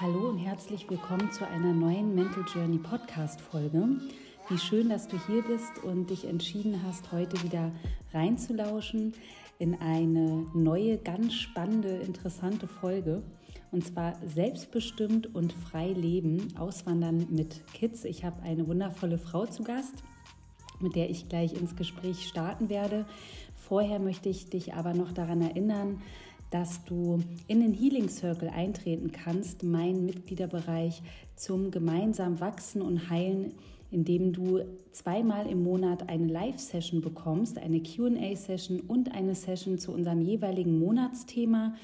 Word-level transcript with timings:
Hallo 0.00 0.28
und 0.28 0.38
herzlich 0.38 0.90
willkommen 0.90 1.30
zu 1.30 1.46
einer 1.46 1.72
neuen 1.72 2.16
Mental 2.16 2.44
Journey 2.52 2.78
Podcast 2.78 3.40
Folge. 3.40 4.00
Wie 4.48 4.58
schön, 4.58 4.88
dass 4.88 5.06
du 5.06 5.16
hier 5.28 5.42
bist 5.42 5.84
und 5.84 6.10
dich 6.10 6.24
entschieden 6.24 6.80
hast, 6.84 7.12
heute 7.12 7.40
wieder 7.44 7.70
reinzulauschen 8.12 9.14
in 9.60 9.76
eine 9.80 10.46
neue, 10.52 10.98
ganz 10.98 11.34
spannende, 11.34 11.90
interessante 11.90 12.66
Folge. 12.66 13.22
Und 13.70 13.86
zwar 13.86 14.14
selbstbestimmt 14.26 15.32
und 15.32 15.52
frei 15.52 15.92
leben, 15.92 16.48
auswandern 16.58 17.28
mit 17.30 17.62
Kids. 17.72 18.04
Ich 18.04 18.24
habe 18.24 18.42
eine 18.42 18.66
wundervolle 18.66 19.18
Frau 19.18 19.46
zu 19.46 19.62
Gast, 19.62 19.94
mit 20.80 20.96
der 20.96 21.08
ich 21.08 21.28
gleich 21.28 21.54
ins 21.54 21.76
Gespräch 21.76 22.26
starten 22.26 22.68
werde. 22.68 23.06
Vorher 23.54 24.00
möchte 24.00 24.28
ich 24.28 24.50
dich 24.50 24.74
aber 24.74 24.92
noch 24.92 25.12
daran 25.12 25.40
erinnern, 25.40 26.02
dass 26.54 26.84
du 26.84 27.18
in 27.48 27.58
den 27.58 27.74
Healing 27.74 28.08
Circle 28.08 28.48
eintreten 28.48 29.10
kannst, 29.10 29.64
mein 29.64 30.06
Mitgliederbereich 30.06 31.02
zum 31.34 31.72
gemeinsam 31.72 32.38
wachsen 32.38 32.80
und 32.80 33.10
heilen, 33.10 33.54
indem 33.90 34.32
du 34.32 34.60
zweimal 34.92 35.48
im 35.48 35.64
Monat 35.64 36.08
eine 36.08 36.28
Live-Session 36.28 37.00
bekommst, 37.00 37.58
eine 37.58 37.80
QA-Session 37.80 38.82
und 38.86 39.12
eine 39.12 39.34
Session 39.34 39.78
zu 39.78 39.90
unserem 39.90 40.20
jeweiligen 40.20 40.78
Monatsthema. 40.78 41.74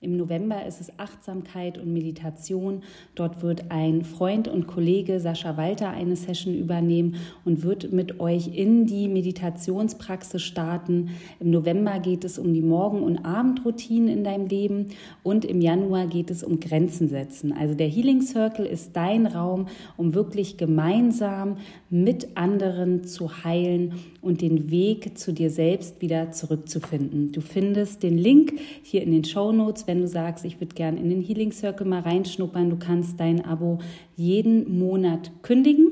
Im 0.00 0.16
November 0.16 0.64
ist 0.64 0.80
es 0.80 0.96
Achtsamkeit 0.96 1.76
und 1.76 1.92
Meditation. 1.92 2.84
Dort 3.16 3.42
wird 3.42 3.72
ein 3.72 4.04
Freund 4.04 4.46
und 4.46 4.68
Kollege 4.68 5.18
Sascha 5.18 5.56
Walter 5.56 5.90
eine 5.90 6.14
Session 6.14 6.54
übernehmen 6.54 7.16
und 7.44 7.64
wird 7.64 7.92
mit 7.92 8.20
euch 8.20 8.54
in 8.54 8.86
die 8.86 9.08
Meditationspraxis 9.08 10.40
starten. 10.40 11.10
Im 11.40 11.50
November 11.50 11.98
geht 11.98 12.22
es 12.22 12.38
um 12.38 12.54
die 12.54 12.62
Morgen- 12.62 13.02
und 13.02 13.24
Abendroutinen 13.24 14.08
in 14.08 14.22
deinem 14.22 14.46
Leben 14.46 14.86
und 15.24 15.44
im 15.44 15.60
Januar 15.60 16.06
geht 16.06 16.30
es 16.30 16.44
um 16.44 16.60
Grenzen 16.60 17.08
setzen. 17.08 17.52
Also 17.52 17.74
der 17.74 17.88
Healing 17.88 18.22
Circle 18.22 18.66
ist 18.66 18.94
dein 18.94 19.26
Raum, 19.26 19.66
um 19.96 20.14
wirklich 20.14 20.58
gemeinsam 20.58 21.56
mit 21.90 22.36
anderen 22.36 23.02
zu 23.02 23.42
heilen 23.42 23.94
und 24.22 24.42
den 24.42 24.70
Weg 24.70 25.18
zu 25.18 25.32
dir 25.32 25.50
selbst 25.50 26.00
wieder 26.02 26.30
zurückzufinden. 26.30 27.32
Du 27.32 27.40
findest 27.40 28.04
den 28.04 28.16
Link 28.16 28.52
hier 28.84 29.02
in 29.02 29.10
den 29.10 29.24
Show 29.24 29.50
Notes 29.50 29.87
wenn 29.88 30.00
du 30.00 30.06
sagst, 30.06 30.44
ich 30.44 30.60
würde 30.60 30.74
gerne 30.74 31.00
in 31.00 31.10
den 31.10 31.22
Healing 31.22 31.50
Circle 31.50 31.86
mal 31.86 32.00
reinschnuppern. 32.00 32.70
Du 32.70 32.76
kannst 32.76 33.18
dein 33.18 33.44
Abo 33.44 33.78
jeden 34.14 34.78
Monat 34.78 35.32
kündigen. 35.42 35.88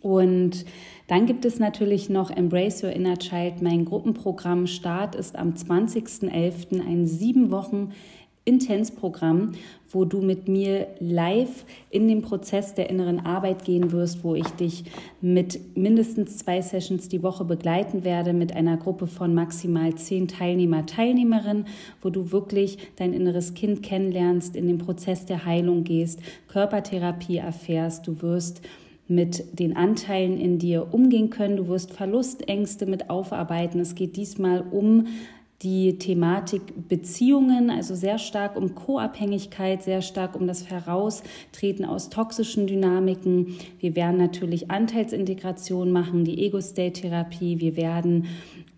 Und 0.00 0.64
dann 1.06 1.26
gibt 1.26 1.44
es 1.44 1.58
natürlich 1.58 2.08
noch 2.08 2.30
Embrace 2.30 2.82
Your 2.82 2.90
Inner 2.90 3.18
Child, 3.18 3.62
mein 3.62 3.84
Gruppenprogramm. 3.84 4.66
Start 4.66 5.14
ist 5.14 5.36
am 5.36 5.50
20.11. 5.50 6.84
ein 6.84 7.06
sieben 7.06 7.50
Wochen 7.50 7.92
Intensprogramm, 8.44 9.52
wo 9.90 10.04
du 10.04 10.22
mit 10.22 10.48
mir 10.48 10.86
live 10.98 11.64
in 11.90 12.08
den 12.08 12.22
Prozess 12.22 12.74
der 12.74 12.88
inneren 12.88 13.20
Arbeit 13.20 13.64
gehen 13.64 13.92
wirst, 13.92 14.24
wo 14.24 14.34
ich 14.34 14.48
dich 14.50 14.84
mit 15.20 15.76
mindestens 15.76 16.38
zwei 16.38 16.62
Sessions 16.62 17.08
die 17.08 17.22
Woche 17.22 17.44
begleiten 17.44 18.02
werde, 18.02 18.32
mit 18.32 18.54
einer 18.54 18.76
Gruppe 18.76 19.06
von 19.06 19.34
maximal 19.34 19.94
zehn 19.94 20.26
Teilnehmer, 20.26 20.86
Teilnehmerinnen, 20.86 21.66
wo 22.00 22.10
du 22.10 22.32
wirklich 22.32 22.78
dein 22.96 23.12
inneres 23.12 23.54
Kind 23.54 23.82
kennenlernst, 23.82 24.56
in 24.56 24.66
den 24.66 24.78
Prozess 24.78 25.26
der 25.26 25.44
Heilung 25.44 25.84
gehst, 25.84 26.20
Körpertherapie 26.48 27.36
erfährst, 27.36 28.06
du 28.06 28.22
wirst 28.22 28.62
mit 29.10 29.58
den 29.58 29.76
Anteilen 29.76 30.38
in 30.38 30.58
dir 30.58 30.94
umgehen 30.94 31.30
können. 31.30 31.56
Du 31.56 31.66
wirst 31.66 31.92
Verlustängste 31.92 32.86
mit 32.86 33.10
aufarbeiten. 33.10 33.80
Es 33.80 33.96
geht 33.96 34.16
diesmal 34.16 34.60
um 34.70 35.08
die 35.62 35.98
Thematik 35.98 36.88
Beziehungen, 36.88 37.68
also 37.68 37.94
sehr 37.94 38.18
stark 38.18 38.56
um 38.56 38.74
Co-Abhängigkeit, 38.74 39.82
sehr 39.82 40.00
stark 40.00 40.34
um 40.34 40.46
das 40.46 40.70
Heraustreten 40.70 41.84
aus 41.84 42.08
toxischen 42.08 42.66
Dynamiken. 42.66 43.58
Wir 43.78 43.94
werden 43.94 44.16
natürlich 44.16 44.70
Anteilsintegration 44.70 45.92
machen, 45.92 46.24
die 46.24 46.46
Ego-State-Therapie. 46.46 47.60
Wir 47.60 47.76
werden 47.76 48.26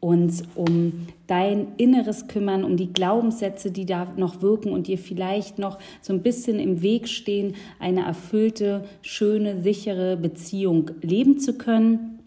uns 0.01 0.43
um 0.57 1.07
dein 1.29 1.69
Inneres 1.77 2.27
kümmern, 2.27 2.65
um 2.65 2.77
die 2.77 2.93
Glaubenssätze, 2.93 3.71
die 3.71 3.87
da 3.87 4.13
noch 4.17 4.43
wirken 4.43 4.73
und 4.73 4.89
dir 4.89 4.99
vielleicht 4.99 5.61
noch 5.61 5.79
so 6.01 6.13
ein 6.13 6.23
bisschen 6.23 6.59
im 6.59 6.83
Weg 6.83 7.09
stehen, 7.09 7.55
eine 7.79 8.05
erfüllte, 8.05 8.85
schöne, 9.03 9.63
sichere 9.63 10.17
Beziehung 10.17 10.91
leben 11.03 11.39
zu 11.39 11.57
können. 11.57 12.19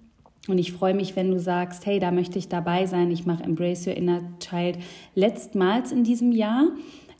Und 0.48 0.60
ich 0.60 0.74
freue 0.74 0.94
mich, 0.94 1.16
wenn 1.16 1.32
du 1.32 1.40
sagst, 1.40 1.86
hey, 1.86 2.00
da 2.00 2.12
möchte 2.12 2.38
ich 2.38 2.48
dabei 2.48 2.86
sein. 2.86 3.12
Ich 3.12 3.26
mache 3.26 3.44
Embrace 3.44 3.88
Your 3.88 3.96
Inner 3.96 4.22
Child 4.40 4.78
letztmals 5.16 5.92
in 5.92 6.04
diesem 6.04 6.32
Jahr, 6.32 6.68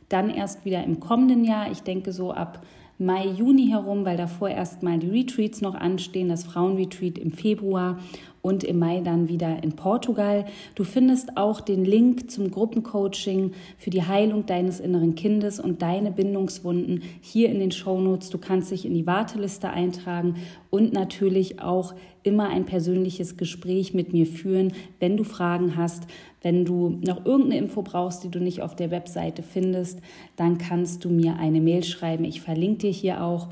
dann 0.08 0.30
erst 0.30 0.64
wieder 0.64 0.84
im 0.84 1.00
kommenden 1.00 1.44
Jahr. 1.44 1.70
Ich 1.70 1.82
denke 1.82 2.12
so 2.12 2.32
ab 2.32 2.64
Mai, 2.98 3.26
Juni 3.26 3.66
herum, 3.66 4.06
weil 4.06 4.16
davor 4.16 4.48
erst 4.48 4.82
mal 4.82 4.98
die 4.98 5.10
Retreats 5.10 5.60
noch 5.60 5.74
anstehen, 5.74 6.28
das 6.28 6.44
Frauenretreat 6.44 7.18
im 7.18 7.30
Februar 7.30 7.98
und 8.46 8.62
im 8.62 8.78
Mai 8.78 9.00
dann 9.00 9.28
wieder 9.28 9.62
in 9.64 9.72
Portugal. 9.72 10.44
Du 10.76 10.84
findest 10.84 11.36
auch 11.36 11.60
den 11.60 11.84
Link 11.84 12.30
zum 12.30 12.52
Gruppencoaching 12.52 13.52
für 13.76 13.90
die 13.90 14.04
Heilung 14.04 14.46
deines 14.46 14.78
inneren 14.78 15.16
Kindes 15.16 15.58
und 15.58 15.82
deine 15.82 16.12
Bindungswunden 16.12 17.02
hier 17.20 17.48
in 17.50 17.58
den 17.58 17.72
Shownotes. 17.72 18.30
Du 18.30 18.38
kannst 18.38 18.70
dich 18.70 18.86
in 18.86 18.94
die 18.94 19.06
Warteliste 19.06 19.70
eintragen 19.70 20.36
und 20.70 20.92
natürlich 20.92 21.60
auch 21.60 21.94
immer 22.22 22.48
ein 22.48 22.66
persönliches 22.66 23.36
Gespräch 23.36 23.94
mit 23.94 24.12
mir 24.12 24.26
führen, 24.26 24.72
wenn 25.00 25.16
du 25.16 25.24
Fragen 25.24 25.76
hast. 25.76 26.04
Wenn 26.40 26.64
du 26.64 27.00
noch 27.04 27.26
irgendeine 27.26 27.58
Info 27.58 27.82
brauchst, 27.82 28.22
die 28.22 28.30
du 28.30 28.38
nicht 28.38 28.62
auf 28.62 28.76
der 28.76 28.92
Webseite 28.92 29.42
findest, 29.42 30.00
dann 30.36 30.58
kannst 30.58 31.04
du 31.04 31.08
mir 31.08 31.36
eine 31.36 31.60
Mail 31.60 31.82
schreiben. 31.82 32.24
Ich 32.24 32.40
verlinke 32.40 32.78
dir 32.78 32.92
hier 32.92 33.24
auch 33.24 33.48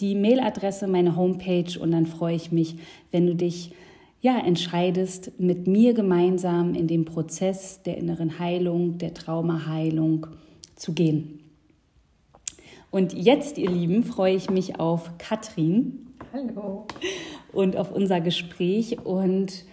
die 0.00 0.16
Mailadresse, 0.16 0.88
meine 0.88 1.14
Homepage 1.14 1.78
und 1.80 1.92
dann 1.92 2.06
freue 2.06 2.34
ich 2.34 2.50
mich, 2.50 2.74
wenn 3.12 3.28
du 3.28 3.36
dich 3.36 3.70
ja, 4.22 4.38
entscheidest, 4.38 5.38
mit 5.40 5.66
mir 5.66 5.94
gemeinsam 5.94 6.74
in 6.74 6.86
den 6.86 7.04
Prozess 7.04 7.82
der 7.82 7.98
inneren 7.98 8.38
Heilung, 8.38 8.96
der 8.96 9.14
Traumaheilung 9.14 10.28
zu 10.76 10.92
gehen. 10.92 11.40
Und 12.92 13.14
jetzt, 13.14 13.58
ihr 13.58 13.70
Lieben, 13.70 14.04
freue 14.04 14.36
ich 14.36 14.48
mich 14.48 14.78
auf 14.78 15.10
Katrin. 15.18 16.06
Hallo. 16.32 16.86
Und 17.52 17.76
auf 17.76 17.90
unser 17.90 18.20
Gespräch. 18.20 19.04
Und 19.04 19.64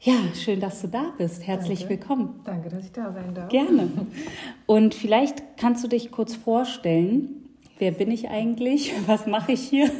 ja, 0.00 0.14
schön, 0.34 0.60
dass 0.60 0.80
du 0.82 0.86
da 0.86 1.12
bist. 1.18 1.44
Herzlich 1.44 1.80
Danke. 1.80 1.94
willkommen. 1.94 2.40
Danke, 2.44 2.68
dass 2.68 2.84
ich 2.84 2.92
da 2.92 3.10
sein 3.10 3.34
darf. 3.34 3.48
Gerne. 3.48 3.90
Und 4.66 4.94
vielleicht 4.94 5.56
kannst 5.56 5.82
du 5.82 5.88
dich 5.88 6.12
kurz 6.12 6.36
vorstellen. 6.36 7.48
Wer 7.78 7.90
bin 7.90 8.12
ich 8.12 8.28
eigentlich? 8.28 8.92
Was 9.06 9.26
mache 9.26 9.52
ich 9.52 9.62
hier? 9.62 9.90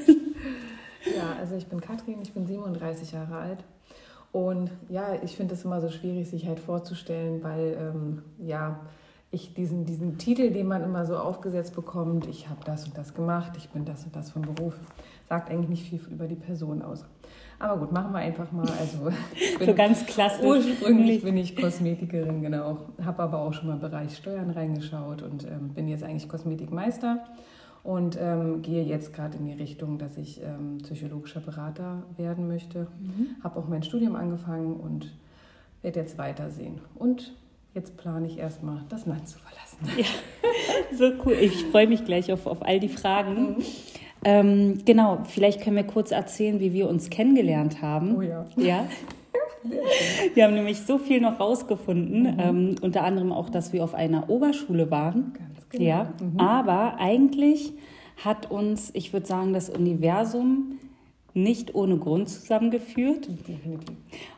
Ja, 1.04 1.36
also 1.38 1.56
ich 1.56 1.66
bin 1.66 1.80
Katrin, 1.80 2.20
ich 2.22 2.32
bin 2.32 2.46
37 2.46 3.12
Jahre 3.12 3.36
alt. 3.36 3.64
Und 4.32 4.70
ja, 4.88 5.14
ich 5.22 5.36
finde 5.36 5.54
es 5.54 5.64
immer 5.64 5.80
so 5.80 5.90
schwierig, 5.90 6.28
sich 6.28 6.46
halt 6.46 6.58
vorzustellen, 6.58 7.42
weil 7.42 7.76
ähm, 7.78 8.22
ja, 8.38 8.80
ich 9.30 9.54
diesen, 9.54 9.84
diesen 9.84 10.18
Titel, 10.18 10.50
den 10.50 10.68
man 10.68 10.82
immer 10.82 11.06
so 11.06 11.16
aufgesetzt 11.16 11.74
bekommt, 11.74 12.26
ich 12.26 12.48
habe 12.48 12.60
das 12.64 12.86
und 12.86 12.96
das 12.96 13.14
gemacht, 13.14 13.52
ich 13.56 13.68
bin 13.70 13.84
das 13.84 14.04
und 14.04 14.14
das 14.14 14.30
vom 14.30 14.42
Beruf, 14.42 14.74
sagt 15.28 15.50
eigentlich 15.50 15.68
nicht 15.68 15.88
viel 15.88 16.00
über 16.10 16.26
die 16.26 16.34
Person 16.34 16.82
aus. 16.82 17.04
Aber 17.58 17.78
gut, 17.78 17.92
machen 17.92 18.12
wir 18.12 18.18
einfach 18.18 18.50
mal. 18.52 18.66
Also, 18.78 19.10
so 19.64 19.74
ganz 19.74 20.04
klassisch. 20.04 20.44
Ursprünglich 20.44 21.22
bin 21.22 21.36
ich 21.36 21.54
Kosmetikerin, 21.56 22.42
genau. 22.42 22.78
Habe 23.02 23.22
aber 23.22 23.38
auch 23.40 23.52
schon 23.52 23.68
mal 23.68 23.74
im 23.74 23.80
Bereich 23.80 24.16
Steuern 24.16 24.50
reingeschaut 24.50 25.22
und 25.22 25.44
ähm, 25.44 25.70
bin 25.74 25.88
jetzt 25.88 26.02
eigentlich 26.02 26.28
Kosmetikmeister 26.28 27.24
und 27.84 28.16
ähm, 28.20 28.62
gehe 28.62 28.84
jetzt 28.84 29.12
gerade 29.12 29.36
in 29.38 29.46
die 29.46 29.54
Richtung, 29.54 29.98
dass 29.98 30.16
ich 30.16 30.40
ähm, 30.42 30.78
psychologischer 30.82 31.40
Berater 31.40 32.04
werden 32.16 32.46
möchte. 32.46 32.86
Mhm. 33.00 33.42
Habe 33.42 33.58
auch 33.58 33.68
mein 33.68 33.82
Studium 33.82 34.14
angefangen 34.14 34.76
und 34.76 35.12
werde 35.82 36.00
jetzt 36.00 36.16
weitersehen. 36.16 36.80
Und 36.94 37.34
jetzt 37.74 37.96
plane 37.96 38.26
ich 38.26 38.38
erstmal, 38.38 38.84
das 38.88 39.06
Land 39.06 39.28
zu 39.28 39.38
verlassen. 39.38 39.98
Ja, 39.98 40.06
so 40.96 41.12
cool. 41.24 41.36
Ich 41.40 41.64
freue 41.66 41.88
mich 41.88 42.04
gleich 42.04 42.32
auf, 42.32 42.46
auf 42.46 42.64
all 42.64 42.78
die 42.78 42.88
Fragen. 42.88 43.56
Mhm. 43.56 43.56
Ähm, 44.24 44.78
genau, 44.84 45.24
vielleicht 45.24 45.62
können 45.62 45.74
wir 45.74 45.84
kurz 45.84 46.12
erzählen, 46.12 46.60
wie 46.60 46.72
wir 46.72 46.88
uns 46.88 47.10
kennengelernt 47.10 47.82
haben. 47.82 48.16
Oh 48.16 48.22
ja. 48.22 48.44
Ja. 48.56 48.86
Wir 50.34 50.44
haben 50.44 50.54
nämlich 50.54 50.80
so 50.80 50.98
viel 50.98 51.20
noch 51.20 51.38
rausgefunden, 51.38 52.22
mhm. 52.22 52.40
ähm, 52.40 52.74
unter 52.82 53.04
anderem 53.04 53.30
auch, 53.30 53.48
dass 53.48 53.72
wir 53.72 53.84
auf 53.84 53.94
einer 53.94 54.28
Oberschule 54.28 54.90
waren. 54.90 55.34
Ganz 55.38 55.51
genau. 55.72 55.84
Ja, 55.84 56.14
mhm. 56.20 56.38
aber 56.38 56.98
eigentlich 56.98 57.72
hat 58.24 58.50
uns, 58.50 58.90
ich 58.94 59.12
würde 59.12 59.26
sagen, 59.26 59.52
das 59.52 59.68
Universum 59.68 60.78
nicht 61.34 61.74
ohne 61.74 61.96
Grund 61.96 62.28
zusammengeführt. 62.28 63.28
Definitiv. 63.48 63.96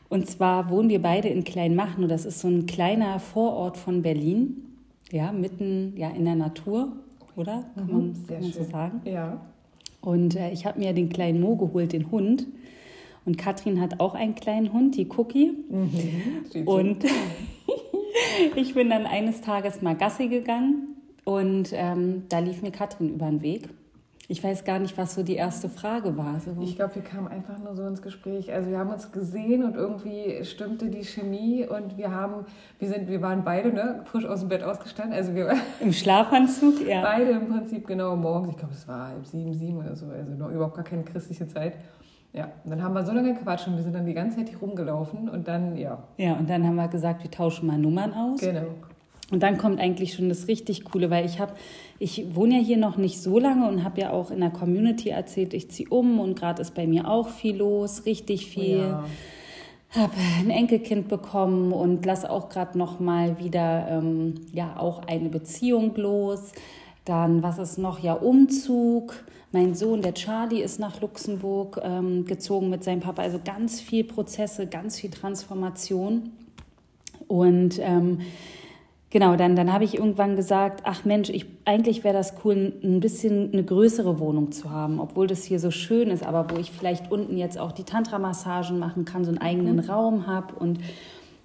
Und 0.08 0.28
zwar 0.28 0.70
wohnen 0.70 0.88
wir 0.88 1.02
beide 1.02 1.28
in 1.28 1.44
Kleinmachnow. 1.44 2.08
Das 2.08 2.24
ist 2.24 2.40
so 2.40 2.48
ein 2.48 2.66
kleiner 2.66 3.18
Vorort 3.18 3.76
von 3.76 4.02
Berlin, 4.02 4.62
ja, 5.10 5.32
mitten 5.32 5.94
ja, 5.96 6.10
in 6.10 6.24
der 6.24 6.36
Natur, 6.36 6.92
oder? 7.36 7.64
Kann 7.74 7.86
man, 7.90 8.06
Mhm. 8.08 8.14
Sehr 8.14 8.36
kann 8.36 8.44
man 8.44 8.52
so 8.52 8.64
sagen? 8.64 9.00
Ja. 9.04 9.40
Und 10.00 10.36
äh, 10.36 10.52
ich 10.52 10.66
habe 10.66 10.78
mir 10.78 10.92
den 10.92 11.08
kleinen 11.08 11.40
Mo 11.40 11.56
geholt, 11.56 11.92
den 11.92 12.10
Hund. 12.10 12.46
Und 13.24 13.38
Katrin 13.38 13.80
hat 13.80 14.00
auch 14.00 14.14
einen 14.14 14.34
kleinen 14.34 14.72
Hund, 14.72 14.96
die 14.96 15.08
Cookie. 15.16 15.52
Mhm. 15.68 16.68
Und 16.68 17.04
ich 18.56 18.74
bin 18.74 18.90
dann 18.90 19.06
eines 19.06 19.40
Tages 19.40 19.82
mal 19.82 19.96
Gassi 19.96 20.28
gegangen 20.28 20.93
und 21.24 21.70
ähm, 21.72 22.24
da 22.28 22.38
lief 22.38 22.62
mir 22.62 22.70
Katrin 22.70 23.14
über 23.14 23.26
den 23.26 23.42
Weg. 23.42 23.68
Ich 24.26 24.42
weiß 24.42 24.64
gar 24.64 24.78
nicht, 24.78 24.96
was 24.96 25.14
so 25.14 25.22
die 25.22 25.34
erste 25.34 25.68
Frage 25.68 26.16
war. 26.16 26.40
So. 26.40 26.56
Ich 26.62 26.76
glaube, 26.76 26.94
wir 26.94 27.02
kamen 27.02 27.28
einfach 27.28 27.58
nur 27.58 27.76
so 27.76 27.86
ins 27.86 28.00
Gespräch. 28.00 28.50
Also 28.52 28.70
wir 28.70 28.78
haben 28.78 28.88
uns 28.88 29.12
gesehen 29.12 29.62
und 29.64 29.76
irgendwie 29.76 30.42
stimmte 30.44 30.88
die 30.88 31.04
Chemie 31.04 31.66
und 31.66 31.98
wir 31.98 32.10
haben, 32.10 32.46
wir 32.78 32.88
sind, 32.88 33.08
wir 33.08 33.20
waren 33.20 33.44
beide 33.44 33.70
ne, 33.70 34.00
frisch 34.06 34.24
aus 34.24 34.40
dem 34.40 34.48
Bett 34.48 34.62
ausgestanden. 34.62 35.14
Also 35.14 35.34
wir 35.34 35.54
im 35.80 35.92
Schlafanzug, 35.92 36.86
ja. 36.86 37.02
Beide 37.02 37.32
im 37.32 37.48
Prinzip 37.48 37.86
genau 37.86 38.16
morgens. 38.16 38.52
Ich 38.52 38.56
glaube, 38.56 38.72
es 38.72 38.88
war 38.88 39.08
halb 39.08 39.26
sieben, 39.26 39.52
sieben 39.52 39.76
oder 39.76 39.94
so. 39.94 40.06
Also 40.06 40.32
noch 40.32 40.50
überhaupt 40.50 40.74
gar 40.74 40.84
keine 40.84 41.04
christliche 41.04 41.46
Zeit. 41.46 41.74
Ja, 42.32 42.50
und 42.64 42.70
dann 42.70 42.82
haben 42.82 42.94
wir 42.94 43.04
so 43.04 43.12
lange 43.12 43.34
gequatscht 43.34 43.68
und 43.68 43.76
wir 43.76 43.82
sind 43.82 43.94
dann 43.94 44.06
die 44.06 44.14
ganze 44.14 44.38
Zeit 44.38 44.48
hier 44.48 44.58
rumgelaufen 44.58 45.28
und 45.28 45.46
dann, 45.46 45.76
ja. 45.76 46.02
Ja, 46.16 46.32
und 46.32 46.48
dann 46.48 46.66
haben 46.66 46.74
wir 46.76 46.88
gesagt, 46.88 47.22
wir 47.22 47.30
tauschen 47.30 47.66
mal 47.66 47.78
Nummern 47.78 48.12
aus. 48.12 48.40
Genau. 48.40 48.62
Und 49.30 49.42
dann 49.42 49.56
kommt 49.56 49.80
eigentlich 49.80 50.14
schon 50.14 50.28
das 50.28 50.48
richtig 50.48 50.84
Coole, 50.84 51.10
weil 51.10 51.24
ich 51.24 51.38
habe, 51.40 51.54
ich 51.98 52.34
wohne 52.34 52.58
ja 52.58 52.64
hier 52.64 52.76
noch 52.76 52.98
nicht 52.98 53.20
so 53.20 53.38
lange 53.38 53.68
und 53.68 53.82
habe 53.82 54.02
ja 54.02 54.10
auch 54.10 54.30
in 54.30 54.40
der 54.40 54.50
Community 54.50 55.08
erzählt, 55.08 55.54
ich 55.54 55.70
ziehe 55.70 55.88
um 55.88 56.20
und 56.20 56.38
gerade 56.38 56.60
ist 56.60 56.74
bei 56.74 56.86
mir 56.86 57.08
auch 57.08 57.28
viel 57.28 57.56
los, 57.56 58.04
richtig 58.04 58.46
viel. 58.46 58.78
Ja. 58.78 59.04
Habe 59.94 60.12
ein 60.40 60.50
Enkelkind 60.50 61.08
bekommen 61.08 61.72
und 61.72 62.04
lasse 62.04 62.28
auch 62.28 62.48
gerade 62.48 62.76
noch 62.76 63.00
mal 63.00 63.38
wieder 63.38 63.86
ähm, 63.88 64.34
ja 64.52 64.76
auch 64.76 65.06
eine 65.06 65.28
Beziehung 65.28 65.94
los. 65.96 66.52
Dann 67.04 67.42
was 67.42 67.58
ist 67.58 67.78
noch 67.78 68.00
ja 68.00 68.14
Umzug. 68.14 69.24
Mein 69.52 69.76
Sohn, 69.76 70.02
der 70.02 70.14
Charlie, 70.14 70.62
ist 70.62 70.80
nach 70.80 71.00
Luxemburg 71.00 71.80
ähm, 71.82 72.24
gezogen 72.24 72.70
mit 72.70 72.82
seinem 72.82 73.00
Papa. 73.00 73.22
Also 73.22 73.38
ganz 73.42 73.80
viel 73.80 74.02
Prozesse, 74.02 74.66
ganz 74.66 74.98
viel 74.98 75.10
Transformation 75.10 76.32
und 77.28 77.78
ähm, 77.80 78.18
Genau, 79.14 79.36
dann, 79.36 79.54
dann 79.54 79.72
habe 79.72 79.84
ich 79.84 79.96
irgendwann 79.96 80.34
gesagt, 80.34 80.80
ach 80.82 81.04
Mensch, 81.04 81.30
ich, 81.30 81.46
eigentlich 81.64 82.02
wäre 82.02 82.14
das 82.14 82.34
cool, 82.44 82.72
ein 82.82 82.98
bisschen 82.98 83.52
eine 83.52 83.62
größere 83.62 84.18
Wohnung 84.18 84.50
zu 84.50 84.72
haben, 84.72 84.98
obwohl 84.98 85.28
das 85.28 85.44
hier 85.44 85.60
so 85.60 85.70
schön 85.70 86.10
ist, 86.10 86.26
aber 86.26 86.50
wo 86.50 86.58
ich 86.58 86.72
vielleicht 86.72 87.12
unten 87.12 87.36
jetzt 87.36 87.56
auch 87.56 87.70
die 87.70 87.84
Tantra-Massagen 87.84 88.76
machen 88.76 89.04
kann, 89.04 89.24
so 89.24 89.30
einen 89.30 89.38
eigenen 89.38 89.76
mhm. 89.76 89.88
Raum 89.88 90.26
habe. 90.26 90.56
Und 90.56 90.80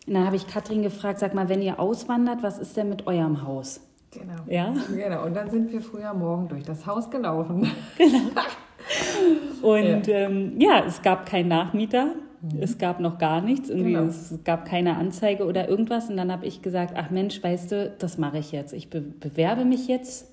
dann 0.07 0.25
habe 0.25 0.35
ich 0.35 0.47
Katrin 0.47 0.81
gefragt, 0.81 1.19
sag 1.19 1.35
mal, 1.35 1.47
wenn 1.47 1.61
ihr 1.61 1.79
auswandert, 1.79 2.41
was 2.41 2.57
ist 2.57 2.75
denn 2.75 2.89
mit 2.89 3.05
eurem 3.05 3.45
Haus? 3.45 3.81
Genau. 4.09 4.33
Ja? 4.47 4.73
Genau, 4.91 5.25
und 5.27 5.35
dann 5.35 5.51
sind 5.51 5.71
wir 5.71 5.81
früher 5.81 6.15
morgen 6.15 6.47
durch 6.47 6.63
das 6.63 6.87
Haus 6.87 7.11
gelaufen. 7.11 7.69
Genau. 7.99 8.41
Und 9.61 10.07
ja. 10.07 10.15
Ähm, 10.15 10.59
ja, 10.59 10.83
es 10.87 11.03
gab 11.03 11.27
keinen 11.27 11.49
Nachmieter. 11.49 12.15
Mhm. 12.41 12.61
Es 12.61 12.77
gab 12.77 12.99
noch 12.99 13.17
gar 13.17 13.41
nichts, 13.41 13.69
irgendwie 13.69 13.93
genau. 13.93 14.05
es 14.05 14.33
gab 14.43 14.65
keine 14.65 14.97
Anzeige 14.97 15.45
oder 15.45 15.67
irgendwas. 15.67 16.09
Und 16.09 16.17
dann 16.17 16.31
habe 16.31 16.45
ich 16.45 16.61
gesagt, 16.61 16.93
ach 16.95 17.09
Mensch, 17.09 17.41
weißt 17.41 17.71
du, 17.71 17.93
das 17.99 18.17
mache 18.17 18.37
ich 18.37 18.51
jetzt. 18.51 18.73
Ich 18.73 18.89
be 18.89 19.01
bewerbe 19.01 19.65
mich 19.65 19.87
jetzt 19.87 20.29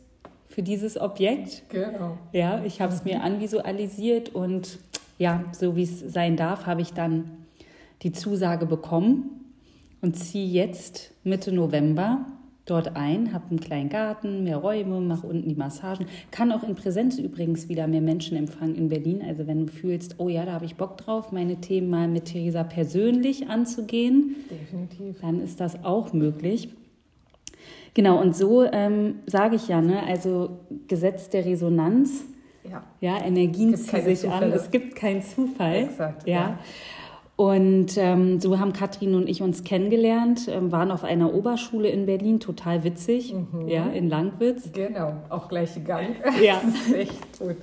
für 0.49 0.62
dieses 0.62 0.99
Objekt. 1.00 1.64
Genau. 1.69 2.19
Ja, 2.32 2.62
ich 2.64 2.81
habe 2.81 2.93
es 2.93 3.05
mir 3.05 3.23
anvisualisiert 3.23 4.35
und 4.35 4.79
ja, 5.19 5.44
so 5.53 5.76
wie 5.76 5.82
es 5.82 6.00
sein 6.00 6.37
darf, 6.37 6.67
habe 6.67 6.82
ich 6.82 6.93
dann 6.93 7.31
die 8.03 8.12
Zusage 8.12 8.67
bekommen 8.67 9.53
und 10.03 10.17
ziehe 10.17 10.47
jetzt 10.47 11.12
Mitte 11.25 11.53
November 11.53 12.26
dort 12.66 12.96
ein, 12.96 13.32
habe 13.32 13.44
einen 13.50 13.60
kleinen 13.60 13.88
Garten, 13.88 14.44
mehr 14.44 14.58
Räume, 14.58 15.00
mache 15.00 15.26
unten 15.26 15.48
die 15.48 15.54
Massagen. 15.54 16.06
Kann 16.30 16.52
auch 16.52 16.64
in 16.64 16.74
Präsenz 16.74 17.18
übrigens 17.18 17.68
wieder 17.68 17.86
mehr 17.86 18.00
Menschen 18.00 18.36
empfangen 18.36 18.74
in 18.74 18.88
Berlin. 18.88 19.22
Also 19.26 19.46
wenn 19.46 19.66
du 19.66 19.72
fühlst, 19.72 20.16
oh 20.18 20.28
ja, 20.28 20.44
da 20.44 20.52
habe 20.52 20.64
ich 20.64 20.76
Bock 20.76 20.96
drauf, 20.98 21.32
meine 21.32 21.60
Themen 21.60 21.88
mal 21.88 22.08
mit 22.08 22.26
Theresa 22.26 22.64
persönlich 22.64 23.48
anzugehen, 23.48 24.36
Definitiv. 24.50 25.20
dann 25.20 25.40
ist 25.40 25.60
das 25.60 25.84
auch 25.84 26.12
möglich. 26.12 26.68
Genau, 27.94 28.20
und 28.20 28.36
so 28.36 28.64
ähm, 28.64 29.20
sage 29.26 29.56
ich 29.56 29.69
ja, 29.69 29.80
ne, 29.80 30.02
also 30.02 30.58
Gesetz 30.86 31.30
der 31.30 31.46
Resonanz. 31.46 32.24
Ja, 32.69 32.82
ja 33.00 33.24
Energien 33.24 33.74
ziehen 33.76 34.04
sich 34.04 34.20
Zufälle. 34.20 34.46
an. 34.46 34.52
Es 34.52 34.70
gibt 34.70 34.96
keinen 34.96 35.22
Zufall. 35.22 35.76
Exakt. 35.76 36.26
ja. 36.26 36.34
ja. 36.34 36.58
Und 37.36 37.98
ähm, 37.98 38.40
so 38.40 38.58
haben 38.58 38.72
Katrin 38.72 39.14
und 39.14 39.28
ich 39.28 39.42
uns 39.42 39.62
kennengelernt, 39.62 40.48
ähm, 40.48 40.72
waren 40.72 40.90
auf 40.90 41.04
einer 41.04 41.34
Oberschule 41.34 41.88
in 41.88 42.06
Berlin, 42.06 42.40
total 42.40 42.82
witzig, 42.82 43.34
mhm. 43.34 43.68
ja, 43.68 43.88
in 43.88 44.08
Langwitz. 44.08 44.72
Genau, 44.72 45.12
auch 45.28 45.48
gleiche 45.48 45.80
Gang. 45.80 46.16
Ja. 46.42 46.62
das 46.64 46.86
ist 46.86 46.94
echt 46.94 47.38
gut. 47.38 47.56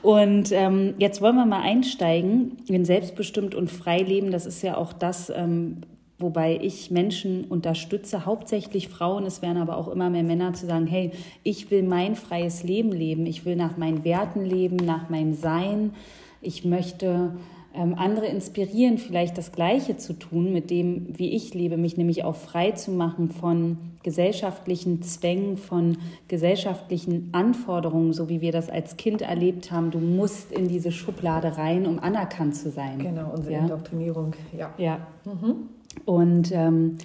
Und 0.00 0.52
ähm, 0.52 0.94
jetzt 0.98 1.20
wollen 1.20 1.34
wir 1.34 1.44
mal 1.44 1.62
einsteigen 1.62 2.58
in 2.68 2.84
Selbstbestimmt 2.84 3.56
und 3.56 3.68
Freileben. 3.68 4.30
Das 4.30 4.46
ist 4.46 4.62
ja 4.62 4.76
auch 4.76 4.92
das, 4.92 5.28
ähm, 5.28 5.78
wobei 6.20 6.60
ich 6.62 6.92
Menschen 6.92 7.46
unterstütze, 7.46 8.26
hauptsächlich 8.26 8.88
Frauen, 8.88 9.26
es 9.26 9.42
werden 9.42 9.60
aber 9.60 9.76
auch 9.76 9.88
immer 9.88 10.08
mehr 10.08 10.22
Männer 10.22 10.52
zu 10.52 10.66
sagen, 10.66 10.86
hey, 10.86 11.10
ich 11.42 11.68
will 11.72 11.82
mein 11.82 12.14
freies 12.14 12.62
Leben 12.62 12.92
leben, 12.92 13.26
ich 13.26 13.44
will 13.44 13.56
nach 13.56 13.76
meinen 13.76 14.04
Werten 14.04 14.44
leben, 14.44 14.76
nach 14.76 15.10
meinem 15.10 15.34
Sein, 15.34 15.94
ich 16.40 16.64
möchte 16.64 17.32
ähm, 17.74 17.94
andere 17.96 18.26
inspirieren, 18.26 18.98
vielleicht 18.98 19.36
das 19.36 19.52
Gleiche 19.52 19.96
zu 19.96 20.12
tun 20.12 20.52
mit 20.52 20.70
dem, 20.70 21.06
wie 21.18 21.30
ich 21.30 21.54
lebe, 21.54 21.76
mich 21.76 21.96
nämlich 21.96 22.24
auch 22.24 22.36
frei 22.36 22.70
zu 22.72 22.92
machen 22.92 23.30
von 23.30 23.78
gesellschaftlichen 24.04 25.02
Zwängen, 25.02 25.56
von 25.56 25.98
gesellschaftlichen 26.28 27.30
Anforderungen, 27.32 28.12
so 28.12 28.28
wie 28.28 28.40
wir 28.40 28.52
das 28.52 28.70
als 28.70 28.96
Kind 28.96 29.22
erlebt 29.22 29.72
haben. 29.72 29.90
Du 29.90 29.98
musst 29.98 30.52
in 30.52 30.68
diese 30.68 30.92
Schublade 30.92 31.56
rein, 31.56 31.86
um 31.86 31.98
anerkannt 31.98 32.54
zu 32.54 32.70
sein. 32.70 32.98
Genau, 32.98 33.32
unsere 33.34 33.54
ja? 33.54 33.60
Indoktrinierung, 33.60 34.34
ja. 34.56 34.72
Ja. 34.78 35.06
Mhm. 35.24 35.68
Und 36.04 36.52
ähm, 36.52 36.98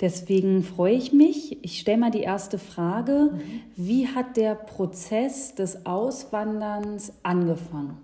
deswegen 0.00 0.62
freue 0.62 0.94
ich 0.94 1.12
mich. 1.12 1.62
Ich 1.62 1.78
stelle 1.78 1.98
mal 1.98 2.10
die 2.10 2.22
erste 2.22 2.58
Frage. 2.58 3.30
Mhm. 3.32 3.40
Wie 3.76 4.08
hat 4.08 4.36
der 4.36 4.54
Prozess 4.54 5.54
des 5.54 5.84
Auswanderns 5.86 7.12
angefangen? 7.22 8.03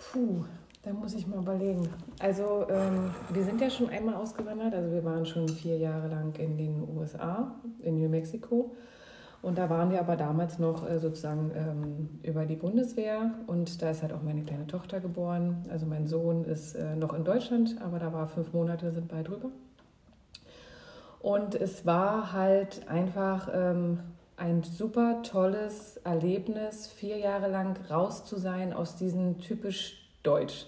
Puh, 0.00 0.44
da 0.82 0.92
muss 0.92 1.14
ich 1.14 1.26
mal 1.26 1.38
überlegen. 1.40 1.88
Also 2.18 2.66
ähm, 2.70 3.10
wir 3.28 3.44
sind 3.44 3.60
ja 3.60 3.68
schon 3.68 3.90
einmal 3.90 4.14
ausgewandert, 4.14 4.74
also 4.74 4.90
wir 4.90 5.04
waren 5.04 5.26
schon 5.26 5.48
vier 5.48 5.76
Jahre 5.76 6.08
lang 6.08 6.34
in 6.38 6.56
den 6.56 6.88
USA, 6.96 7.54
in 7.82 8.00
New 8.00 8.08
Mexico. 8.08 8.72
Und 9.42 9.56
da 9.56 9.70
waren 9.70 9.90
wir 9.90 10.00
aber 10.00 10.16
damals 10.16 10.58
noch 10.58 10.88
äh, 10.88 10.98
sozusagen 10.98 11.50
ähm, 11.54 12.20
über 12.22 12.44
die 12.44 12.56
Bundeswehr 12.56 13.32
und 13.46 13.80
da 13.80 13.90
ist 13.90 14.02
halt 14.02 14.12
auch 14.12 14.22
meine 14.22 14.42
kleine 14.42 14.66
Tochter 14.66 15.00
geboren. 15.00 15.64
Also 15.70 15.86
mein 15.86 16.06
Sohn 16.06 16.44
ist 16.44 16.74
äh, 16.74 16.94
noch 16.96 17.14
in 17.14 17.24
Deutschland, 17.24 17.76
aber 17.80 17.98
da 17.98 18.12
war 18.12 18.28
fünf 18.28 18.52
Monate, 18.52 18.92
sind 18.92 19.08
bald 19.08 19.28
drüber. 19.28 19.50
Und 21.20 21.54
es 21.54 21.86
war 21.86 22.32
halt 22.32 22.86
einfach 22.88 23.48
ähm, 23.52 24.00
ein 24.40 24.62
super 24.62 25.22
tolles 25.22 25.98
Erlebnis, 25.98 26.86
vier 26.86 27.18
Jahre 27.18 27.48
lang 27.50 27.76
raus 27.90 28.24
zu 28.24 28.38
sein 28.38 28.72
aus 28.72 28.96
diesem 28.96 29.38
typisch 29.38 30.08
Deutsch. 30.22 30.66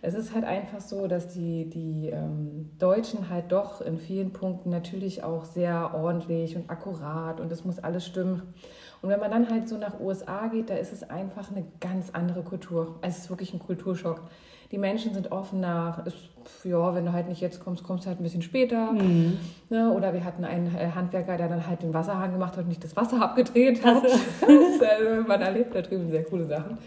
Es 0.00 0.14
ist 0.14 0.34
halt 0.34 0.44
einfach 0.44 0.80
so, 0.80 1.06
dass 1.06 1.28
die, 1.28 1.68
die 1.68 2.08
ähm, 2.08 2.70
Deutschen 2.78 3.28
halt 3.28 3.52
doch 3.52 3.80
in 3.80 3.98
vielen 3.98 4.32
Punkten 4.32 4.70
natürlich 4.70 5.22
auch 5.22 5.44
sehr 5.44 5.94
ordentlich 5.94 6.56
und 6.56 6.70
akkurat 6.70 7.40
und 7.40 7.52
es 7.52 7.64
muss 7.64 7.78
alles 7.78 8.06
stimmen. 8.06 8.54
Und 9.02 9.10
wenn 9.10 9.20
man 9.20 9.30
dann 9.30 9.50
halt 9.50 9.68
so 9.68 9.76
nach 9.76 10.00
USA 10.00 10.46
geht, 10.48 10.70
da 10.70 10.74
ist 10.74 10.92
es 10.92 11.02
einfach 11.02 11.50
eine 11.50 11.66
ganz 11.80 12.10
andere 12.10 12.42
Kultur. 12.42 12.98
Es 13.02 13.18
ist 13.18 13.30
wirklich 13.30 13.52
ein 13.52 13.58
Kulturschock. 13.58 14.22
Die 14.70 14.78
Menschen 14.78 15.14
sind 15.14 15.32
offener. 15.32 16.02
Ist, 16.06 16.16
ja, 16.64 16.94
wenn 16.94 17.04
du 17.04 17.12
halt 17.12 17.28
nicht 17.28 17.40
jetzt 17.40 17.60
kommst, 17.60 17.84
kommst 17.84 18.04
du 18.04 18.08
halt 18.08 18.20
ein 18.20 18.22
bisschen 18.22 18.42
später. 18.42 18.92
Mhm. 18.92 19.38
Ne? 19.68 19.92
Oder 19.92 20.12
wir 20.12 20.24
hatten 20.24 20.44
einen 20.44 20.74
äh, 20.74 20.90
Handwerker, 20.94 21.36
der 21.36 21.48
dann 21.48 21.66
halt 21.66 21.82
den 21.82 21.94
Wasserhahn 21.94 22.32
gemacht 22.32 22.56
hat 22.56 22.64
und 22.64 22.68
nicht 22.68 22.82
das 22.82 22.96
Wasser 22.96 23.20
abgedreht 23.22 23.84
hat. 23.84 24.04
Also. 24.04 24.84
also 24.84 25.28
man 25.28 25.40
erlebt 25.40 25.74
da 25.74 25.82
drüben 25.82 26.10
sehr 26.10 26.24
coole 26.24 26.44
Sachen. 26.44 26.78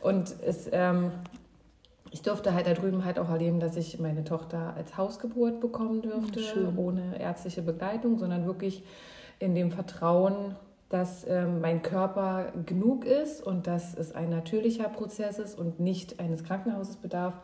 Und 0.00 0.34
es, 0.46 0.68
ähm, 0.72 1.10
ich 2.10 2.22
durfte 2.22 2.54
halt 2.54 2.66
da 2.66 2.74
drüben 2.74 3.04
halt 3.04 3.18
auch 3.18 3.28
erleben, 3.28 3.60
dass 3.60 3.76
ich 3.76 3.98
meine 3.98 4.24
Tochter 4.24 4.74
als 4.76 4.96
Hausgeburt 4.96 5.60
bekommen 5.60 6.02
dürfte, 6.02 6.40
Schön. 6.40 6.76
ohne 6.76 7.20
ärztliche 7.20 7.62
Begleitung, 7.62 8.18
sondern 8.18 8.46
wirklich 8.46 8.82
in 9.38 9.54
dem 9.54 9.70
Vertrauen, 9.70 10.56
dass 10.88 11.26
ähm, 11.28 11.60
mein 11.60 11.82
Körper 11.82 12.52
genug 12.64 13.04
ist 13.04 13.46
und 13.46 13.66
dass 13.66 13.94
es 13.94 14.14
ein 14.14 14.30
natürlicher 14.30 14.88
Prozess 14.88 15.38
ist 15.38 15.58
und 15.58 15.80
nicht 15.80 16.18
eines 16.18 16.44
Krankenhauses 16.44 16.96
bedarf. 16.96 17.34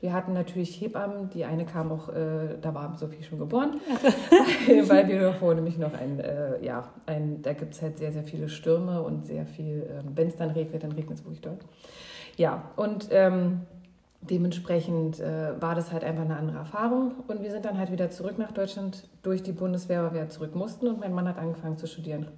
Wir 0.00 0.12
hatten 0.12 0.34
natürlich 0.34 0.78
Hebammen, 0.80 1.30
die 1.30 1.44
eine 1.44 1.64
kam 1.64 1.90
auch, 1.90 2.08
äh, 2.10 2.58
da 2.60 2.74
war 2.74 2.96
Sophie 2.98 3.22
schon 3.22 3.38
geboren, 3.38 3.80
weil 4.88 5.08
wir 5.08 5.20
davor 5.20 5.54
nämlich 5.54 5.78
noch 5.78 5.94
ein, 5.94 6.20
äh, 6.20 6.62
ja, 6.64 6.90
ein, 7.06 7.40
da 7.42 7.54
gibt 7.54 7.74
es 7.74 7.82
halt 7.82 7.98
sehr, 7.98 8.12
sehr 8.12 8.24
viele 8.24 8.48
Stürme 8.48 9.02
und 9.02 9.26
sehr 9.26 9.46
viel, 9.46 9.82
äh, 9.82 10.02
wenn 10.14 10.28
es 10.28 10.36
dann 10.36 10.50
regnet, 10.50 10.82
dann 10.82 10.92
regnet 10.92 11.18
es 11.18 11.24
wirklich 11.24 11.40
dort. 11.40 11.64
Ja, 12.36 12.70
und 12.76 13.08
ähm, 13.10 13.62
dementsprechend 14.20 15.20
äh, 15.20 15.60
war 15.60 15.74
das 15.74 15.92
halt 15.92 16.04
einfach 16.04 16.24
eine 16.24 16.36
andere 16.36 16.58
Erfahrung. 16.58 17.12
Und 17.26 17.42
wir 17.42 17.50
sind 17.50 17.64
dann 17.64 17.78
halt 17.78 17.90
wieder 17.90 18.10
zurück 18.10 18.38
nach 18.38 18.52
Deutschland 18.52 19.08
durch 19.22 19.42
die 19.42 19.52
Bundeswehr, 19.52 20.02
weil 20.04 20.14
wir 20.14 20.28
zurück 20.28 20.54
mussten 20.54 20.88
und 20.88 21.00
mein 21.00 21.14
Mann 21.14 21.28
hat 21.28 21.38
angefangen 21.38 21.78
zu 21.78 21.86
studieren. 21.86 22.28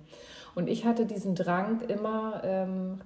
Und 0.59 0.69
ich 0.69 0.85
hatte 0.85 1.07
diesen 1.07 1.37
Drang 1.37 1.83
immer 1.83 2.43
ähm, 2.43 2.99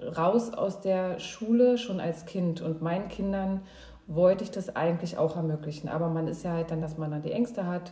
raus 0.00 0.54
aus 0.54 0.80
der 0.80 1.18
Schule 1.18 1.78
schon 1.78 1.98
als 1.98 2.26
Kind 2.26 2.60
und 2.60 2.80
meinen 2.80 3.08
Kindern 3.08 3.62
wollte 4.06 4.44
ich 4.44 4.52
das 4.52 4.76
eigentlich 4.76 5.18
auch 5.18 5.34
ermöglichen. 5.34 5.88
Aber 5.88 6.08
man 6.08 6.28
ist 6.28 6.44
ja 6.44 6.52
halt 6.52 6.70
dann, 6.70 6.80
dass 6.80 6.96
man 6.96 7.10
dann 7.10 7.22
die 7.22 7.32
Ängste 7.32 7.66
hat 7.66 7.90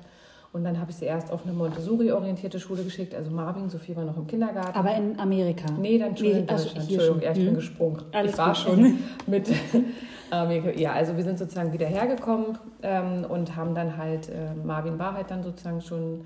Und 0.52 0.62
dann 0.62 0.78
habe 0.78 0.92
ich 0.92 0.98
sie 0.98 1.06
erst 1.06 1.32
auf 1.32 1.42
eine 1.42 1.52
Montessori-orientierte 1.54 2.60
Schule 2.60 2.84
geschickt. 2.84 3.16
Also 3.16 3.32
Marvin, 3.32 3.68
Sophie 3.68 3.96
war 3.96 4.04
noch 4.04 4.16
im 4.16 4.28
Kindergarten. 4.28 4.78
Aber 4.78 4.94
in 4.94 5.18
Amerika? 5.18 5.66
Nee, 5.76 5.98
dann 5.98 6.16
schon 6.16 6.28
in 6.28 6.46
Deutschland. 6.46 6.88
Entschuldigung, 6.88 7.20
ja, 7.20 7.32
ich 7.32 7.38
hm. 7.38 7.44
bin 7.46 7.54
gesprungen. 7.56 8.02
Alles 8.12 8.30
ich 8.30 8.38
war 8.38 8.46
gut. 8.50 8.58
schon 8.58 8.98
mit 9.26 9.50
Amerika. 10.30 10.78
Ja, 10.78 10.92
also 10.92 11.16
wir 11.16 11.24
sind 11.24 11.40
sozusagen 11.40 11.72
wieder 11.72 11.86
hergekommen 11.86 12.58
ähm, 12.82 13.26
und 13.28 13.56
haben 13.56 13.74
dann 13.74 13.96
halt, 13.96 14.28
äh, 14.28 14.54
Marvin 14.54 15.00
war 15.00 15.14
halt 15.14 15.32
dann 15.32 15.42
sozusagen 15.42 15.80
schon 15.80 16.20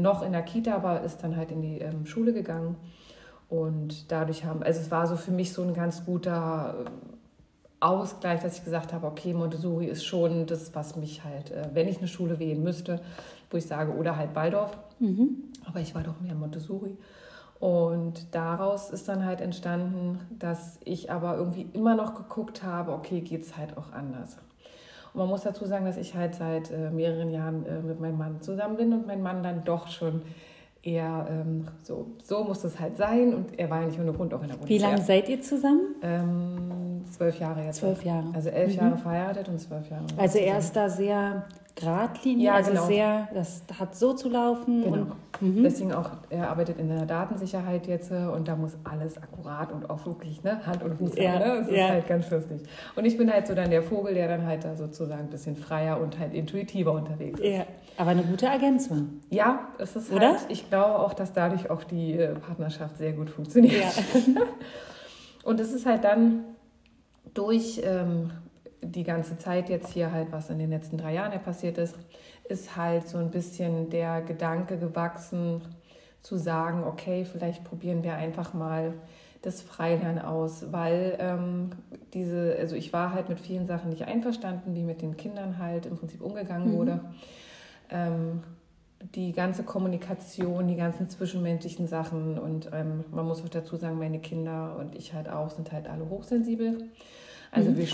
noch 0.00 0.22
in 0.22 0.32
der 0.32 0.42
Kita, 0.42 0.74
aber 0.74 1.02
ist 1.02 1.22
dann 1.22 1.36
halt 1.36 1.50
in 1.50 1.62
die 1.62 1.78
ähm, 1.78 2.06
Schule 2.06 2.32
gegangen. 2.32 2.76
Und 3.48 4.10
dadurch 4.12 4.44
haben, 4.44 4.62
also 4.62 4.80
es 4.80 4.90
war 4.90 5.06
so 5.06 5.16
für 5.16 5.30
mich 5.30 5.52
so 5.52 5.62
ein 5.62 5.74
ganz 5.74 6.04
guter 6.04 6.84
Ausgleich, 7.80 8.42
dass 8.42 8.58
ich 8.58 8.64
gesagt 8.64 8.92
habe, 8.92 9.06
okay, 9.06 9.32
Montessori 9.32 9.86
ist 9.86 10.04
schon 10.04 10.46
das, 10.46 10.74
was 10.74 10.96
mich 10.96 11.24
halt, 11.24 11.50
äh, 11.50 11.68
wenn 11.72 11.88
ich 11.88 11.98
eine 11.98 12.08
Schule 12.08 12.38
wählen 12.38 12.62
müsste, 12.62 13.00
wo 13.50 13.56
ich 13.56 13.66
sage, 13.66 13.92
oder 13.92 14.16
halt 14.16 14.34
Waldorf. 14.34 14.76
Mhm. 14.98 15.44
Aber 15.64 15.80
ich 15.80 15.94
war 15.94 16.02
doch 16.02 16.20
mehr 16.20 16.34
Montessori. 16.34 16.96
Und 17.60 18.34
daraus 18.34 18.90
ist 18.90 19.08
dann 19.08 19.24
halt 19.24 19.40
entstanden, 19.40 20.20
dass 20.38 20.78
ich 20.84 21.10
aber 21.10 21.36
irgendwie 21.36 21.68
immer 21.72 21.96
noch 21.96 22.14
geguckt 22.14 22.62
habe, 22.62 22.92
okay, 22.92 23.20
geht 23.20 23.42
es 23.42 23.56
halt 23.56 23.76
auch 23.76 23.92
anders. 23.92 24.36
Man 25.18 25.28
muss 25.28 25.42
dazu 25.42 25.66
sagen, 25.66 25.84
dass 25.84 25.96
ich 25.96 26.14
halt 26.14 26.34
seit 26.34 26.70
äh, 26.70 26.90
mehreren 26.90 27.30
Jahren 27.30 27.66
äh, 27.66 27.80
mit 27.80 28.00
meinem 28.00 28.16
Mann 28.16 28.40
zusammen 28.40 28.76
bin 28.76 28.92
und 28.92 29.06
mein 29.06 29.20
Mann 29.20 29.42
dann 29.42 29.64
doch 29.64 29.88
schon 29.88 30.22
eher 30.82 31.26
ähm, 31.28 31.66
so, 31.82 32.06
so 32.22 32.44
muss 32.44 32.62
es 32.64 32.78
halt 32.78 32.96
sein. 32.96 33.34
Und 33.34 33.58
er 33.58 33.68
war 33.68 33.80
ja 33.80 33.88
nicht 33.88 34.00
ohne 34.00 34.12
Grund 34.12 34.32
auch 34.32 34.42
in 34.42 34.48
der 34.48 34.54
Bundeswehr. 34.54 34.78
Wie 34.78 34.82
lange 34.82 35.02
seid 35.02 35.28
ihr 35.28 35.40
zusammen? 35.42 35.96
Ähm, 36.02 37.04
zwölf 37.10 37.38
Jahre 37.38 37.64
jetzt. 37.64 37.78
Zwölf 37.78 38.04
Jahre. 38.04 38.28
Also 38.32 38.48
elf 38.50 38.72
mhm. 38.72 38.78
Jahre 38.78 38.96
verheiratet 38.96 39.48
und 39.48 39.60
zwölf 39.60 39.90
Jahre. 39.90 40.04
Also 40.16 40.38
er 40.38 40.58
ist 40.58 40.74
da 40.74 40.88
sehr 40.88 41.44
geradlinig, 41.78 42.44
ja, 42.44 42.54
also 42.54 42.70
genau. 42.70 42.86
sehr, 42.86 43.28
das 43.32 43.62
hat 43.78 43.94
so 43.94 44.12
zu 44.12 44.28
laufen. 44.28 44.82
Genau. 44.82 44.96
Und, 45.40 45.56
mhm. 45.56 45.62
Deswegen 45.62 45.92
auch, 45.92 46.10
er 46.30 46.50
arbeitet 46.50 46.78
in 46.78 46.88
der 46.88 47.06
Datensicherheit 47.06 47.86
jetzt 47.86 48.10
äh, 48.10 48.26
und 48.26 48.48
da 48.48 48.56
muss 48.56 48.76
alles 48.84 49.16
akkurat 49.16 49.72
und 49.72 49.88
auch 49.88 50.04
wirklich 50.06 50.42
ne, 50.42 50.64
Hand 50.66 50.82
und 50.82 50.96
Fuß 50.96 51.16
ja. 51.16 51.32
haben. 51.32 51.38
Ne? 51.38 51.58
Das 51.60 51.70
ja. 51.70 51.84
ist 51.84 51.90
halt 51.90 52.08
ganz 52.08 52.30
lustig. 52.30 52.62
Und 52.96 53.04
ich 53.04 53.16
bin 53.16 53.32
halt 53.32 53.46
so 53.46 53.54
dann 53.54 53.70
der 53.70 53.82
Vogel, 53.82 54.14
der 54.14 54.28
dann 54.28 54.46
halt 54.46 54.64
da 54.64 54.74
sozusagen 54.74 55.22
ein 55.22 55.30
bisschen 55.30 55.56
freier 55.56 56.00
und 56.00 56.18
halt 56.18 56.34
intuitiver 56.34 56.92
unterwegs 56.92 57.40
ist. 57.40 57.46
Ja. 57.46 57.66
Aber 57.96 58.10
eine 58.10 58.22
gute 58.22 58.46
Ergänzung. 58.46 59.20
Ja, 59.30 59.68
es 59.78 59.96
ist 59.96 60.12
Oder? 60.12 60.30
Halt, 60.30 60.46
ich 60.48 60.68
glaube 60.68 60.98
auch, 60.98 61.14
dass 61.14 61.32
dadurch 61.32 61.70
auch 61.70 61.84
die 61.84 62.14
äh, 62.14 62.34
Partnerschaft 62.34 62.96
sehr 62.98 63.12
gut 63.12 63.30
funktioniert. 63.30 63.82
Ja. 64.26 64.42
und 65.44 65.60
es 65.60 65.72
ist 65.72 65.86
halt 65.86 66.04
dann 66.04 66.44
durch 67.34 67.80
ähm, 67.84 68.30
die 68.82 69.04
ganze 69.04 69.38
Zeit 69.38 69.68
jetzt 69.68 69.92
hier 69.92 70.12
halt, 70.12 70.32
was 70.32 70.50
in 70.50 70.58
den 70.58 70.70
letzten 70.70 70.98
drei 70.98 71.14
Jahren 71.14 71.32
ja 71.32 71.38
passiert 71.38 71.78
ist, 71.78 71.96
ist 72.48 72.76
halt 72.76 73.08
so 73.08 73.18
ein 73.18 73.30
bisschen 73.30 73.90
der 73.90 74.22
Gedanke 74.22 74.78
gewachsen, 74.78 75.62
zu 76.22 76.36
sagen, 76.36 76.84
okay, 76.84 77.24
vielleicht 77.24 77.64
probieren 77.64 78.02
wir 78.02 78.14
einfach 78.14 78.52
mal 78.52 78.94
das 79.42 79.62
Freilernen 79.62 80.18
aus, 80.18 80.72
weil 80.72 81.16
ähm, 81.20 81.70
diese, 82.12 82.56
also 82.58 82.74
ich 82.74 82.92
war 82.92 83.14
halt 83.14 83.28
mit 83.28 83.38
vielen 83.38 83.66
Sachen 83.66 83.90
nicht 83.90 84.02
einverstanden, 84.02 84.74
wie 84.74 84.82
mit 84.82 85.00
den 85.00 85.16
Kindern 85.16 85.58
halt 85.58 85.86
im 85.86 85.96
Prinzip 85.96 86.20
umgegangen 86.20 86.72
mhm. 86.72 86.76
wurde. 86.76 87.00
Ähm, 87.90 88.42
die 89.14 89.32
ganze 89.32 89.62
Kommunikation, 89.62 90.66
die 90.66 90.74
ganzen 90.74 91.08
zwischenmenschlichen 91.08 91.86
Sachen 91.86 92.36
und 92.36 92.68
ähm, 92.72 93.04
man 93.12 93.26
muss 93.26 93.42
auch 93.44 93.48
dazu 93.48 93.76
sagen, 93.76 93.96
meine 93.96 94.18
Kinder 94.18 94.76
und 94.76 94.96
ich 94.96 95.14
halt 95.14 95.28
auch 95.28 95.50
sind 95.50 95.70
halt 95.70 95.88
alle 95.88 96.08
hochsensibel. 96.10 96.88
Also 97.52 97.70
mhm. 97.70 97.76
wir 97.76 97.86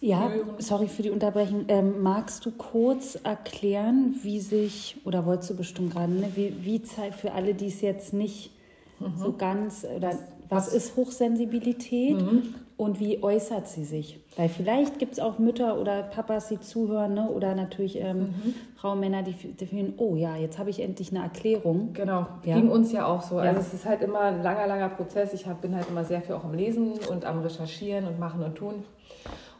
ja, 0.00 0.30
sorry 0.58 0.86
für 0.86 1.02
die 1.02 1.10
Unterbrechung. 1.10 1.64
Ähm, 1.68 2.02
magst 2.02 2.46
du 2.46 2.52
kurz 2.52 3.16
erklären, 3.16 4.14
wie 4.22 4.40
sich, 4.40 4.96
oder 5.04 5.26
wolltest 5.26 5.50
du 5.50 5.56
bestimmt 5.56 5.92
gerade, 5.92 6.12
ne, 6.12 6.30
wie, 6.34 6.54
wie 6.60 6.80
für 7.12 7.32
alle, 7.32 7.54
die 7.54 7.66
es 7.66 7.80
jetzt 7.80 8.12
nicht 8.12 8.52
mhm. 9.00 9.18
so 9.18 9.32
ganz, 9.32 9.84
oder 9.84 10.10
was, 10.48 10.68
was 10.68 10.72
ist 10.72 10.96
Hochsensibilität 10.96 12.16
mhm. 12.16 12.54
und 12.76 13.00
wie 13.00 13.22
äußert 13.24 13.66
sie 13.66 13.84
sich? 13.84 14.20
Weil 14.36 14.48
vielleicht 14.48 15.00
gibt 15.00 15.14
es 15.14 15.18
auch 15.18 15.40
Mütter 15.40 15.80
oder 15.80 16.04
Papas, 16.04 16.46
die 16.46 16.60
zuhören, 16.60 17.14
ne, 17.14 17.28
oder 17.28 17.56
natürlich 17.56 17.98
ähm, 17.98 18.20
mhm. 18.20 18.54
Frauen, 18.76 19.00
Männer, 19.00 19.24
die, 19.24 19.32
die 19.32 19.66
fühlen, 19.66 19.94
oh 19.96 20.14
ja, 20.14 20.36
jetzt 20.36 20.60
habe 20.60 20.70
ich 20.70 20.80
endlich 20.80 21.10
eine 21.10 21.24
Erklärung. 21.24 21.92
Genau, 21.92 22.28
ja. 22.44 22.54
ging 22.54 22.68
uns 22.68 22.92
ja 22.92 23.04
auch 23.04 23.22
so. 23.22 23.38
Ja. 23.38 23.46
Also 23.46 23.60
es 23.62 23.74
ist 23.74 23.84
halt 23.84 24.02
immer 24.02 24.20
ein 24.20 24.44
langer, 24.44 24.68
langer 24.68 24.90
Prozess. 24.90 25.32
Ich 25.32 25.48
hab, 25.48 25.60
bin 25.60 25.74
halt 25.74 25.88
immer 25.90 26.04
sehr 26.04 26.22
viel 26.22 26.36
auch 26.36 26.44
am 26.44 26.54
Lesen 26.54 26.92
und 27.10 27.24
am 27.24 27.40
Recherchieren 27.40 28.06
und 28.06 28.20
Machen 28.20 28.44
und 28.44 28.54
Tun. 28.54 28.84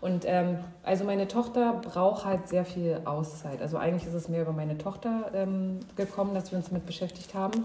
Und 0.01 0.25
ähm, 0.27 0.59
also 0.85 1.05
meine 1.05 1.27
Tochter 1.27 1.81
braucht 1.83 2.25
halt 2.25 2.49
sehr 2.49 2.65
viel 2.65 3.01
Auszeit. 3.05 3.61
Also 3.61 3.79
eigentlich 3.79 4.07
ist 4.07 4.15
es 4.15 4.29
mehr 4.29 4.43
über 4.43 4.53
meine 4.53 4.79
Tochter 4.79 5.31
ähm, 5.35 5.81
gekommen, 5.97 6.35
dass 6.35 6.53
wir 6.53 6.59
uns 6.59 6.69
damit 6.69 6.87
beschäftigt 6.87 7.35
haben. 7.35 7.65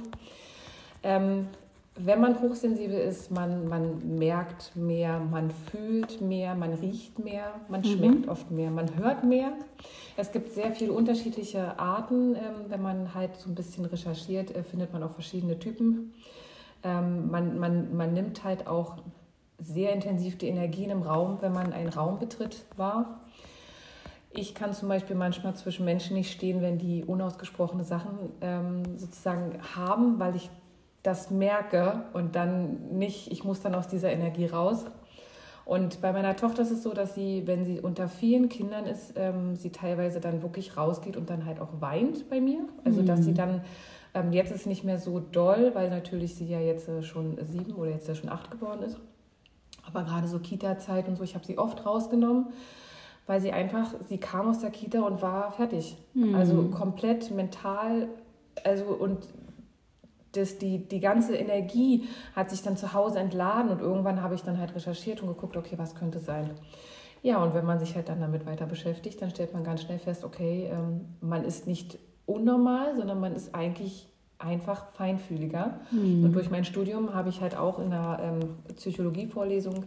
Ähm, 1.03 1.47
wenn 1.95 2.19
man 2.19 2.41
hochsensibel 2.41 2.97
ist, 2.97 3.29
man, 3.29 3.67
man 3.67 4.17
merkt 4.17 4.75
mehr, 4.75 5.19
man 5.19 5.51
fühlt 5.51 6.21
mehr, 6.21 6.55
man 6.55 6.73
riecht 6.73 7.19
mehr, 7.19 7.53
man 7.67 7.81
mhm. 7.81 7.85
schmeckt 7.85 8.27
oft 8.27 8.49
mehr, 8.49 8.71
man 8.71 8.95
hört 8.97 9.23
mehr. 9.23 9.53
Es 10.17 10.31
gibt 10.31 10.53
sehr 10.53 10.71
viele 10.71 10.91
unterschiedliche 10.91 11.77
Arten. 11.77 12.35
Ähm, 12.35 12.65
wenn 12.69 12.81
man 12.81 13.13
halt 13.13 13.35
so 13.35 13.49
ein 13.49 13.53
bisschen 13.55 13.85
recherchiert, 13.85 14.55
äh, 14.55 14.63
findet 14.63 14.91
man 14.91 15.03
auch 15.03 15.11
verschiedene 15.11 15.59
Typen. 15.59 16.13
Ähm, 16.83 17.29
man, 17.29 17.59
man, 17.59 17.95
man 17.95 18.13
nimmt 18.13 18.43
halt 18.43 18.65
auch 18.65 18.97
sehr 19.63 19.93
intensiv 19.93 20.37
die 20.37 20.47
Energien 20.47 20.89
im 20.89 21.01
Raum, 21.01 21.37
wenn 21.41 21.53
man 21.53 21.73
einen 21.73 21.89
Raum 21.89 22.19
betritt, 22.19 22.65
wahr. 22.75 23.21
Ich 24.31 24.55
kann 24.55 24.73
zum 24.73 24.89
Beispiel 24.89 25.15
manchmal 25.15 25.55
zwischen 25.55 25.85
Menschen 25.85 26.15
nicht 26.15 26.31
stehen, 26.31 26.61
wenn 26.61 26.79
die 26.79 27.03
unausgesprochene 27.05 27.83
Sachen 27.83 28.17
ähm, 28.41 28.97
sozusagen 28.97 29.59
haben, 29.75 30.19
weil 30.19 30.35
ich 30.35 30.49
das 31.03 31.29
merke 31.29 32.05
und 32.13 32.35
dann 32.35 32.97
nicht, 32.97 33.31
ich 33.31 33.43
muss 33.43 33.61
dann 33.61 33.75
aus 33.75 33.87
dieser 33.87 34.11
Energie 34.11 34.45
raus. 34.45 34.85
Und 35.65 36.01
bei 36.01 36.11
meiner 36.11 36.35
Tochter 36.35 36.63
ist 36.63 36.71
es 36.71 36.83
so, 36.83 36.93
dass 36.93 37.15
sie, 37.15 37.43
wenn 37.45 37.63
sie 37.63 37.79
unter 37.79 38.09
vielen 38.09 38.49
Kindern 38.49 38.85
ist, 38.85 39.13
ähm, 39.15 39.55
sie 39.55 39.69
teilweise 39.69 40.19
dann 40.19 40.41
wirklich 40.41 40.75
rausgeht 40.75 41.15
und 41.15 41.29
dann 41.29 41.45
halt 41.45 41.59
auch 41.59 41.69
weint 41.79 42.29
bei 42.29 42.41
mir. 42.41 42.59
Also 42.83 43.01
dass 43.01 43.23
sie 43.23 43.31
mhm. 43.31 43.35
dann, 43.35 43.61
ähm, 44.13 44.31
jetzt 44.33 44.51
ist 44.51 44.65
nicht 44.65 44.83
mehr 44.83 44.99
so 44.99 45.19
doll, 45.19 45.71
weil 45.73 45.89
natürlich 45.89 46.35
sie 46.35 46.47
ja 46.47 46.59
jetzt 46.59 46.89
äh, 46.89 47.01
schon 47.03 47.37
sieben 47.45 47.73
oder 47.75 47.91
jetzt 47.91 48.07
ja 48.07 48.15
schon 48.15 48.29
acht 48.29 48.51
geworden 48.51 48.83
ist. 48.83 48.99
Aber 49.85 50.03
gerade 50.03 50.27
so 50.27 50.39
Kita-Zeit 50.39 51.07
und 51.07 51.17
so, 51.17 51.23
ich 51.23 51.35
habe 51.35 51.45
sie 51.45 51.57
oft 51.57 51.85
rausgenommen, 51.85 52.47
weil 53.27 53.41
sie 53.41 53.51
einfach, 53.51 53.93
sie 54.07 54.17
kam 54.17 54.49
aus 54.49 54.59
der 54.59 54.71
Kita 54.71 55.01
und 55.01 55.21
war 55.21 55.51
fertig. 55.51 55.97
Mhm. 56.13 56.35
Also 56.35 56.63
komplett 56.69 57.31
mental, 57.31 58.07
also 58.63 58.85
und 58.85 59.27
das, 60.33 60.57
die, 60.57 60.87
die 60.87 60.99
ganze 60.99 61.35
Energie 61.35 62.07
hat 62.35 62.49
sich 62.49 62.63
dann 62.63 62.75
zu 62.75 62.93
Hause 62.93 63.19
entladen 63.19 63.71
und 63.71 63.79
irgendwann 63.79 64.21
habe 64.21 64.35
ich 64.35 64.41
dann 64.41 64.57
halt 64.57 64.75
recherchiert 64.75 65.21
und 65.21 65.27
geguckt, 65.27 65.55
okay, 65.55 65.77
was 65.77 65.95
könnte 65.95 66.19
sein. 66.19 66.51
Ja, 67.21 67.41
und 67.41 67.53
wenn 67.53 67.65
man 67.65 67.79
sich 67.79 67.95
halt 67.95 68.09
dann 68.09 68.19
damit 68.19 68.45
weiter 68.45 68.65
beschäftigt, 68.65 69.21
dann 69.21 69.29
stellt 69.29 69.53
man 69.53 69.63
ganz 69.63 69.83
schnell 69.83 69.99
fest, 69.99 70.25
okay, 70.25 70.69
ähm, 70.71 71.05
man 71.21 71.45
ist 71.45 71.67
nicht 71.67 71.97
unnormal, 72.25 72.95
sondern 72.97 73.19
man 73.19 73.33
ist 73.33 73.55
eigentlich 73.55 74.09
einfach 74.43 74.91
feinfühliger. 74.93 75.79
Mhm. 75.91 76.25
Und 76.25 76.33
durch 76.33 76.49
mein 76.49 76.65
Studium 76.65 77.13
habe 77.13 77.29
ich 77.29 77.41
halt 77.41 77.55
auch 77.55 77.79
in 77.79 77.89
der 77.89 78.19
ähm, 78.21 78.57
Psychologievorlesung 78.75 79.85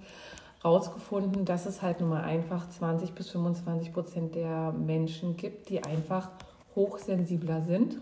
rausgefunden, 0.64 1.44
dass 1.44 1.66
es 1.66 1.82
halt 1.82 2.00
nun 2.00 2.10
mal 2.10 2.22
einfach 2.22 2.68
20 2.68 3.12
bis 3.12 3.30
25 3.30 3.92
Prozent 3.92 4.34
der 4.34 4.72
Menschen 4.72 5.36
gibt, 5.36 5.68
die 5.68 5.84
einfach 5.84 6.30
hochsensibler 6.74 7.62
sind. 7.62 7.98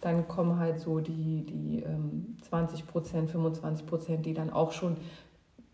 Dann 0.00 0.28
kommen 0.28 0.58
halt 0.58 0.80
so 0.80 1.00
die, 1.00 1.44
die 1.44 1.82
ähm, 1.82 2.36
20 2.48 2.86
Prozent, 2.86 3.30
25 3.30 3.86
Prozent, 3.86 4.24
die 4.26 4.34
dann 4.34 4.50
auch 4.50 4.72
schon 4.72 4.96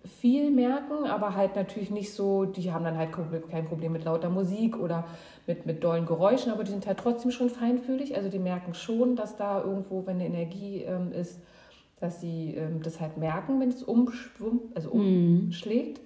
viel 0.06 0.50
merken, 0.50 1.06
aber 1.06 1.34
halt 1.34 1.56
natürlich 1.56 1.90
nicht 1.90 2.12
so, 2.12 2.44
die 2.44 2.72
haben 2.72 2.84
dann 2.84 2.96
halt 2.96 3.10
kein 3.50 3.64
Problem 3.64 3.92
mit 3.92 4.04
lauter 4.04 4.30
Musik 4.30 4.76
oder 4.76 5.04
mit, 5.46 5.66
mit 5.66 5.84
dollen 5.84 6.06
Geräuschen, 6.06 6.52
aber 6.52 6.64
die 6.64 6.70
sind 6.70 6.86
halt 6.86 6.98
trotzdem 6.98 7.30
schon 7.30 7.50
feinfühlig. 7.50 8.16
Also 8.16 8.28
die 8.28 8.38
merken 8.38 8.74
schon, 8.74 9.16
dass 9.16 9.36
da 9.36 9.62
irgendwo, 9.62 10.06
wenn 10.06 10.16
eine 10.16 10.26
Energie 10.26 10.82
ähm, 10.82 11.12
ist, 11.12 11.40
dass 12.00 12.20
sie 12.20 12.54
ähm, 12.54 12.82
das 12.82 13.00
halt 13.00 13.16
merken, 13.16 13.60
wenn 13.60 13.68
es 13.68 13.82
umschwimmt, 13.82 14.74
also 14.74 14.92
mhm. 14.94 15.46
umschlägt. 15.46 16.00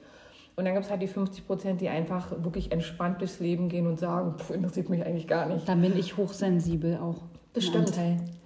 Und 0.56 0.66
dann 0.66 0.74
gibt 0.74 0.84
es 0.84 0.90
halt 0.90 1.00
die 1.00 1.08
50 1.08 1.46
Prozent, 1.46 1.80
die 1.80 1.88
einfach 1.88 2.32
wirklich 2.44 2.70
entspannt 2.70 3.20
durchs 3.20 3.40
Leben 3.40 3.68
gehen 3.68 3.86
und 3.86 3.98
sagen, 3.98 4.34
pff, 4.38 4.50
interessiert 4.50 4.90
mich 4.90 5.04
eigentlich 5.04 5.26
gar 5.26 5.46
nicht. 5.46 5.66
Dann 5.68 5.80
bin 5.80 5.96
ich 5.96 6.16
hochsensibel 6.16 6.98
auch. 6.98 7.22
Bestimmt. 7.52 7.92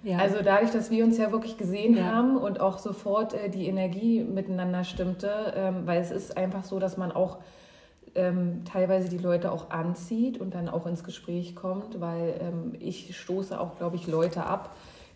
Ja. 0.03 0.17
Also 0.17 0.37
dadurch, 0.43 0.71
dass 0.71 0.89
wir 0.89 1.03
uns 1.03 1.17
ja 1.17 1.31
wirklich 1.31 1.57
gesehen 1.57 1.95
ja. 1.95 2.05
haben 2.05 2.37
und 2.37 2.59
auch 2.59 2.79
sofort 2.79 3.33
äh, 3.33 3.49
die 3.49 3.67
Energie 3.67 4.23
miteinander 4.23 4.83
stimmte, 4.83 5.53
ähm, 5.55 5.85
weil 5.85 6.01
es 6.01 6.09
ist 6.09 6.37
einfach 6.37 6.63
so, 6.63 6.79
dass 6.79 6.97
man 6.97 7.11
auch 7.11 7.37
ähm, 8.15 8.63
teilweise 8.65 9.09
die 9.09 9.17
Leute 9.17 9.51
auch 9.51 9.69
anzieht 9.69 10.39
und 10.39 10.55
dann 10.55 10.69
auch 10.69 10.85
ins 10.85 11.03
Gespräch 11.03 11.55
kommt, 11.55 11.99
weil 11.99 12.35
ähm, 12.41 12.73
ich 12.79 13.17
stoße 13.17 13.59
auch, 13.59 13.77
glaube 13.77 13.95
ich, 13.95 14.07
Leute 14.07 14.45
ab, 14.45 14.75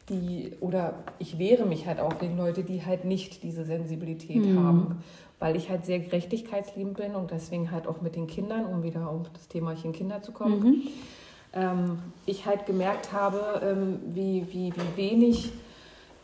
die, 0.10 0.54
oder 0.60 0.94
ich 1.20 1.38
wehre 1.38 1.66
mich 1.66 1.86
halt 1.86 2.00
auch 2.00 2.20
gegen 2.20 2.38
Leute, 2.38 2.64
die 2.64 2.86
halt 2.86 3.06
nicht 3.06 3.44
diese 3.44 3.64
Sensibilität 3.64 4.46
mhm. 4.46 4.64
haben, 4.64 5.04
weil 5.40 5.56
ich 5.56 5.70
halt 5.70 5.86
sehr 5.86 6.00
gerechtigkeitsliebend 6.00 6.98
bin 6.98 7.16
und 7.16 7.32
deswegen 7.32 7.72
halt 7.72 7.88
auch 7.88 8.02
mit 8.02 8.16
den 8.16 8.28
Kindern, 8.28 8.66
um 8.66 8.84
wieder 8.84 9.08
auf 9.08 9.30
das 9.32 9.48
Thema 9.48 9.76
Kinder 9.76 10.22
zu 10.22 10.32
kommen. 10.32 10.60
Mhm 10.60 10.88
ähm, 11.54 12.00
ich 12.26 12.46
halt 12.46 12.66
gemerkt 12.66 13.12
habe, 13.12 13.62
ähm, 13.64 14.00
wie, 14.14 14.46
wie, 14.52 14.74
wie 14.74 14.98
wenig 14.98 15.52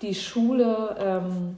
die 0.02 0.14
Schule 0.14 0.96
ähm, 1.00 1.58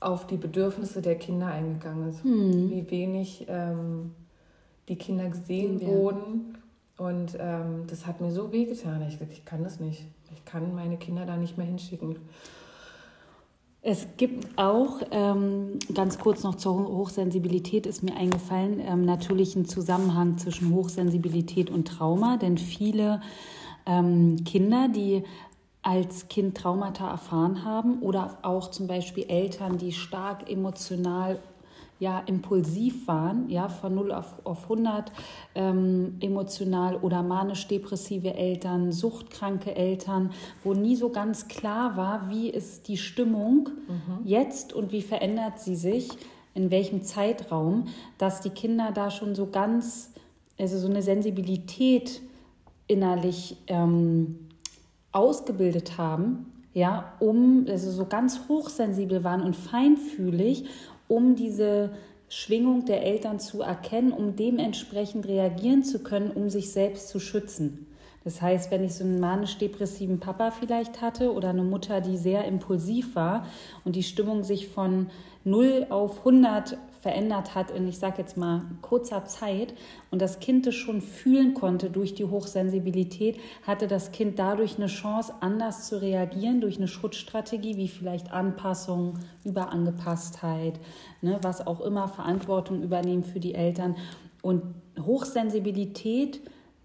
auf 0.00 0.26
die 0.26 0.36
Bedürfnisse 0.36 1.02
der 1.02 1.16
Kinder 1.16 1.48
eingegangen 1.48 2.08
ist. 2.08 2.24
Mhm. 2.24 2.70
Wie 2.70 2.90
wenig 2.90 3.46
ähm, 3.48 4.14
die 4.88 4.96
Kinder 4.96 5.28
gesehen 5.28 5.80
ja. 5.80 5.88
wurden. 5.88 6.58
Und 6.96 7.36
ähm, 7.38 7.84
das 7.86 8.06
hat 8.06 8.20
mir 8.20 8.32
so 8.32 8.50
wehgetan. 8.50 9.02
Ich 9.08 9.20
ich 9.20 9.44
kann 9.44 9.62
das 9.62 9.78
nicht. 9.78 10.04
Ich 10.32 10.44
kann 10.44 10.74
meine 10.74 10.96
Kinder 10.96 11.26
da 11.26 11.36
nicht 11.36 11.56
mehr 11.56 11.66
hinschicken. 11.66 12.16
Es 13.80 14.08
gibt 14.16 14.58
auch, 14.58 15.00
ähm, 15.12 15.78
ganz 15.94 16.18
kurz 16.18 16.42
noch 16.42 16.56
zur 16.56 16.88
Hochsensibilität 16.88 17.86
ist 17.86 18.02
mir 18.02 18.16
eingefallen, 18.16 18.80
ähm, 18.80 19.04
natürlich 19.04 19.54
einen 19.54 19.66
Zusammenhang 19.66 20.36
zwischen 20.36 20.74
Hochsensibilität 20.74 21.70
und 21.70 21.86
Trauma, 21.86 22.36
denn 22.36 22.58
viele 22.58 23.20
ähm, 23.86 24.42
Kinder, 24.44 24.88
die 24.88 25.22
als 25.82 26.28
Kind 26.28 26.56
Traumata 26.56 27.08
erfahren 27.08 27.64
haben 27.64 28.00
oder 28.00 28.38
auch 28.42 28.70
zum 28.70 28.88
Beispiel 28.88 29.24
Eltern, 29.28 29.78
die 29.78 29.92
stark 29.92 30.50
emotional 30.50 31.38
ja 31.98 32.20
impulsiv 32.26 33.06
waren, 33.08 33.48
ja 33.48 33.68
von 33.68 33.94
0 33.94 34.12
auf, 34.12 34.34
auf 34.44 34.64
100 34.64 35.12
ähm, 35.54 36.16
emotional 36.20 36.96
oder 36.96 37.22
manisch-depressive 37.22 38.34
Eltern, 38.34 38.92
suchtkranke 38.92 39.74
Eltern, 39.74 40.30
wo 40.62 40.74
nie 40.74 40.96
so 40.96 41.10
ganz 41.10 41.48
klar 41.48 41.96
war, 41.96 42.30
wie 42.30 42.48
ist 42.48 42.88
die 42.88 42.96
Stimmung 42.96 43.70
mhm. 43.88 44.26
jetzt 44.26 44.72
und 44.72 44.92
wie 44.92 45.02
verändert 45.02 45.60
sie 45.60 45.76
sich, 45.76 46.08
in 46.54 46.70
welchem 46.70 47.02
Zeitraum, 47.02 47.86
dass 48.16 48.40
die 48.40 48.50
Kinder 48.50 48.90
da 48.92 49.10
schon 49.10 49.34
so 49.34 49.46
ganz, 49.46 50.12
also 50.58 50.78
so 50.78 50.88
eine 50.88 51.02
Sensibilität 51.02 52.20
innerlich 52.86 53.56
ähm, 53.66 54.48
ausgebildet 55.12 55.98
haben, 55.98 56.46
ja, 56.74 57.12
um, 57.18 57.66
also 57.68 57.90
so 57.90 58.06
ganz 58.06 58.42
hochsensibel 58.48 59.24
waren 59.24 59.42
und 59.42 59.56
feinfühlig 59.56 60.66
um 61.08 61.34
diese 61.34 61.90
Schwingung 62.28 62.84
der 62.84 63.04
Eltern 63.04 63.40
zu 63.40 63.62
erkennen, 63.62 64.12
um 64.12 64.36
dementsprechend 64.36 65.26
reagieren 65.26 65.82
zu 65.82 66.02
können, 66.02 66.30
um 66.30 66.50
sich 66.50 66.70
selbst 66.70 67.08
zu 67.08 67.18
schützen. 67.18 67.86
Das 68.24 68.42
heißt, 68.42 68.70
wenn 68.70 68.84
ich 68.84 68.94
so 68.94 69.04
einen 69.04 69.20
manisch-depressiven 69.20 70.20
Papa 70.20 70.50
vielleicht 70.50 71.00
hatte 71.00 71.32
oder 71.32 71.48
eine 71.48 71.62
Mutter, 71.62 72.02
die 72.02 72.18
sehr 72.18 72.44
impulsiv 72.44 73.16
war 73.16 73.46
und 73.84 73.96
die 73.96 74.02
Stimmung 74.02 74.44
sich 74.44 74.68
von 74.68 75.08
0 75.44 75.86
auf 75.88 76.18
100 76.18 76.76
verändert 77.00 77.54
hat 77.54 77.70
in, 77.70 77.86
ich 77.88 77.98
sage 77.98 78.16
jetzt 78.18 78.36
mal, 78.36 78.62
kurzer 78.82 79.24
Zeit 79.24 79.74
und 80.10 80.20
das 80.20 80.40
Kind 80.40 80.66
es 80.66 80.74
schon 80.74 81.00
fühlen 81.00 81.54
konnte 81.54 81.90
durch 81.90 82.14
die 82.14 82.24
Hochsensibilität, 82.24 83.38
hatte 83.66 83.86
das 83.86 84.12
Kind 84.12 84.38
dadurch 84.38 84.76
eine 84.76 84.86
Chance, 84.86 85.32
anders 85.40 85.86
zu 85.86 86.00
reagieren 86.00 86.60
durch 86.60 86.78
eine 86.78 86.88
Schutzstrategie, 86.88 87.76
wie 87.76 87.88
vielleicht 87.88 88.32
Anpassung, 88.32 89.14
Überangepasstheit, 89.44 90.80
ne, 91.22 91.38
was 91.42 91.66
auch 91.66 91.80
immer, 91.80 92.08
Verantwortung 92.08 92.82
übernehmen 92.82 93.24
für 93.24 93.40
die 93.40 93.54
Eltern. 93.54 93.96
Und 94.42 94.62
Hochsensibilität 95.00 96.40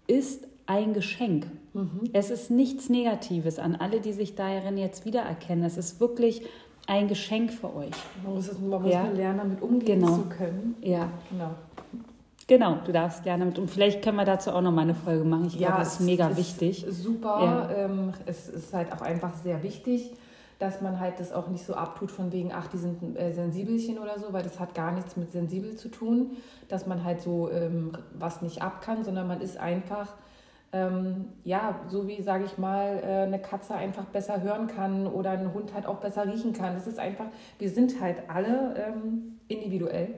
ist 0.06 0.46
ein 0.66 0.94
Geschenk. 0.94 1.46
Mhm. 1.74 2.08
Es 2.12 2.30
ist 2.30 2.50
nichts 2.50 2.88
Negatives 2.88 3.58
an 3.58 3.76
alle, 3.76 4.00
die 4.00 4.12
sich 4.12 4.34
darin 4.34 4.78
jetzt 4.78 5.04
wiedererkennen. 5.04 5.64
Es 5.64 5.76
ist 5.76 6.00
wirklich 6.00 6.42
ein 6.86 7.08
Geschenk 7.08 7.52
für 7.52 7.74
euch. 7.74 7.94
Man 8.22 8.34
muss, 8.34 8.48
es, 8.48 8.58
man 8.58 8.82
muss 8.82 8.92
ja. 8.92 9.06
lernen, 9.06 9.38
damit 9.38 9.62
umgehen 9.62 10.00
genau. 10.00 10.16
zu 10.16 10.24
können. 10.24 10.76
Ja. 10.80 11.08
Genau. 11.30 11.50
Genau, 12.46 12.76
du 12.84 12.92
darfst 12.92 13.24
lernen 13.24 13.40
damit. 13.40 13.58
Und 13.58 13.70
vielleicht 13.70 14.02
können 14.02 14.16
wir 14.16 14.26
dazu 14.26 14.50
auch 14.52 14.60
noch 14.60 14.72
mal 14.72 14.82
eine 14.82 14.94
Folge 14.94 15.24
machen. 15.24 15.46
Ich 15.46 15.54
ja, 15.54 15.68
glaube, 15.68 15.84
das 15.84 15.94
ist 15.94 16.00
mega 16.00 16.28
ist 16.28 16.36
wichtig. 16.36 16.86
Super. 16.90 17.40
Ja. 17.42 17.70
Ähm, 17.84 18.12
es 18.26 18.48
ist 18.48 18.74
halt 18.74 18.92
auch 18.92 19.00
einfach 19.00 19.34
sehr 19.34 19.62
wichtig, 19.62 20.12
dass 20.58 20.82
man 20.82 21.00
halt 21.00 21.18
das 21.20 21.32
auch 21.32 21.48
nicht 21.48 21.64
so 21.64 21.74
abtut 21.74 22.10
von 22.10 22.32
wegen, 22.32 22.52
ach, 22.52 22.66
die 22.68 22.76
sind 22.76 23.16
äh, 23.16 23.32
Sensibelchen 23.32 23.98
oder 23.98 24.18
so, 24.18 24.32
weil 24.32 24.42
das 24.42 24.60
hat 24.60 24.74
gar 24.74 24.92
nichts 24.92 25.16
mit 25.16 25.32
sensibel 25.32 25.76
zu 25.76 25.88
tun, 25.88 26.36
dass 26.68 26.86
man 26.86 27.02
halt 27.02 27.22
so 27.22 27.50
ähm, 27.50 27.92
was 28.12 28.42
nicht 28.42 28.62
ab 28.62 28.82
kann, 28.82 29.04
sondern 29.04 29.26
man 29.26 29.40
ist 29.40 29.56
einfach 29.56 30.12
ähm, 30.74 31.26
ja, 31.44 31.78
so 31.86 32.08
wie, 32.08 32.20
sage 32.20 32.44
ich 32.44 32.58
mal, 32.58 33.00
äh, 33.04 33.22
eine 33.22 33.38
Katze 33.38 33.74
einfach 33.76 34.06
besser 34.06 34.42
hören 34.42 34.66
kann 34.66 35.06
oder 35.06 35.30
ein 35.30 35.54
Hund 35.54 35.72
halt 35.72 35.86
auch 35.86 35.98
besser 35.98 36.26
riechen 36.26 36.52
kann. 36.52 36.74
Das 36.74 36.88
ist 36.88 36.98
einfach, 36.98 37.26
wir 37.60 37.70
sind 37.70 38.00
halt 38.00 38.28
alle 38.28 38.74
ähm, 38.76 39.38
individuell 39.46 40.16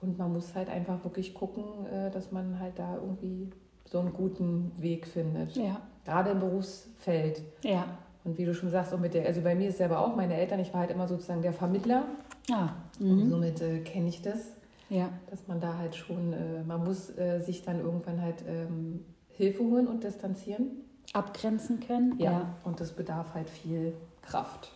und 0.00 0.18
man 0.18 0.32
muss 0.32 0.56
halt 0.56 0.68
einfach 0.68 1.04
wirklich 1.04 1.34
gucken, 1.34 1.86
äh, 1.86 2.10
dass 2.10 2.32
man 2.32 2.58
halt 2.58 2.80
da 2.80 2.96
irgendwie 2.96 3.48
so 3.84 4.00
einen 4.00 4.12
guten 4.12 4.72
Weg 4.76 5.06
findet. 5.06 5.56
Ja. 5.56 5.80
Gerade 6.04 6.30
im 6.30 6.40
Berufsfeld. 6.40 7.40
Ja. 7.62 7.84
Und 8.24 8.38
wie 8.38 8.44
du 8.44 8.54
schon 8.54 8.70
sagst, 8.70 8.92
auch 8.92 8.98
mit 8.98 9.14
der, 9.14 9.24
also 9.24 9.40
bei 9.40 9.54
mir 9.54 9.68
ist 9.68 9.78
selber 9.78 10.00
auch 10.00 10.16
meine 10.16 10.34
Eltern, 10.34 10.58
ich 10.58 10.72
war 10.72 10.80
halt 10.80 10.90
immer 10.90 11.06
sozusagen 11.06 11.42
der 11.42 11.52
Vermittler. 11.52 12.06
Ah. 12.50 12.70
Mhm. 12.98 13.22
Und 13.22 13.30
somit 13.30 13.60
äh, 13.60 13.78
kenne 13.80 14.08
ich 14.08 14.20
das. 14.20 14.56
Ja. 14.88 15.10
Dass 15.30 15.46
man 15.46 15.60
da 15.60 15.78
halt 15.78 15.94
schon, 15.94 16.32
äh, 16.32 16.64
man 16.66 16.82
muss 16.82 17.16
äh, 17.16 17.38
sich 17.38 17.62
dann 17.62 17.78
irgendwann 17.78 18.20
halt 18.20 18.42
ähm, 18.48 19.04
Hilfe 19.40 19.64
holen 19.64 19.86
und 19.86 20.04
distanzieren. 20.04 20.68
Abgrenzen 21.14 21.80
können. 21.80 22.14
Ja. 22.18 22.30
ja. 22.30 22.54
Und 22.62 22.78
das 22.78 22.92
bedarf 22.92 23.32
halt 23.34 23.48
viel 23.48 23.94
Kraft. 24.20 24.70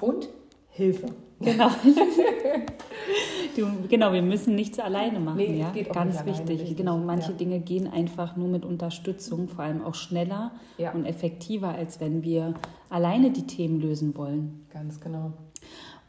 Und 0.00 0.28
Hilfe. 0.68 1.08
Genau. 1.40 1.68
du, 3.56 3.88
genau, 3.88 4.12
wir 4.12 4.20
müssen 4.20 4.54
nichts 4.54 4.78
alleine 4.78 5.18
machen. 5.18 5.38
Nee, 5.38 5.58
ja? 5.58 5.70
geht 5.70 5.90
auch 5.90 5.94
Ganz 5.94 6.24
wichtig. 6.26 6.60
Alleine, 6.60 6.74
genau, 6.74 6.98
manche 6.98 7.32
ja. 7.32 7.38
Dinge 7.38 7.60
gehen 7.60 7.90
einfach 7.90 8.36
nur 8.36 8.48
mit 8.48 8.66
Unterstützung, 8.66 9.48
vor 9.48 9.64
allem 9.64 9.82
auch 9.82 9.94
schneller 9.94 10.52
ja. 10.76 10.92
und 10.92 11.06
effektiver, 11.06 11.70
als 11.70 11.98
wenn 11.98 12.22
wir 12.22 12.54
alleine 12.90 13.30
die 13.30 13.46
Themen 13.46 13.80
lösen 13.80 14.14
wollen. 14.16 14.66
Ganz 14.70 15.00
genau. 15.00 15.32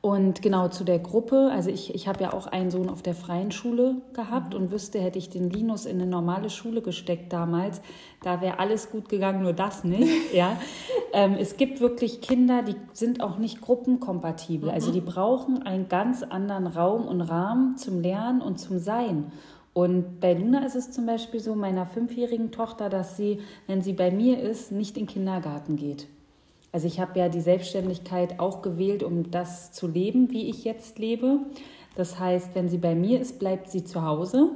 Und 0.02 0.42
genau 0.42 0.68
zu 0.68 0.84
der 0.84 0.98
Gruppe, 0.98 1.52
also 1.54 1.70
ich, 1.70 1.94
ich 1.94 2.08
habe 2.08 2.24
ja 2.24 2.34
auch 2.34 2.48
einen 2.48 2.72
Sohn 2.72 2.90
auf 2.90 3.04
der 3.04 3.14
freien 3.14 3.52
Schule 3.52 3.98
gehabt 4.14 4.56
mhm. 4.56 4.62
und 4.62 4.72
wüsste, 4.72 5.00
hätte 5.00 5.20
ich 5.20 5.30
den 5.30 5.48
Linus 5.52 5.86
in 5.86 6.02
eine 6.02 6.10
normale 6.10 6.50
Schule 6.50 6.82
gesteckt 6.82 7.32
damals, 7.32 7.82
da 8.24 8.42
wäre 8.42 8.58
alles 8.58 8.90
gut 8.90 9.10
gegangen, 9.10 9.44
nur 9.44 9.54
das 9.54 9.84
nicht. 9.84 10.10
ja. 10.34 10.58
Ähm, 11.14 11.36
es 11.40 11.56
gibt 11.56 11.82
wirklich 11.82 12.20
Kinder, 12.20 12.64
die 12.64 12.76
sind 12.94 13.22
auch 13.22 13.38
nicht 13.38 13.62
gruppenkompatibel. 13.62 14.70
Mhm. 14.70 14.74
Also 14.74 14.92
die 14.92 15.02
brauchen 15.02 15.62
einen 15.62 15.88
ganz 15.88 16.24
anderen 16.24 16.66
Raum 16.66 17.08
und 17.08 17.22
Rahmen 17.22 17.78
zum 17.78 18.02
Lernen 18.02 18.42
und 18.42 18.60
zum 18.60 18.80
Sein. 18.80 19.32
Und 19.74 20.20
bei 20.20 20.34
Luna 20.34 20.66
ist 20.66 20.76
es 20.76 20.92
zum 20.92 21.06
Beispiel 21.06 21.40
so, 21.40 21.54
meiner 21.54 21.86
fünfjährigen 21.86 22.52
Tochter, 22.52 22.90
dass 22.90 23.18
sie, 23.18 23.40
wenn 23.68 23.84
sie 23.84 23.94
bei 23.94 24.10
mir 24.10 24.42
ist, 24.42 24.72
nicht 24.72 24.98
in 24.98 25.06
den 25.06 25.14
Kindergarten 25.14 25.76
geht. 25.76 26.08
Also 26.72 26.88
ich 26.88 27.00
habe 27.00 27.20
ja 27.20 27.30
die 27.30 27.42
Selbstständigkeit 27.42 28.40
auch 28.40 28.62
gewählt, 28.62 29.04
um 29.04 29.30
das 29.30 29.72
zu 29.72 29.88
leben, 29.88 30.32
wie 30.32 30.50
ich 30.50 30.64
jetzt 30.64 31.00
lebe. 31.00 31.40
Das 31.96 32.20
heißt, 32.20 32.56
wenn 32.56 32.70
sie 32.70 32.78
bei 32.78 32.96
mir 32.96 33.20
ist, 33.20 33.40
bleibt 33.40 33.70
sie 33.70 33.84
zu 33.84 34.04
Hause. 34.04 34.52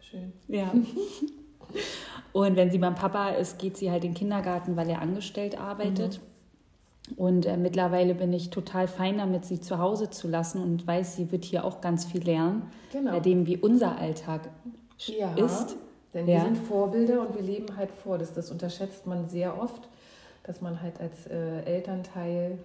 Schön. 0.00 0.32
Ja. 0.48 0.72
Und 2.32 2.54
wenn 2.54 2.70
sie 2.70 2.78
beim 2.78 2.94
Papa 2.94 3.30
ist, 3.30 3.58
geht 3.58 3.76
sie 3.76 3.90
halt 3.90 4.04
in 4.04 4.12
den 4.12 4.16
Kindergarten, 4.16 4.76
weil 4.76 4.88
er 4.88 5.02
angestellt 5.02 5.60
arbeitet. 5.60 6.20
Mhm. 6.20 7.14
Und 7.16 7.46
äh, 7.46 7.56
mittlerweile 7.56 8.14
bin 8.14 8.32
ich 8.32 8.50
total 8.50 8.86
fein 8.86 9.18
damit, 9.18 9.44
sie 9.44 9.60
zu 9.60 9.78
Hause 9.78 10.10
zu 10.10 10.28
lassen 10.28 10.62
und 10.62 10.86
weiß, 10.86 11.16
sie 11.16 11.32
wird 11.32 11.44
hier 11.44 11.64
auch 11.64 11.80
ganz 11.80 12.04
viel 12.04 12.22
lernen, 12.22 12.70
genau. 12.92 13.10
bei 13.10 13.20
dem, 13.20 13.46
wie 13.46 13.56
unser 13.56 13.98
Alltag 13.98 14.48
ja, 14.98 15.34
ist. 15.34 15.76
Denn 16.14 16.28
ja. 16.28 16.36
wir 16.36 16.44
sind 16.44 16.58
Vorbilder 16.58 17.26
und 17.26 17.34
wir 17.34 17.42
leben 17.42 17.76
halt 17.76 17.90
vor. 17.90 18.16
Das, 18.18 18.32
das 18.32 18.52
unterschätzt 18.52 19.08
man 19.08 19.28
sehr 19.28 19.60
oft 19.60 19.88
dass 20.50 20.60
man 20.60 20.82
halt 20.82 21.00
als 21.00 21.28
äh, 21.28 21.62
Elternteil, 21.62 22.58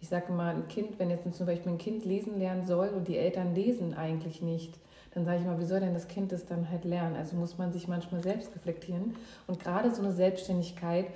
ich 0.00 0.08
sage 0.08 0.32
mal, 0.32 0.54
ein 0.54 0.68
Kind, 0.68 0.98
wenn 0.98 1.10
jetzt 1.10 1.34
zum 1.34 1.44
Beispiel 1.44 1.70
ein 1.72 1.76
Kind 1.76 2.06
lesen 2.06 2.38
lernen 2.38 2.64
soll 2.64 2.88
und 2.88 3.08
die 3.08 3.18
Eltern 3.18 3.54
lesen 3.54 3.92
eigentlich 3.92 4.40
nicht, 4.40 4.78
dann 5.12 5.26
sage 5.26 5.40
ich 5.40 5.44
mal, 5.44 5.60
wie 5.60 5.66
soll 5.66 5.80
denn 5.80 5.92
das 5.92 6.08
Kind 6.08 6.32
das 6.32 6.46
dann 6.46 6.70
halt 6.70 6.86
lernen? 6.86 7.14
Also 7.14 7.36
muss 7.36 7.58
man 7.58 7.74
sich 7.74 7.88
manchmal 7.88 8.22
selbst 8.22 8.54
reflektieren. 8.54 9.16
Und 9.46 9.60
gerade 9.60 9.94
so 9.94 10.00
eine 10.00 10.12
Selbstständigkeit, 10.12 11.08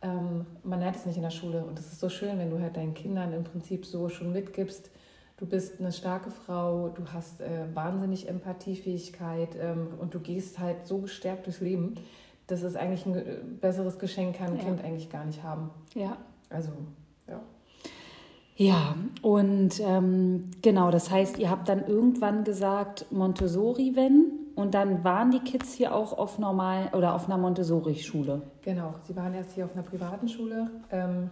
ähm, 0.00 0.46
man 0.62 0.80
lernt 0.80 0.96
es 0.96 1.04
nicht 1.04 1.16
in 1.16 1.22
der 1.22 1.30
Schule. 1.30 1.62
Und 1.62 1.78
es 1.78 1.92
ist 1.92 2.00
so 2.00 2.08
schön, 2.08 2.38
wenn 2.38 2.48
du 2.48 2.60
halt 2.60 2.78
deinen 2.78 2.94
Kindern 2.94 3.34
im 3.34 3.44
Prinzip 3.44 3.84
so 3.84 4.08
schon 4.08 4.32
mitgibst, 4.32 4.90
du 5.36 5.44
bist 5.44 5.80
eine 5.80 5.92
starke 5.92 6.30
Frau, 6.30 6.88
du 6.88 7.04
hast 7.12 7.42
äh, 7.42 7.66
wahnsinnig 7.74 8.26
Empathiefähigkeit 8.26 9.50
ähm, 9.60 9.88
und 9.98 10.14
du 10.14 10.20
gehst 10.20 10.58
halt 10.58 10.86
so 10.86 10.96
gestärkt 10.96 11.44
durchs 11.44 11.60
Leben 11.60 11.96
das 12.48 12.62
ist 12.62 12.76
eigentlich 12.76 13.06
ein 13.06 13.58
besseres 13.60 13.98
Geschenk, 13.98 14.36
kann 14.36 14.52
ein 14.52 14.56
ja. 14.56 14.64
Kind 14.64 14.84
eigentlich 14.84 15.08
gar 15.10 15.24
nicht 15.24 15.42
haben. 15.42 15.70
Ja. 15.94 16.16
Also, 16.50 16.72
ja. 17.28 17.40
Ja, 18.56 18.96
und 19.22 19.78
ähm, 19.80 20.50
genau, 20.62 20.90
das 20.90 21.12
heißt, 21.12 21.38
ihr 21.38 21.48
habt 21.48 21.68
dann 21.68 21.86
irgendwann 21.86 22.42
gesagt, 22.42 23.06
Montessori, 23.12 23.92
wenn, 23.94 24.32
und 24.56 24.74
dann 24.74 25.04
waren 25.04 25.30
die 25.30 25.38
Kids 25.38 25.74
hier 25.74 25.94
auch 25.94 26.12
auf 26.12 26.40
normal 26.40 26.90
oder 26.92 27.14
auf 27.14 27.26
einer 27.26 27.38
Montessori-Schule. 27.38 28.42
Genau, 28.62 28.94
sie 29.04 29.14
waren 29.14 29.34
erst 29.34 29.52
hier 29.52 29.66
auf 29.66 29.74
einer 29.74 29.84
privaten 29.84 30.28
Schule. 30.28 30.70
Ähm, 30.90 31.30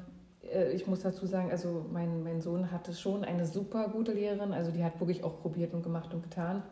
äh, 0.52 0.70
ich 0.70 0.86
muss 0.86 1.00
dazu 1.00 1.26
sagen, 1.26 1.50
also 1.50 1.86
mein, 1.92 2.22
mein 2.22 2.40
Sohn 2.40 2.70
hatte 2.70 2.92
schon 2.92 3.24
eine 3.24 3.46
super 3.46 3.88
gute 3.88 4.12
Lehrerin, 4.12 4.52
also 4.52 4.70
die 4.70 4.84
hat 4.84 5.00
wirklich 5.00 5.24
auch 5.24 5.40
probiert 5.40 5.74
und 5.74 5.82
gemacht 5.82 6.14
und 6.14 6.22
getan. 6.22 6.62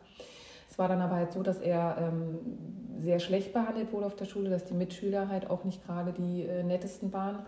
Es 0.70 0.78
war 0.78 0.88
dann 0.88 1.00
aber 1.00 1.16
halt 1.16 1.32
so, 1.32 1.42
dass 1.42 1.60
er 1.60 1.96
ähm, 1.98 2.38
sehr 3.04 3.20
schlecht 3.20 3.52
behandelt 3.52 3.92
wurde 3.92 4.06
auf 4.06 4.16
der 4.16 4.24
Schule, 4.24 4.50
dass 4.50 4.64
die 4.64 4.74
Mitschüler 4.74 5.28
halt 5.28 5.50
auch 5.50 5.64
nicht 5.64 5.84
gerade 5.86 6.12
die 6.12 6.42
äh, 6.42 6.62
nettesten 6.62 7.12
waren. 7.12 7.40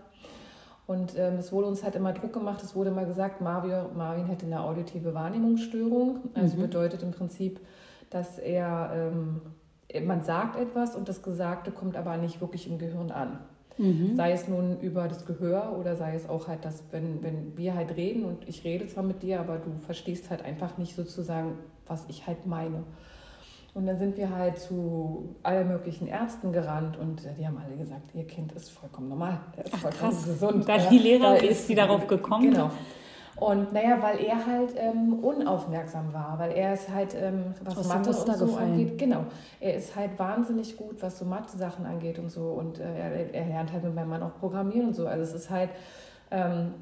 Und 0.87 1.17
ähm, 1.17 1.35
es 1.35 1.51
wurde 1.51 1.67
uns 1.67 1.83
halt 1.83 1.95
immer 1.95 2.13
Druck 2.13 2.31
gemacht, 2.31 2.63
es 2.63 2.73
wurde 2.73 2.91
immer 2.91 3.03
gesagt, 3.03 3.41
Marvin, 3.41 3.97
Marvin 3.97 4.25
hätte 4.25 4.45
eine 4.45 4.61
auditive 4.61 5.13
Wahrnehmungsstörung. 5.13 6.29
Also 6.33 6.55
mhm. 6.55 6.61
bedeutet 6.61 7.03
im 7.03 7.11
Prinzip, 7.11 7.59
dass 8.09 8.39
er, 8.39 9.11
ähm, 9.93 10.07
man 10.07 10.23
sagt 10.23 10.57
etwas 10.57 10.95
und 10.95 11.09
das 11.09 11.21
Gesagte 11.21 11.71
kommt 11.71 11.97
aber 11.97 12.15
nicht 12.15 12.39
wirklich 12.39 12.69
im 12.69 12.77
Gehirn 12.77 13.11
an. 13.11 13.39
Mhm. 13.77 14.15
Sei 14.15 14.31
es 14.31 14.47
nun 14.47 14.79
über 14.79 15.07
das 15.07 15.25
Gehör 15.25 15.77
oder 15.77 15.95
sei 15.95 16.15
es 16.15 16.27
auch 16.27 16.47
halt, 16.47 16.65
dass 16.65 16.83
wenn, 16.91 17.21
wenn 17.21 17.55
wir 17.57 17.75
halt 17.75 17.95
reden 17.95 18.23
und 18.23 18.47
ich 18.47 18.63
rede 18.63 18.87
zwar 18.87 19.03
mit 19.03 19.21
dir, 19.21 19.39
aber 19.39 19.57
du 19.57 19.71
verstehst 19.85 20.29
halt 20.29 20.43
einfach 20.43 20.77
nicht 20.77 20.95
sozusagen, 20.95 21.59
was 21.85 22.05
ich 22.07 22.25
halt 22.25 22.45
meine. 22.45 22.83
Und 23.77 23.85
dann 23.85 23.99
sind 23.99 24.17
wir 24.17 24.35
halt 24.35 24.57
zu 24.57 25.35
allen 25.43 25.67
möglichen 25.67 26.07
Ärzten 26.07 26.51
gerannt 26.51 26.97
und 26.97 27.21
die 27.37 27.45
haben 27.45 27.61
alle 27.63 27.77
gesagt, 27.77 28.15
ihr 28.15 28.25
Kind 28.25 28.51
ist 28.53 28.71
vollkommen 28.71 29.07
normal, 29.07 29.37
er 29.55 29.65
ist 29.65 29.73
Ach, 29.75 29.77
vollkommen 29.77 30.11
krass. 30.13 30.25
gesund. 30.25 30.67
Da 30.67 30.77
die 30.79 30.97
Lehrer, 30.97 31.43
ist 31.43 31.67
sie 31.67 31.75
darauf 31.75 32.07
gekommen? 32.07 32.49
Genau. 32.49 32.71
Und 33.35 33.71
naja, 33.73 34.01
weil 34.01 34.19
er 34.25 34.47
halt 34.47 34.73
ähm, 34.77 35.19
unaufmerksam 35.23 36.11
war, 36.11 36.39
weil 36.39 36.53
er 36.53 36.73
ist 36.73 36.89
halt, 36.89 37.15
ähm, 37.21 37.53
was 37.63 37.77
Aus 37.77 37.87
Mathe 37.87 38.09
und 38.09 38.15
so 38.15 38.45
gefallen. 38.47 38.71
angeht, 38.71 38.97
genau, 38.97 39.25
er 39.59 39.75
ist 39.75 39.95
halt 39.95 40.17
wahnsinnig 40.17 40.75
gut, 40.75 40.99
was 41.03 41.19
so 41.19 41.25
Mathe-Sachen 41.25 41.85
angeht 41.85 42.17
und 42.17 42.31
so. 42.31 42.45
Und 42.45 42.79
äh, 42.79 42.83
er, 42.83 43.31
er, 43.31 43.45
lernt 43.45 43.71
halt 43.71 43.83
mit 43.83 43.93
meinem 43.93 44.09
Mann 44.09 44.23
auch 44.23 44.33
Programmieren 44.39 44.87
und 44.87 44.95
so. 44.95 45.05
Also 45.05 45.21
es 45.21 45.35
ist 45.35 45.51
halt, 45.51 45.69
ähm, 46.31 46.73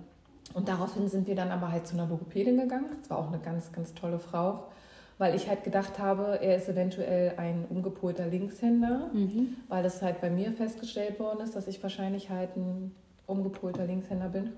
und 0.54 0.70
daraufhin 0.70 1.10
sind 1.10 1.28
wir 1.28 1.36
dann 1.36 1.52
aber 1.52 1.74
halt 1.74 1.88
zu 1.88 1.98
einer 1.98 2.08
Logopädin 2.08 2.58
gegangen. 2.58 2.86
Das 3.02 3.10
war 3.10 3.18
auch 3.18 3.28
eine 3.28 3.40
ganz, 3.40 3.74
ganz 3.74 3.94
tolle 3.94 4.18
Frau 4.18 4.68
weil 5.18 5.36
ich 5.36 5.48
halt 5.48 5.64
gedacht 5.64 6.00
habe, 6.00 6.40
er 6.42 6.58
ist 6.58 6.68
eventuell 6.68 7.34
ein 7.38 7.66
umgepolter 7.70 8.28
Linkshänder, 8.28 9.10
mhm. 9.14 9.56
weil 9.68 9.86
es 9.86 10.02
halt 10.02 10.22
bei 10.22 10.30
mir 10.30 10.52
festgestellt 10.52 11.20
worden 11.20 11.40
ist, 11.42 11.56
dass 11.56 11.68
ich 11.68 11.82
wahrscheinlich 11.82 12.30
halt 12.30 12.56
ein 12.58 12.94
umgepolter 13.26 13.86
Linkshänder 13.86 14.30
bin. 14.30 14.52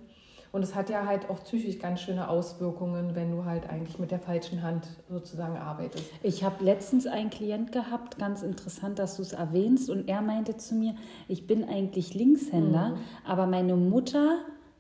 Und 0.52 0.64
es 0.64 0.76
hat 0.76 0.90
ja 0.90 1.06
halt 1.06 1.30
auch 1.30 1.44
psychisch 1.44 1.78
ganz 1.78 2.02
schöne 2.02 2.30
Auswirkungen, 2.30 3.16
wenn 3.16 3.32
du 3.32 3.46
halt 3.46 3.70
eigentlich 3.70 4.00
mit 4.00 4.12
der 4.12 4.20
falschen 4.20 4.64
Hand 4.64 4.88
sozusagen 5.10 5.58
arbeitest. 5.58 6.06
Ich 6.24 6.44
habe 6.44 6.64
letztens 6.64 7.06
einen 7.06 7.30
Klient 7.30 7.72
gehabt, 7.72 8.18
ganz 8.18 8.44
interessant, 8.44 8.98
dass 8.98 9.18
du 9.18 9.22
es 9.22 9.34
erwähnst, 9.34 9.90
und 9.90 10.08
er 10.08 10.22
meinte 10.22 10.56
zu 10.58 10.76
mir, 10.76 10.96
ich 11.28 11.48
bin 11.48 11.68
eigentlich 11.68 12.14
Linkshänder, 12.14 12.90
mhm. 12.90 12.98
aber 13.26 13.46
meine 13.46 13.76
Mutter 13.76 14.38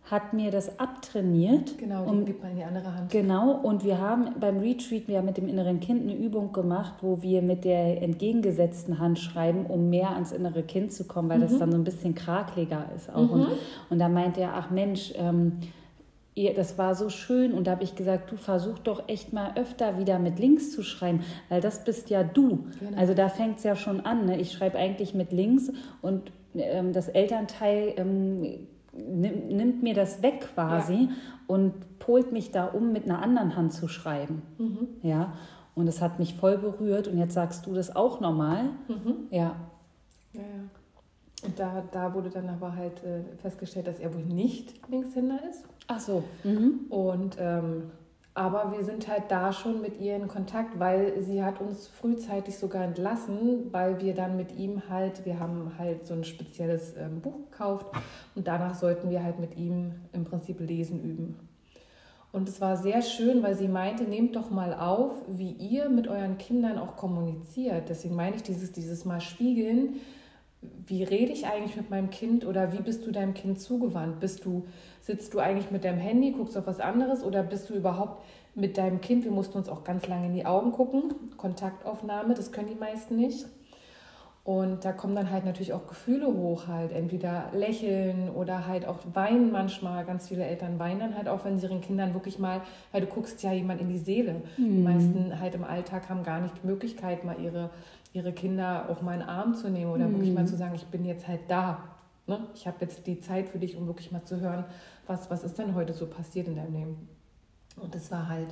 hat 0.09 0.33
mir 0.33 0.51
das 0.51 0.79
abtrainiert. 0.79 1.77
Genau, 1.77 2.05
die 2.05 2.09
und, 2.09 2.25
gibt 2.25 2.41
man 2.41 2.51
in 2.51 2.57
die 2.57 2.63
andere 2.63 2.95
Hand. 2.95 3.11
Genau, 3.11 3.51
und 3.51 3.83
wir 3.83 3.99
haben 3.99 4.35
beim 4.39 4.59
Retreat 4.59 5.07
wir 5.07 5.21
mit 5.21 5.37
dem 5.37 5.49
inneren 5.49 5.79
Kind 5.79 6.03
eine 6.03 6.15
Übung 6.15 6.53
gemacht, 6.53 6.95
wo 7.01 7.21
wir 7.21 7.41
mit 7.41 7.65
der 7.65 8.01
entgegengesetzten 8.01 8.99
Hand 8.99 9.19
schreiben, 9.19 9.65
um 9.65 9.89
mehr 9.89 10.11
ans 10.11 10.31
innere 10.31 10.63
Kind 10.63 10.93
zu 10.93 11.05
kommen, 11.05 11.29
weil 11.29 11.39
mhm. 11.39 11.43
das 11.43 11.59
dann 11.59 11.71
so 11.71 11.77
ein 11.77 11.83
bisschen 11.83 12.15
krakeliger 12.15 12.89
ist 12.95 13.13
auch. 13.13 13.33
Mhm. 13.33 13.41
Und, 13.41 13.47
und 13.89 13.99
da 13.99 14.07
meinte 14.07 14.41
er, 14.41 14.53
ach 14.53 14.69
Mensch, 14.69 15.13
ähm, 15.17 15.59
das 16.55 16.77
war 16.77 16.93
so 16.93 17.09
schön 17.09 17.53
und 17.53 17.65
da 17.65 17.71
habe 17.71 17.83
ich 17.83 17.95
gesagt, 17.95 18.31
du 18.31 18.37
versuch 18.37 18.77
doch 18.79 19.09
echt 19.09 19.33
mal 19.33 19.53
öfter 19.55 19.97
wieder 19.97 20.19
mit 20.19 20.39
links 20.39 20.71
zu 20.71 20.83
schreiben, 20.83 21.21
weil 21.49 21.61
das 21.61 21.83
bist 21.83 22.11
ja 22.11 22.23
du. 22.23 22.65
Genau. 22.79 22.97
Also 22.97 23.15
da 23.15 23.27
fängt 23.27 23.57
es 23.57 23.63
ja 23.63 23.75
schon 23.75 24.01
an. 24.01 24.25
Ne? 24.25 24.39
Ich 24.39 24.51
schreibe 24.51 24.77
eigentlich 24.77 25.15
mit 25.15 25.31
links 25.31 25.71
und 26.01 26.31
ähm, 26.53 26.93
das 26.93 27.07
Elternteil 27.07 27.93
ähm, 27.97 28.67
nimmt 28.97 29.83
mir 29.83 29.93
das 29.93 30.21
weg 30.21 30.49
quasi 30.53 30.93
ja. 30.93 31.09
und 31.47 31.99
polt 31.99 32.31
mich 32.31 32.51
da 32.51 32.65
um, 32.65 32.91
mit 32.91 33.05
einer 33.05 33.21
anderen 33.21 33.55
Hand 33.55 33.73
zu 33.73 33.87
schreiben. 33.87 34.41
Mhm. 34.57 34.87
Ja, 35.01 35.33
und 35.75 35.87
es 35.87 36.01
hat 36.01 36.17
mich 36.17 36.33
voll 36.35 36.57
berührt 36.57 37.07
und 37.07 37.17
jetzt 37.17 37.33
sagst 37.33 37.65
du 37.67 37.73
das 37.73 37.95
auch 37.95 38.19
nochmal. 38.19 38.63
Mhm. 38.87 39.27
Ja. 39.29 39.55
Ja, 40.33 40.41
ja. 40.41 41.45
Und 41.45 41.59
da, 41.59 41.83
da 41.91 42.13
wurde 42.15 42.29
dann 42.31 42.49
aber 42.49 42.75
halt 42.75 43.03
äh, 43.03 43.21
festgestellt, 43.37 43.87
dass 43.87 43.99
er 43.99 44.11
wohl 44.13 44.23
nicht 44.23 44.73
Linkshänder 44.89 45.39
ist. 45.47 45.65
Ach 45.87 45.99
so. 45.99 46.23
Mhm. 46.43 46.87
Und 46.89 47.37
ähm, 47.39 47.91
aber 48.37 48.71
wir 48.71 48.85
sind 48.85 49.07
halt 49.07 49.23
da 49.29 49.51
schon 49.51 49.81
mit 49.81 49.99
ihr 49.99 50.15
in 50.15 50.27
Kontakt, 50.27 50.79
weil 50.79 51.19
sie 51.23 51.43
hat 51.43 51.59
uns 51.59 51.87
frühzeitig 51.87 52.55
sogar 52.57 52.83
entlassen, 52.83 53.73
weil 53.73 53.99
wir 53.99 54.13
dann 54.13 54.37
mit 54.37 54.55
ihm 54.55 54.83
halt, 54.89 55.25
wir 55.25 55.39
haben 55.39 55.71
halt 55.79 56.05
so 56.05 56.13
ein 56.13 56.23
spezielles 56.23 56.95
ähm, 56.97 57.19
Buch 57.19 57.49
gekauft 57.49 57.87
und 58.35 58.47
danach 58.47 58.75
sollten 58.75 59.09
wir 59.09 59.23
halt 59.23 59.39
mit 59.39 59.57
ihm 59.57 59.93
im 60.13 60.23
Prinzip 60.23 60.59
lesen 60.59 61.01
üben. 61.01 61.39
Und 62.31 62.47
es 62.47 62.61
war 62.61 62.77
sehr 62.77 63.01
schön, 63.01 63.41
weil 63.41 63.55
sie 63.55 63.67
meinte, 63.67 64.03
nehmt 64.03 64.35
doch 64.35 64.51
mal 64.51 64.75
auf, 64.75 65.15
wie 65.27 65.53
ihr 65.53 65.89
mit 65.89 66.07
euren 66.07 66.37
Kindern 66.37 66.77
auch 66.77 66.95
kommuniziert. 66.95 67.89
Deswegen 67.89 68.15
meine 68.15 68.35
ich 68.35 68.43
dieses, 68.43 68.71
dieses 68.71 69.03
Mal 69.05 69.21
spiegeln. 69.21 69.95
Wie 70.85 71.03
rede 71.03 71.31
ich 71.31 71.47
eigentlich 71.47 71.75
mit 71.75 71.89
meinem 71.89 72.09
Kind 72.09 72.45
oder 72.45 72.73
wie 72.73 72.81
bist 72.81 73.05
du 73.05 73.11
deinem 73.11 73.33
Kind 73.33 73.59
zugewandt? 73.59 74.19
Bist 74.19 74.45
du 74.45 74.65
Sitzt 75.07 75.33
du 75.33 75.39
eigentlich 75.39 75.71
mit 75.71 75.85
deinem 75.85 75.99
Handy, 75.99 76.31
guckst 76.31 76.57
auf 76.57 76.67
was 76.67 76.81
anderes 76.81 77.23
oder 77.23 77.41
bist 77.41 77.69
du 77.69 77.75
überhaupt 77.75 78.25
mit 78.55 78.77
deinem 78.77 78.99
Kind? 78.99 79.23
Wir 79.23 79.31
mussten 79.31 79.57
uns 79.57 79.69
auch 79.69 79.85
ganz 79.85 80.05
lange 80.05 80.25
in 80.25 80.33
die 80.33 80.45
Augen 80.45 80.73
gucken. 80.73 81.13
Kontaktaufnahme, 81.37 82.33
das 82.33 82.51
können 82.51 82.67
die 82.67 82.75
meisten 82.75 83.15
nicht. 83.15 83.45
Und 84.47 84.85
da 84.85 84.93
kommen 84.93 85.13
dann 85.13 85.29
halt 85.29 85.43
natürlich 85.43 85.73
auch 85.73 85.87
Gefühle 85.87 86.27
hoch, 86.27 86.67
halt 86.67 86.93
entweder 86.93 87.49
lächeln 87.51 88.29
oder 88.29 88.65
halt 88.65 88.87
auch 88.87 88.99
weinen 89.13 89.51
manchmal. 89.51 90.05
Ganz 90.05 90.29
viele 90.29 90.45
Eltern 90.45 90.79
weinen 90.79 91.01
dann 91.01 91.17
halt 91.17 91.27
auch, 91.27 91.43
wenn 91.43 91.57
sie 91.57 91.65
ihren 91.65 91.81
Kindern 91.81 92.13
wirklich 92.13 92.39
mal, 92.39 92.61
weil 92.93 93.01
du 93.01 93.07
guckst 93.07 93.43
ja 93.43 93.51
jemand 93.51 93.81
in 93.81 93.89
die 93.89 93.97
Seele. 93.97 94.43
Mhm. 94.55 94.71
Die 94.71 94.81
meisten 94.81 95.39
halt 95.41 95.53
im 95.53 95.65
Alltag 95.65 96.07
haben 96.07 96.23
gar 96.23 96.39
nicht 96.39 96.53
die 96.63 96.65
Möglichkeit, 96.65 97.25
mal 97.25 97.35
ihre, 97.41 97.71
ihre 98.13 98.31
Kinder 98.31 98.87
auch 98.89 99.01
mal 99.01 99.15
in 99.15 99.19
den 99.19 99.27
Arm 99.27 99.53
zu 99.53 99.69
nehmen 99.69 99.91
oder 99.91 100.07
mhm. 100.07 100.13
wirklich 100.13 100.33
mal 100.33 100.47
zu 100.47 100.55
sagen, 100.55 100.75
ich 100.75 100.85
bin 100.85 101.03
jetzt 101.03 101.27
halt 101.27 101.41
da. 101.49 101.83
Ne? 102.25 102.39
Ich 102.55 102.67
habe 102.67 102.77
jetzt 102.79 103.05
die 103.05 103.19
Zeit 103.19 103.49
für 103.49 103.59
dich, 103.59 103.75
um 103.75 103.85
wirklich 103.85 104.13
mal 104.13 104.23
zu 104.23 104.39
hören, 104.39 104.63
was, 105.07 105.29
was 105.29 105.43
ist 105.43 105.59
denn 105.59 105.75
heute 105.75 105.91
so 105.91 106.07
passiert 106.07 106.47
in 106.47 106.55
deinem 106.55 106.73
Leben? 106.73 107.09
Und 107.75 107.93
es 107.93 108.09
war 108.11 108.29
halt, 108.29 108.47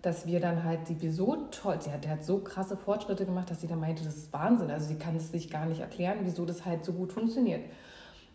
dass 0.00 0.26
wir 0.26 0.40
dann 0.40 0.64
halt, 0.64 0.88
die 0.88 1.00
wir 1.02 1.12
toll, 1.50 1.78
sie 1.80 1.90
hat, 1.90 2.04
der 2.04 2.12
hat 2.12 2.24
so 2.24 2.38
krasse 2.38 2.76
Fortschritte 2.76 3.26
gemacht, 3.26 3.50
dass 3.50 3.60
sie 3.60 3.66
dann 3.66 3.80
meinte, 3.80 4.02
das 4.02 4.16
ist 4.16 4.32
Wahnsinn. 4.32 4.70
Also 4.70 4.86
sie 4.86 4.96
kann 4.96 5.16
es 5.16 5.30
sich 5.30 5.50
gar 5.50 5.66
nicht 5.66 5.80
erklären, 5.80 6.18
wieso 6.22 6.46
das 6.46 6.64
halt 6.64 6.84
so 6.84 6.92
gut 6.92 7.12
funktioniert. 7.12 7.62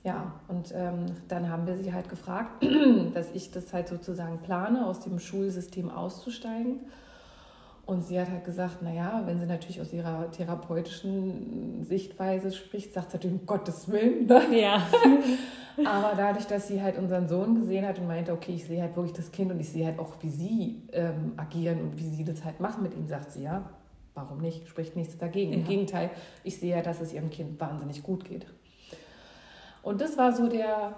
Ja, 0.04 0.34
und 0.48 0.72
ähm, 0.74 1.08
dann 1.28 1.50
haben 1.50 1.68
wir 1.68 1.78
sie 1.78 1.94
halt 1.94 2.10
gefragt, 2.10 2.64
dass 3.14 3.32
ich 3.34 3.52
das 3.52 3.74
halt 3.74 3.88
sozusagen 3.88 4.38
plane, 4.40 4.86
aus 4.86 5.02
dem 5.02 5.20
Schulsystem 5.20 5.90
auszusteigen. 5.90 6.80
Und 7.90 8.04
sie 8.04 8.20
hat 8.20 8.30
halt 8.30 8.44
gesagt, 8.44 8.84
naja, 8.84 9.24
wenn 9.26 9.40
sie 9.40 9.48
natürlich 9.48 9.82
aus 9.82 9.92
ihrer 9.92 10.30
therapeutischen 10.30 11.84
Sichtweise 11.84 12.52
spricht, 12.52 12.94
sagt 12.94 13.10
sie 13.10 13.18
natürlich, 13.18 13.40
um 13.40 13.48
Gottes 13.48 13.90
Willen. 13.90 14.28
Ne? 14.28 14.60
Ja. 14.60 14.88
Aber 15.86 16.14
dadurch, 16.16 16.46
dass 16.46 16.68
sie 16.68 16.84
halt 16.84 17.00
unseren 17.00 17.28
Sohn 17.28 17.56
gesehen 17.56 17.88
hat 17.88 17.98
und 17.98 18.06
meinte, 18.06 18.32
okay, 18.32 18.52
ich 18.54 18.66
sehe 18.66 18.84
halt 18.84 18.96
wirklich 18.96 19.14
das 19.14 19.32
Kind 19.32 19.52
und 19.52 19.60
ich 19.60 19.70
sehe 19.70 19.88
halt 19.88 19.98
auch, 19.98 20.14
wie 20.22 20.30
sie 20.30 20.84
ähm, 20.92 21.34
agieren 21.36 21.82
und 21.82 21.98
wie 21.98 22.08
sie 22.08 22.24
das 22.24 22.46
halt 22.46 22.60
machen 22.60 22.84
mit 22.84 22.94
ihm, 22.94 23.08
sagt 23.08 23.32
sie, 23.32 23.42
ja, 23.42 23.68
warum 24.14 24.38
nicht? 24.38 24.68
Spricht 24.68 24.96
nichts 24.96 25.18
dagegen. 25.18 25.52
Ja. 25.54 25.58
Im 25.58 25.66
Gegenteil, 25.66 26.12
ich 26.44 26.60
sehe 26.60 26.76
ja, 26.76 26.84
dass 26.84 27.02
es 27.02 27.12
ihrem 27.12 27.32
Kind 27.32 27.60
wahnsinnig 27.60 28.04
gut 28.04 28.24
geht. 28.24 28.46
Und 29.82 30.00
das 30.00 30.16
war 30.16 30.32
so 30.32 30.48
der 30.48 30.96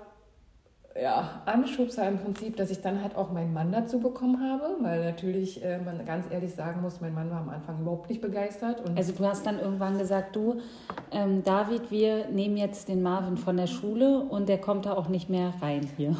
ja, 0.99 1.41
Anschubser 1.45 2.07
im 2.07 2.17
Prinzip, 2.17 2.57
dass 2.57 2.69
ich 2.69 2.81
dann 2.81 3.01
halt 3.01 3.15
auch 3.15 3.31
meinen 3.31 3.53
Mann 3.53 3.71
dazu 3.71 3.99
bekommen 3.99 4.41
habe, 4.41 4.75
weil 4.81 5.03
natürlich 5.03 5.63
äh, 5.63 5.79
man 5.79 6.05
ganz 6.05 6.25
ehrlich 6.29 6.53
sagen 6.53 6.81
muss, 6.81 6.99
mein 6.99 7.13
Mann 7.13 7.29
war 7.31 7.39
am 7.39 7.49
Anfang 7.49 7.79
überhaupt 7.79 8.09
nicht 8.09 8.21
begeistert. 8.21 8.83
also 8.95 9.13
du 9.13 9.25
hast 9.25 9.45
dann 9.45 9.59
irgendwann 9.59 9.97
gesagt, 9.97 10.35
du, 10.35 10.59
ähm, 11.11 11.43
David, 11.43 11.91
wir 11.91 12.27
nehmen 12.27 12.57
jetzt 12.57 12.89
den 12.89 13.01
Marvin 13.01 13.37
von 13.37 13.55
der 13.55 13.67
Schule 13.67 14.19
und 14.19 14.49
der 14.49 14.57
kommt 14.57 14.85
da 14.85 14.93
auch 14.93 15.07
nicht 15.07 15.29
mehr 15.29 15.53
rein 15.61 15.89
hier. 15.95 16.15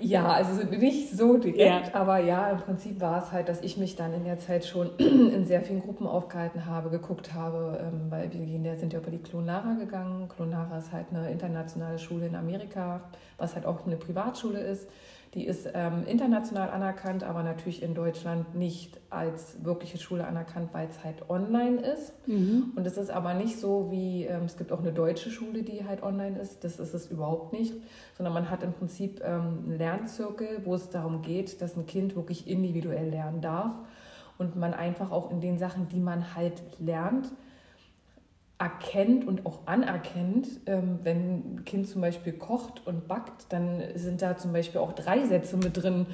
Ja, 0.00 0.32
also 0.32 0.62
nicht 0.66 1.10
so 1.10 1.38
direkt, 1.38 1.88
ja. 1.88 1.94
aber 1.94 2.18
ja, 2.18 2.50
im 2.50 2.58
Prinzip 2.58 3.00
war 3.00 3.22
es 3.22 3.32
halt, 3.32 3.48
dass 3.48 3.62
ich 3.62 3.76
mich 3.76 3.96
dann 3.96 4.12
in 4.12 4.24
der 4.24 4.38
Zeit 4.38 4.64
schon 4.64 4.90
in 4.98 5.46
sehr 5.46 5.62
vielen 5.62 5.80
Gruppen 5.80 6.06
aufgehalten 6.06 6.66
habe, 6.66 6.90
geguckt 6.90 7.32
habe, 7.34 7.78
ähm, 7.82 8.10
weil 8.10 8.32
wir 8.32 8.44
gehen, 8.44 8.66
sind 8.78 8.92
ja 8.92 8.98
über 8.98 9.10
die 9.10 9.18
Klonara 9.18 9.74
gegangen. 9.74 10.28
Klonara 10.28 10.78
ist 10.78 10.92
halt 10.92 11.06
eine 11.10 11.30
internationale 11.30 11.98
Schule 11.98 12.26
in 12.26 12.34
Amerika, 12.34 13.00
was 13.38 13.54
halt 13.54 13.66
auch 13.66 13.86
eine 13.86 13.96
Privatschule 14.10 14.60
ist. 14.60 14.88
Die 15.34 15.46
ist 15.46 15.68
ähm, 15.74 16.04
international 16.08 16.70
anerkannt, 16.70 17.22
aber 17.22 17.44
natürlich 17.44 17.84
in 17.84 17.94
Deutschland 17.94 18.56
nicht 18.56 19.00
als 19.10 19.64
wirkliche 19.64 19.96
Schule 19.98 20.26
anerkannt, 20.26 20.70
weil 20.72 20.88
es 20.88 21.04
halt 21.04 21.30
online 21.30 21.80
ist. 21.80 22.12
Mhm. 22.26 22.72
Und 22.74 22.84
es 22.84 22.96
ist 22.96 23.10
aber 23.10 23.34
nicht 23.34 23.60
so 23.60 23.92
wie, 23.92 24.24
ähm, 24.24 24.42
es 24.46 24.56
gibt 24.56 24.72
auch 24.72 24.80
eine 24.80 24.92
deutsche 24.92 25.30
Schule, 25.30 25.62
die 25.62 25.86
halt 25.86 26.02
online 26.02 26.36
ist. 26.40 26.64
Das 26.64 26.80
ist 26.80 26.94
es 26.94 27.06
überhaupt 27.12 27.52
nicht. 27.52 27.74
Sondern 28.16 28.34
man 28.34 28.50
hat 28.50 28.64
im 28.64 28.72
Prinzip 28.72 29.20
ähm, 29.24 29.60
einen 29.66 29.78
Lernzirkel, 29.78 30.62
wo 30.64 30.74
es 30.74 30.90
darum 30.90 31.22
geht, 31.22 31.62
dass 31.62 31.76
ein 31.76 31.86
Kind 31.86 32.16
wirklich 32.16 32.48
individuell 32.48 33.10
lernen 33.10 33.40
darf. 33.40 33.72
Und 34.36 34.56
man 34.56 34.74
einfach 34.74 35.12
auch 35.12 35.30
in 35.30 35.40
den 35.40 35.58
Sachen, 35.58 35.88
die 35.88 36.00
man 36.00 36.34
halt 36.34 36.60
lernt, 36.80 37.30
erkennt 38.60 39.26
und 39.26 39.46
auch 39.46 39.66
anerkennt, 39.66 40.46
ähm, 40.66 41.00
wenn 41.02 41.16
ein 41.16 41.64
Kind 41.64 41.88
zum 41.88 42.02
Beispiel 42.02 42.34
kocht 42.34 42.86
und 42.86 43.08
backt, 43.08 43.46
dann 43.48 43.82
sind 43.94 44.20
da 44.20 44.36
zum 44.36 44.52
Beispiel 44.52 44.80
auch 44.82 44.92
drei 44.92 45.24
Sätze 45.24 45.56
mit 45.56 45.82
drin 45.82 46.06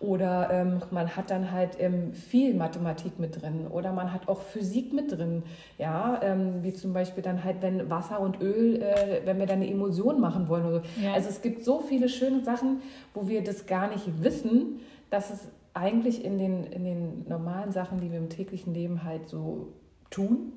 Oder 0.00 0.48
ähm, 0.50 0.80
man 0.90 1.14
hat 1.14 1.30
dann 1.30 1.52
halt 1.52 1.76
ähm, 1.78 2.14
viel 2.14 2.54
Mathematik 2.54 3.18
mit 3.18 3.42
drin 3.42 3.66
oder 3.66 3.92
man 3.92 4.14
hat 4.14 4.28
auch 4.28 4.40
Physik 4.40 4.94
mit 4.94 5.12
drin. 5.12 5.42
Ja, 5.76 6.18
ähm, 6.22 6.62
wie 6.62 6.72
zum 6.72 6.94
Beispiel 6.94 7.22
dann 7.22 7.44
halt, 7.44 7.60
wenn 7.60 7.90
Wasser 7.90 8.18
und 8.18 8.40
Öl, 8.40 8.80
äh, 8.80 9.20
wenn 9.26 9.38
wir 9.38 9.44
dann 9.44 9.60
eine 9.60 9.70
Emulsion 9.70 10.18
machen 10.18 10.48
wollen. 10.48 10.64
Oder 10.64 10.80
so. 10.80 11.02
ja. 11.04 11.12
Also 11.12 11.28
es 11.28 11.42
gibt 11.42 11.64
so 11.64 11.80
viele 11.80 12.08
schöne 12.08 12.42
Sachen, 12.42 12.80
wo 13.12 13.28
wir 13.28 13.44
das 13.44 13.66
gar 13.66 13.88
nicht 13.88 14.22
wissen, 14.22 14.80
dass 15.10 15.30
es 15.30 15.48
eigentlich 15.74 16.24
in 16.24 16.38
den, 16.38 16.64
in 16.64 16.84
den 16.84 17.28
normalen 17.28 17.72
Sachen, 17.72 18.00
die 18.00 18.10
wir 18.10 18.18
im 18.18 18.30
täglichen 18.30 18.72
Leben 18.72 19.04
halt 19.04 19.28
so 19.28 19.74
tun, 20.08 20.54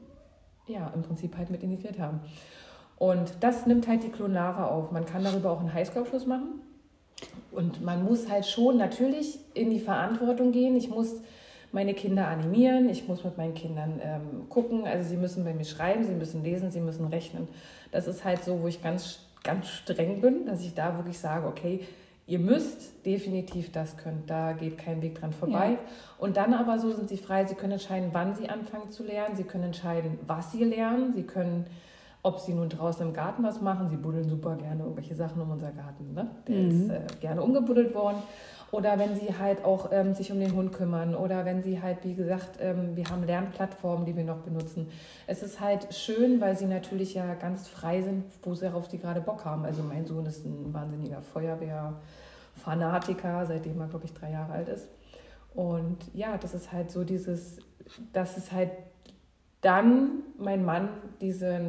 ja, 0.67 0.91
im 0.95 1.01
Prinzip 1.01 1.37
halt 1.37 1.49
mit 1.49 1.63
integriert 1.63 1.99
haben. 1.99 2.21
Und 2.97 3.33
das 3.41 3.65
nimmt 3.65 3.87
halt 3.87 4.03
die 4.03 4.09
Klonare 4.09 4.69
auf. 4.69 4.91
Man 4.91 5.05
kann 5.05 5.23
darüber 5.23 5.51
auch 5.51 5.59
einen 5.59 5.73
Highschool-Abschluss 5.73 6.25
machen. 6.25 6.61
Und 7.51 7.83
man 7.83 8.03
muss 8.03 8.29
halt 8.29 8.45
schon 8.45 8.77
natürlich 8.77 9.39
in 9.53 9.69
die 9.69 9.79
Verantwortung 9.79 10.51
gehen. 10.51 10.75
Ich 10.75 10.89
muss 10.89 11.21
meine 11.71 11.93
Kinder 11.93 12.27
animieren, 12.27 12.87
ich 12.89 13.07
muss 13.07 13.23
mit 13.23 13.37
meinen 13.37 13.55
Kindern 13.55 13.99
ähm, 14.01 14.49
gucken. 14.49 14.85
Also 14.85 15.09
sie 15.09 15.17
müssen 15.17 15.43
bei 15.43 15.53
mir 15.53 15.65
schreiben, 15.65 16.03
sie 16.03 16.13
müssen 16.13 16.43
lesen, 16.43 16.71
sie 16.71 16.81
müssen 16.81 17.05
rechnen. 17.07 17.47
Das 17.91 18.07
ist 18.07 18.23
halt 18.23 18.43
so, 18.43 18.61
wo 18.61 18.67
ich 18.67 18.81
ganz, 18.81 19.19
ganz 19.43 19.67
streng 19.67 20.21
bin, 20.21 20.45
dass 20.45 20.61
ich 20.61 20.73
da 20.73 20.95
wirklich 20.97 21.17
sage, 21.17 21.47
okay, 21.47 21.81
ihr 22.25 22.39
müsst 22.39 23.05
definitiv 23.05 23.71
das 23.71 23.97
können, 23.97 24.23
da 24.27 24.53
geht 24.53 24.77
kein 24.77 25.01
Weg 25.01 25.19
dran 25.19 25.33
vorbei. 25.33 25.71
Ja. 25.71 25.77
Und 26.17 26.37
dann 26.37 26.53
aber 26.53 26.79
so 26.79 26.91
sind 26.91 27.09
sie 27.09 27.17
frei, 27.17 27.45
sie 27.45 27.55
können 27.55 27.73
entscheiden, 27.73 28.09
wann 28.13 28.35
sie 28.35 28.49
anfangen 28.49 28.89
zu 28.91 29.03
lernen, 29.03 29.35
sie 29.35 29.43
können 29.43 29.65
entscheiden, 29.65 30.17
was 30.25 30.51
sie 30.51 30.63
lernen, 30.63 31.13
sie 31.13 31.23
können 31.23 31.65
ob 32.25 32.39
sie 32.39 32.53
nun 32.53 32.69
draußen 32.69 33.05
im 33.05 33.13
Garten 33.13 33.43
was 33.43 33.61
machen, 33.61 33.89
sie 33.89 33.97
buddeln 33.97 34.29
super 34.29 34.55
gerne 34.55 34.83
irgendwelche 34.83 35.13
Sachen 35.13 35.41
um 35.41 35.51
unser 35.51 35.71
Garten. 35.71 36.13
Ne? 36.13 36.27
Der 36.47 36.55
mhm. 36.55 36.69
ist 36.71 36.89
äh, 36.89 37.01
gerne 37.19 37.41
umgebuddelt 37.41 37.93
worden. 37.93 38.17
Oder 38.73 38.97
wenn 38.97 39.15
sie 39.15 39.37
halt 39.37 39.63
auch 39.63 39.91
ähm, 39.91 40.15
sich 40.15 40.31
um 40.31 40.39
den 40.39 40.55
Hund 40.55 40.73
kümmern. 40.73 41.13
Oder 41.13 41.45
wenn 41.45 41.61
sie 41.61 41.79
halt, 41.79 42.03
wie 42.03 42.15
gesagt, 42.15 42.57
ähm, 42.59 42.95
wir 42.95 43.05
haben 43.05 43.23
Lernplattformen, 43.23 44.03
die 44.03 44.17
wir 44.17 44.23
noch 44.23 44.39
benutzen. 44.39 44.89
Es 45.27 45.43
ist 45.43 45.59
halt 45.59 45.93
schön, 45.93 46.41
weil 46.41 46.57
sie 46.57 46.65
natürlich 46.65 47.13
ja 47.13 47.35
ganz 47.35 47.67
frei 47.67 48.01
sind, 48.01 48.23
wo 48.41 48.55
sie 48.55 48.65
darauf 48.65 48.87
die 48.87 48.97
gerade 48.97 49.21
Bock 49.21 49.45
haben. 49.45 49.63
Also 49.63 49.83
mein 49.83 50.07
Sohn 50.07 50.25
ist 50.25 50.43
ein 50.43 50.73
wahnsinniger 50.73 51.21
Feuerwehrfanatiker, 51.21 53.45
seitdem 53.45 53.79
er, 53.79 53.89
glaube 53.89 54.05
ich, 54.05 54.13
drei 54.15 54.31
Jahre 54.31 54.53
alt 54.53 54.69
ist. 54.69 54.87
Und 55.53 55.97
ja, 56.15 56.39
das 56.39 56.55
ist 56.55 56.71
halt 56.71 56.89
so 56.89 57.03
dieses, 57.03 57.59
dass 58.11 58.37
es 58.37 58.51
halt 58.51 58.71
dann 59.61 60.23
mein 60.39 60.65
Mann 60.65 60.89
diese 61.21 61.61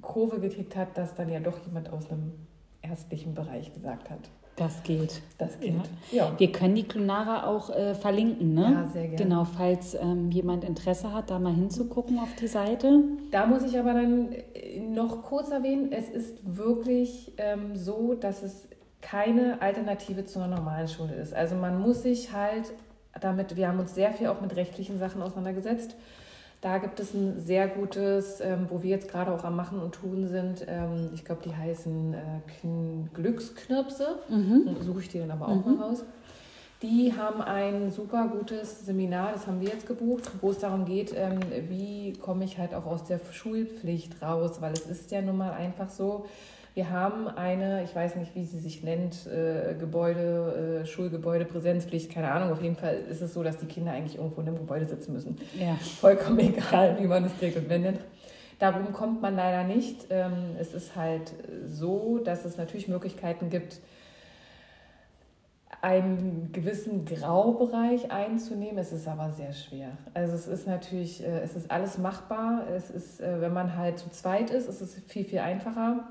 Kurve 0.00 0.40
gekriegt 0.40 0.76
hat, 0.76 0.96
dass 0.96 1.14
dann 1.14 1.28
ja 1.28 1.40
doch 1.40 1.58
jemand 1.66 1.92
aus 1.92 2.10
einem 2.10 2.32
ärztlichen 2.80 3.34
Bereich 3.34 3.74
gesagt 3.74 4.08
hat. 4.08 4.30
Das 4.58 4.82
geht. 4.82 5.22
Das 5.38 5.60
geht. 5.60 5.74
Ja. 6.10 6.26
ja. 6.26 6.32
Wir 6.36 6.50
können 6.50 6.74
die 6.74 6.82
Klonara 6.82 7.46
auch 7.46 7.70
äh, 7.70 7.94
verlinken, 7.94 8.54
ne? 8.54 8.72
Ja, 8.72 8.86
sehr 8.86 9.02
gerne. 9.04 9.16
Genau, 9.16 9.44
falls 9.44 9.94
ähm, 9.94 10.30
jemand 10.30 10.64
Interesse 10.64 11.12
hat, 11.12 11.30
da 11.30 11.38
mal 11.38 11.54
hinzugucken 11.54 12.18
auf 12.18 12.34
die 12.34 12.48
Seite. 12.48 13.00
Da 13.30 13.46
muss 13.46 13.62
ich 13.62 13.78
aber 13.78 13.94
dann 13.94 14.32
äh, 14.32 14.80
noch 14.80 15.22
kurz 15.22 15.50
erwähnen, 15.50 15.92
es 15.92 16.08
ist 16.08 16.38
wirklich 16.44 17.32
ähm, 17.36 17.76
so, 17.76 18.14
dass 18.14 18.42
es 18.42 18.68
keine 19.00 19.62
Alternative 19.62 20.24
zu 20.24 20.40
einer 20.40 20.56
normalen 20.56 20.88
Schule 20.88 21.14
ist. 21.14 21.32
Also 21.32 21.54
man 21.54 21.80
muss 21.80 22.02
sich 22.02 22.32
halt 22.32 22.72
damit, 23.20 23.56
wir 23.56 23.68
haben 23.68 23.78
uns 23.78 23.94
sehr 23.94 24.12
viel 24.12 24.26
auch 24.26 24.40
mit 24.40 24.56
rechtlichen 24.56 24.98
Sachen 24.98 25.22
auseinandergesetzt. 25.22 25.96
Da 26.60 26.78
gibt 26.78 26.98
es 26.98 27.14
ein 27.14 27.38
sehr 27.38 27.68
gutes, 27.68 28.40
ähm, 28.40 28.66
wo 28.68 28.82
wir 28.82 28.90
jetzt 28.90 29.08
gerade 29.08 29.30
auch 29.32 29.44
am 29.44 29.54
Machen 29.54 29.78
und 29.78 29.94
Tun 29.94 30.26
sind. 30.26 30.66
Ähm, 30.66 31.10
ich 31.14 31.24
glaube, 31.24 31.42
die 31.44 31.54
heißen 31.54 32.14
äh, 32.14 33.08
Glücksknirpse. 33.14 34.18
Mhm. 34.28 34.76
Suche 34.80 35.00
ich 35.00 35.08
die 35.08 35.18
dann 35.18 35.30
aber 35.30 35.48
auch 35.48 35.64
mhm. 35.64 35.76
mal 35.76 35.84
raus. 35.84 36.04
Die 36.82 37.12
haben 37.16 37.42
ein 37.42 37.90
super 37.90 38.28
gutes 38.28 38.86
Seminar, 38.86 39.32
das 39.32 39.48
haben 39.48 39.60
wir 39.60 39.68
jetzt 39.68 39.88
gebucht, 39.88 40.30
wo 40.40 40.50
es 40.50 40.58
darum 40.58 40.84
geht, 40.84 41.12
ähm, 41.12 41.40
wie 41.68 42.12
komme 42.12 42.44
ich 42.44 42.56
halt 42.56 42.72
auch 42.72 42.86
aus 42.86 43.02
der 43.02 43.18
Schulpflicht 43.32 44.22
raus, 44.22 44.60
weil 44.60 44.72
es 44.74 44.86
ist 44.86 45.10
ja 45.10 45.20
nun 45.20 45.38
mal 45.38 45.50
einfach 45.50 45.90
so, 45.90 46.26
wir 46.74 46.90
haben 46.90 47.28
eine, 47.28 47.82
ich 47.82 47.94
weiß 47.94 48.16
nicht, 48.16 48.34
wie 48.34 48.44
sie 48.44 48.58
sich 48.58 48.82
nennt, 48.82 49.26
äh, 49.26 49.74
Gebäude, 49.78 50.82
äh, 50.82 50.86
Schulgebäude, 50.86 51.44
Präsenzpflicht, 51.44 52.12
keine 52.12 52.30
Ahnung. 52.30 52.52
Auf 52.52 52.62
jeden 52.62 52.76
Fall 52.76 52.96
ist 53.10 53.20
es 53.20 53.34
so, 53.34 53.42
dass 53.42 53.58
die 53.58 53.66
Kinder 53.66 53.92
eigentlich 53.92 54.16
irgendwo 54.16 54.40
in 54.40 54.48
einem 54.48 54.58
Gebäude 54.58 54.86
sitzen 54.86 55.12
müssen. 55.12 55.36
Ja. 55.58 55.74
Vollkommen 56.00 56.38
egal, 56.40 56.96
wie 57.00 57.06
man 57.06 57.24
es 57.24 57.36
trägt 57.36 57.56
und 57.56 57.68
wendet. 57.68 58.00
Darum 58.58 58.92
kommt 58.92 59.22
man 59.22 59.36
leider 59.36 59.64
nicht. 59.64 60.06
Ähm, 60.10 60.56
es 60.58 60.74
ist 60.74 60.96
halt 60.96 61.32
so, 61.66 62.18
dass 62.18 62.44
es 62.44 62.56
natürlich 62.56 62.88
Möglichkeiten 62.88 63.50
gibt, 63.50 63.80
einen 65.80 66.50
gewissen 66.52 67.04
Graubereich 67.04 68.10
einzunehmen. 68.10 68.78
Es 68.78 68.92
ist 68.92 69.06
aber 69.06 69.30
sehr 69.30 69.52
schwer. 69.52 69.90
Also 70.12 70.34
es 70.34 70.48
ist 70.48 70.66
natürlich, 70.66 71.22
äh, 71.22 71.40
es 71.40 71.54
ist 71.54 71.70
alles 71.70 71.98
machbar. 71.98 72.66
Es 72.68 72.90
ist, 72.90 73.20
äh, 73.20 73.40
wenn 73.40 73.52
man 73.52 73.76
halt 73.76 73.98
zu 73.98 74.10
zweit 74.10 74.50
ist, 74.50 74.68
ist 74.68 74.80
es 74.80 74.94
viel, 75.06 75.24
viel 75.24 75.38
einfacher. 75.38 76.08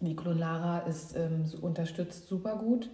Die 0.00 0.14
Klonlara 0.14 0.80
ist 0.80 1.16
ähm, 1.16 1.44
unterstützt 1.60 2.28
super 2.28 2.56
gut. 2.56 2.90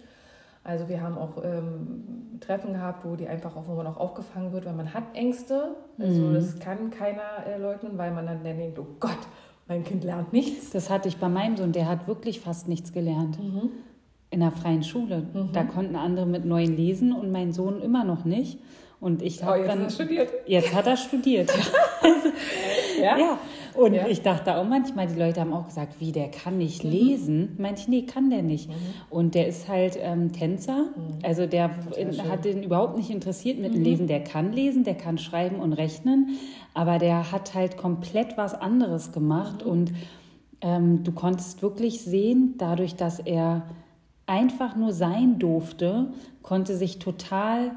Also 0.63 0.87
wir 0.87 1.01
haben 1.01 1.17
auch 1.17 1.43
ähm, 1.43 2.39
Treffen 2.39 2.73
gehabt, 2.73 3.03
wo 3.03 3.15
die 3.17 3.27
einfach 3.27 3.55
auch, 3.57 3.67
wo 3.67 3.73
man 3.73 3.85
auch 3.85 3.97
aufgefangen 3.97 4.53
wird, 4.53 4.65
weil 4.65 4.73
man 4.73 4.93
hat 4.93 5.03
Ängste. 5.13 5.75
Also 5.99 6.21
mhm. 6.21 6.33
das 6.35 6.57
kann 6.59 6.89
keiner 6.89 7.45
äh, 7.45 7.57
leugnen, 7.57 7.97
weil 7.97 8.11
man 8.11 8.25
dann 8.25 8.43
denkt, 8.43 8.79
oh 8.79 8.87
Gott, 9.01 9.17
mein 9.67 9.83
Kind 9.83 10.05
lernt 10.05 10.31
nichts. 10.31 10.69
Das 10.69 10.89
hatte 10.89 11.09
ich 11.09 11.17
bei 11.17 11.27
meinem 11.27 11.57
Sohn, 11.57 11.73
der 11.73 11.89
hat 11.89 12.07
wirklich 12.07 12.39
fast 12.39 12.69
nichts 12.69 12.93
gelernt. 12.93 13.37
Mhm. 13.39 13.71
In 14.29 14.39
der 14.39 14.51
freien 14.51 14.83
Schule. 14.83 15.23
Mhm. 15.33 15.49
Da 15.51 15.63
konnten 15.63 15.97
andere 15.97 16.25
mit 16.25 16.45
neuen 16.45 16.77
lesen 16.77 17.11
und 17.11 17.31
mein 17.31 17.51
Sohn 17.51 17.81
immer 17.81 18.05
noch 18.05 18.23
nicht. 18.23 18.59
Und 19.01 19.21
ich 19.21 19.43
oh, 19.43 19.53
jetzt 19.53 19.67
dann 19.67 19.89
studiert. 19.89 20.29
Jetzt 20.45 20.73
hat 20.73 20.87
er 20.87 20.95
studiert. 20.95 21.51
ja? 23.01 23.17
ja. 23.17 23.37
Und 23.75 23.93
ja. 23.93 24.07
ich 24.07 24.21
dachte 24.21 24.55
auch 24.55 24.65
manchmal, 24.67 25.07
die 25.07 25.19
Leute 25.19 25.41
haben 25.41 25.53
auch 25.53 25.65
gesagt, 25.65 25.99
wie 25.99 26.11
der 26.11 26.29
kann 26.29 26.57
nicht 26.57 26.83
mhm. 26.83 26.91
lesen. 26.91 27.55
Meinte 27.57 27.81
ich, 27.81 27.87
nee, 27.87 28.03
kann 28.03 28.29
der 28.29 28.43
nicht. 28.43 28.69
Mhm. 28.69 28.73
Und 29.09 29.35
der 29.35 29.47
ist 29.47 29.67
halt 29.67 29.97
ähm, 29.99 30.31
Tänzer. 30.31 30.85
Mhm. 30.95 31.19
Also 31.23 31.47
der 31.47 31.71
hat 32.29 32.45
den 32.45 32.63
überhaupt 32.63 32.97
nicht 32.97 33.09
interessiert 33.09 33.59
mit 33.59 33.73
dem 33.73 33.79
mhm. 33.79 33.85
Lesen. 33.85 34.07
Der 34.07 34.23
kann 34.23 34.53
lesen, 34.53 34.83
der 34.83 34.95
kann 34.95 35.17
schreiben 35.17 35.57
und 35.57 35.73
rechnen, 35.73 36.37
aber 36.73 36.99
der 36.99 37.31
hat 37.31 37.53
halt 37.53 37.77
komplett 37.77 38.37
was 38.37 38.53
anderes 38.53 39.11
gemacht. 39.11 39.65
Mhm. 39.65 39.71
Und 39.71 39.91
ähm, 40.61 41.03
du 41.03 41.11
konntest 41.11 41.61
wirklich 41.61 42.01
sehen, 42.01 42.55
dadurch, 42.57 42.95
dass 42.95 43.19
er 43.19 43.63
einfach 44.25 44.75
nur 44.75 44.93
sein 44.93 45.39
durfte, 45.39 46.13
konnte 46.41 46.77
sich 46.77 46.99
total 46.99 47.71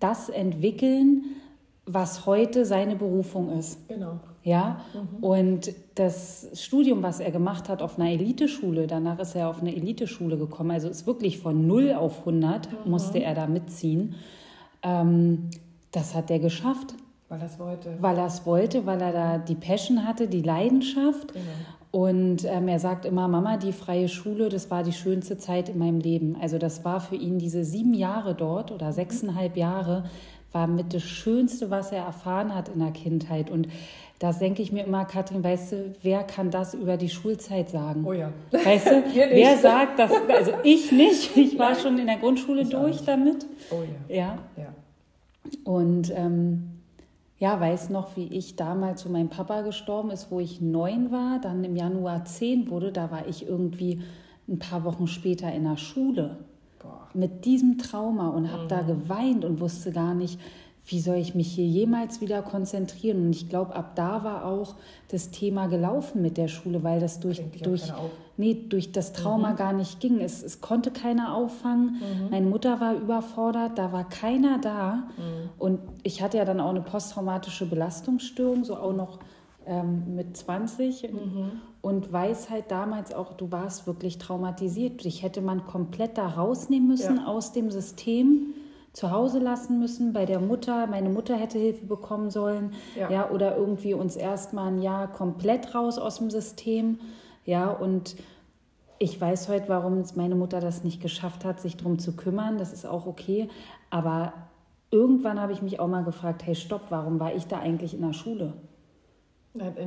das 0.00 0.28
entwickeln, 0.28 1.24
was 1.86 2.26
heute 2.26 2.64
seine 2.64 2.96
Berufung 2.96 3.58
ist. 3.58 3.86
Genau. 3.88 4.20
Ja, 4.44 4.80
mhm. 4.92 5.24
und 5.24 5.72
das 5.94 6.48
Studium, 6.52 7.02
was 7.02 7.18
er 7.18 7.30
gemacht 7.30 7.70
hat 7.70 7.80
auf 7.80 7.98
einer 7.98 8.10
Eliteschule, 8.10 8.86
danach 8.86 9.18
ist 9.18 9.34
er 9.34 9.48
auf 9.48 9.62
eine 9.62 9.74
Eliteschule 9.74 10.36
gekommen, 10.36 10.70
also 10.72 10.88
ist 10.90 11.06
wirklich 11.06 11.38
von 11.38 11.66
0 11.66 11.94
auf 11.94 12.20
100 12.20 12.68
mhm. 12.70 12.90
musste 12.90 13.22
er 13.22 13.34
da 13.34 13.46
mitziehen. 13.46 14.16
Ähm, 14.82 15.48
das 15.92 16.14
hat 16.14 16.30
er 16.30 16.40
geschafft. 16.40 16.94
Weil 17.30 17.40
er 17.40 17.46
es 17.46 17.58
wollte. 17.58 17.96
Weil 18.00 18.18
er 18.18 18.26
es 18.26 18.44
wollte, 18.44 18.84
weil 18.84 19.00
er 19.00 19.12
da 19.12 19.38
die 19.38 19.54
Passion 19.54 20.06
hatte, 20.06 20.28
die 20.28 20.42
Leidenschaft. 20.42 21.32
Genau. 21.32 21.44
Und 21.90 22.44
ähm, 22.44 22.68
er 22.68 22.80
sagt 22.80 23.06
immer, 23.06 23.28
Mama, 23.28 23.56
die 23.56 23.72
freie 23.72 24.08
Schule, 24.08 24.50
das 24.50 24.70
war 24.70 24.82
die 24.82 24.92
schönste 24.92 25.38
Zeit 25.38 25.68
in 25.68 25.78
meinem 25.78 26.00
Leben. 26.00 26.36
Also 26.38 26.58
das 26.58 26.84
war 26.84 27.00
für 27.00 27.14
ihn 27.14 27.38
diese 27.38 27.64
sieben 27.64 27.94
Jahre 27.94 28.34
dort 28.34 28.72
oder 28.72 28.92
sechseinhalb 28.92 29.56
Jahre, 29.56 30.04
war 30.54 30.68
mit 30.68 30.94
das 30.94 31.02
Schönste, 31.02 31.70
was 31.70 31.92
er 31.92 32.04
erfahren 32.04 32.54
hat 32.54 32.68
in 32.68 32.78
der 32.78 32.92
Kindheit. 32.92 33.50
Und 33.50 33.68
das 34.20 34.38
denke 34.38 34.62
ich 34.62 34.72
mir 34.72 34.84
immer, 34.84 35.04
Katrin, 35.04 35.42
weißt 35.42 35.72
du, 35.72 35.94
wer 36.02 36.22
kann 36.22 36.50
das 36.50 36.74
über 36.74 36.96
die 36.96 37.08
Schulzeit 37.08 37.68
sagen? 37.68 38.04
Oh 38.06 38.12
ja. 38.12 38.32
Weißt 38.52 38.86
du, 38.86 39.04
wer 39.14 39.58
sagt 39.58 39.98
das? 39.98 40.12
Also 40.28 40.52
ich 40.62 40.92
nicht. 40.92 41.36
Ich 41.44 41.58
war 41.58 41.74
schon 41.74 41.98
in 41.98 42.06
der 42.06 42.16
Grundschule 42.16 42.62
ich 42.62 42.70
durch 42.70 43.04
damit. 43.04 43.46
Oh 43.70 43.82
ja. 44.08 44.16
Ja. 44.16 44.38
ja. 44.56 44.72
Und 45.64 46.12
ähm, 46.14 46.70
ja, 47.38 47.60
weiß 47.60 47.90
noch, 47.90 48.16
wie 48.16 48.28
ich 48.28 48.56
damals, 48.56 49.04
wo 49.04 49.10
mein 49.10 49.28
Papa 49.28 49.62
gestorben 49.62 50.10
ist, 50.10 50.30
wo 50.30 50.40
ich 50.40 50.60
neun 50.60 51.10
war, 51.10 51.40
dann 51.40 51.64
im 51.64 51.76
Januar 51.76 52.24
zehn 52.24 52.70
wurde, 52.70 52.92
da 52.92 53.10
war 53.10 53.26
ich 53.26 53.46
irgendwie 53.46 54.00
ein 54.48 54.58
paar 54.58 54.84
Wochen 54.84 55.06
später 55.06 55.52
in 55.52 55.64
der 55.64 55.76
Schule 55.76 56.38
Boah. 56.84 57.08
mit 57.14 57.44
diesem 57.44 57.78
Trauma 57.78 58.28
und 58.28 58.52
habe 58.52 58.64
mhm. 58.64 58.68
da 58.68 58.82
geweint 58.82 59.44
und 59.44 59.60
wusste 59.60 59.90
gar 59.90 60.14
nicht, 60.14 60.38
wie 60.86 61.00
soll 61.00 61.16
ich 61.16 61.34
mich 61.34 61.52
hier 61.52 61.64
jemals 61.64 62.20
wieder 62.20 62.42
konzentrieren? 62.42 63.26
Und 63.26 63.30
ich 63.30 63.48
glaube, 63.48 63.74
ab 63.74 63.92
da 63.94 64.22
war 64.22 64.44
auch 64.44 64.74
das 65.08 65.30
Thema 65.30 65.66
gelaufen 65.66 66.20
mit 66.20 66.36
der 66.36 66.48
Schule, 66.48 66.82
weil 66.82 67.00
das 67.00 67.20
durch, 67.20 67.42
durch, 67.62 67.90
nee, 68.36 68.66
durch 68.68 68.92
das 68.92 69.14
Trauma 69.14 69.52
mhm. 69.52 69.56
gar 69.56 69.72
nicht 69.72 70.00
ging. 70.00 70.20
Es, 70.20 70.42
es 70.42 70.60
konnte 70.60 70.90
keiner 70.90 71.34
auffangen. 71.34 71.94
Mhm. 71.94 72.30
Meine 72.30 72.46
Mutter 72.46 72.80
war 72.80 72.94
überfordert, 72.94 73.78
da 73.78 73.92
war 73.92 74.06
keiner 74.06 74.58
da. 74.58 74.94
Mhm. 75.16 75.50
Und 75.58 75.80
ich 76.02 76.20
hatte 76.20 76.36
ja 76.36 76.44
dann 76.44 76.60
auch 76.60 76.70
eine 76.70 76.82
posttraumatische 76.82 77.64
Belastungsstörung, 77.64 78.64
so 78.64 78.76
auch 78.76 78.92
noch 78.92 79.20
ähm, 79.66 80.14
mit 80.14 80.36
20 80.36 81.10
mhm. 81.10 81.62
Und 81.84 82.10
weiß 82.10 82.48
halt 82.48 82.70
damals 82.70 83.12
auch, 83.12 83.34
du 83.34 83.52
warst 83.52 83.86
wirklich 83.86 84.16
traumatisiert. 84.16 85.04
Dich 85.04 85.22
hätte 85.22 85.42
man 85.42 85.66
komplett 85.66 86.16
da 86.16 86.28
rausnehmen 86.28 86.88
müssen 86.88 87.16
ja. 87.16 87.26
aus 87.26 87.52
dem 87.52 87.70
System 87.70 88.54
zu 88.94 89.10
Hause 89.10 89.38
lassen 89.38 89.80
müssen 89.80 90.14
bei 90.14 90.24
der 90.24 90.40
Mutter. 90.40 90.86
Meine 90.86 91.10
Mutter 91.10 91.36
hätte 91.36 91.58
Hilfe 91.58 91.84
bekommen 91.84 92.30
sollen. 92.30 92.72
Ja. 92.98 93.10
ja 93.10 93.30
oder 93.30 93.58
irgendwie 93.58 93.92
uns 93.92 94.16
erstmal 94.16 94.68
ein 94.68 94.80
Jahr 94.80 95.08
komplett 95.08 95.74
raus 95.74 95.98
aus 95.98 96.16
dem 96.16 96.30
System. 96.30 97.00
Ja, 97.44 97.68
und 97.68 98.16
ich 98.98 99.20
weiß 99.20 99.50
heute, 99.50 99.68
warum 99.68 100.02
meine 100.14 100.36
Mutter 100.36 100.60
das 100.60 100.84
nicht 100.84 101.02
geschafft 101.02 101.44
hat, 101.44 101.60
sich 101.60 101.76
darum 101.76 101.98
zu 101.98 102.16
kümmern. 102.16 102.56
Das 102.56 102.72
ist 102.72 102.86
auch 102.86 103.06
okay. 103.06 103.50
Aber 103.90 104.32
irgendwann 104.90 105.38
habe 105.38 105.52
ich 105.52 105.60
mich 105.60 105.80
auch 105.80 105.88
mal 105.88 106.04
gefragt, 106.04 106.46
hey, 106.46 106.54
stopp, 106.54 106.86
warum 106.88 107.20
war 107.20 107.34
ich 107.34 107.46
da 107.46 107.58
eigentlich 107.58 107.92
in 107.92 108.00
der 108.00 108.14
Schule? 108.14 108.54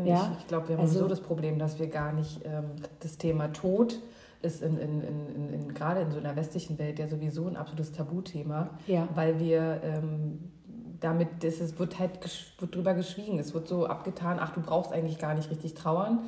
Ja, 0.06 0.36
ich 0.39 0.47
glaube, 0.47 0.69
wir 0.69 0.77
haben 0.77 0.84
also, 0.84 0.99
so 0.99 1.08
das 1.08 1.21
Problem, 1.21 1.60
dass 1.60 1.77
wir 1.77 1.88
gar 1.88 2.13
nicht 2.13 2.39
ähm, 2.45 2.71
das 2.99 3.17
Thema 3.17 3.51
Tod 3.51 3.99
ist 4.41 4.62
in, 4.62 4.77
in, 4.77 5.01
in, 5.01 5.53
in, 5.53 5.73
gerade 5.73 6.01
in 6.01 6.12
so 6.12 6.19
einer 6.19 6.36
westlichen 6.36 6.77
Welt 6.77 6.99
ja 6.99 7.08
sowieso 7.08 7.47
ein 7.47 7.58
absolutes 7.58 7.91
Tabuthema, 7.91 8.69
ja. 8.86 9.08
weil 9.13 9.39
wir 9.39 9.82
ähm, 9.84 10.51
damit, 10.99 11.43
das 11.43 11.56
ist, 11.56 11.80
wird 11.80 11.99
halt 11.99 12.19
wird 12.60 12.75
drüber 12.75 12.93
geschwiegen. 12.93 13.39
Es 13.39 13.53
wird 13.53 13.67
so 13.67 13.88
abgetan, 13.88 14.38
ach, 14.39 14.53
du 14.53 14.62
brauchst 14.62 14.93
eigentlich 14.93 15.19
gar 15.19 15.34
nicht 15.34 15.49
richtig 15.49 15.73
trauern. 15.73 16.19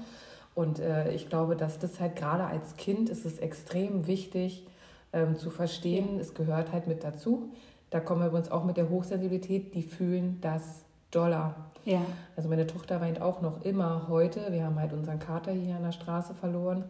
Und 0.56 0.80
äh, 0.80 1.12
ich 1.14 1.30
glaube, 1.30 1.56
dass 1.56 1.80
das 1.80 2.00
halt 2.00 2.16
gerade 2.16 2.44
als 2.44 2.76
Kind 2.76 3.10
ist 3.10 3.26
es 3.26 3.40
extrem 3.40 4.08
wichtig 4.08 4.68
ähm, 5.14 5.38
zu 5.38 5.50
verstehen, 5.50 6.16
ja. 6.16 6.22
es 6.22 6.34
gehört 6.34 6.72
halt 6.72 6.88
mit 6.88 7.04
dazu. 7.04 7.52
Da 7.90 8.00
kommen 8.00 8.22
wir 8.22 8.28
übrigens 8.28 8.52
auch 8.52 8.66
mit 8.66 8.78
der 8.78 8.90
Hochsensibilität, 8.90 9.74
die 9.74 9.82
fühlen 9.82 10.38
das 10.42 10.84
Dollar. 11.12 11.72
Ja. 11.86 12.02
Also 12.36 12.50
meine 12.50 12.68
Tochter 12.68 13.02
weint 13.02 13.22
auch 13.22 13.42
noch 13.42 13.64
immer 13.64 14.08
heute. 14.08 14.52
Wir 14.52 14.64
haben 14.64 14.80
halt 14.80 14.94
unseren 14.94 15.20
Kater 15.20 15.52
hier 15.52 15.76
an 15.76 15.84
der 15.84 15.92
Straße 15.92 16.34
verloren 16.34 16.84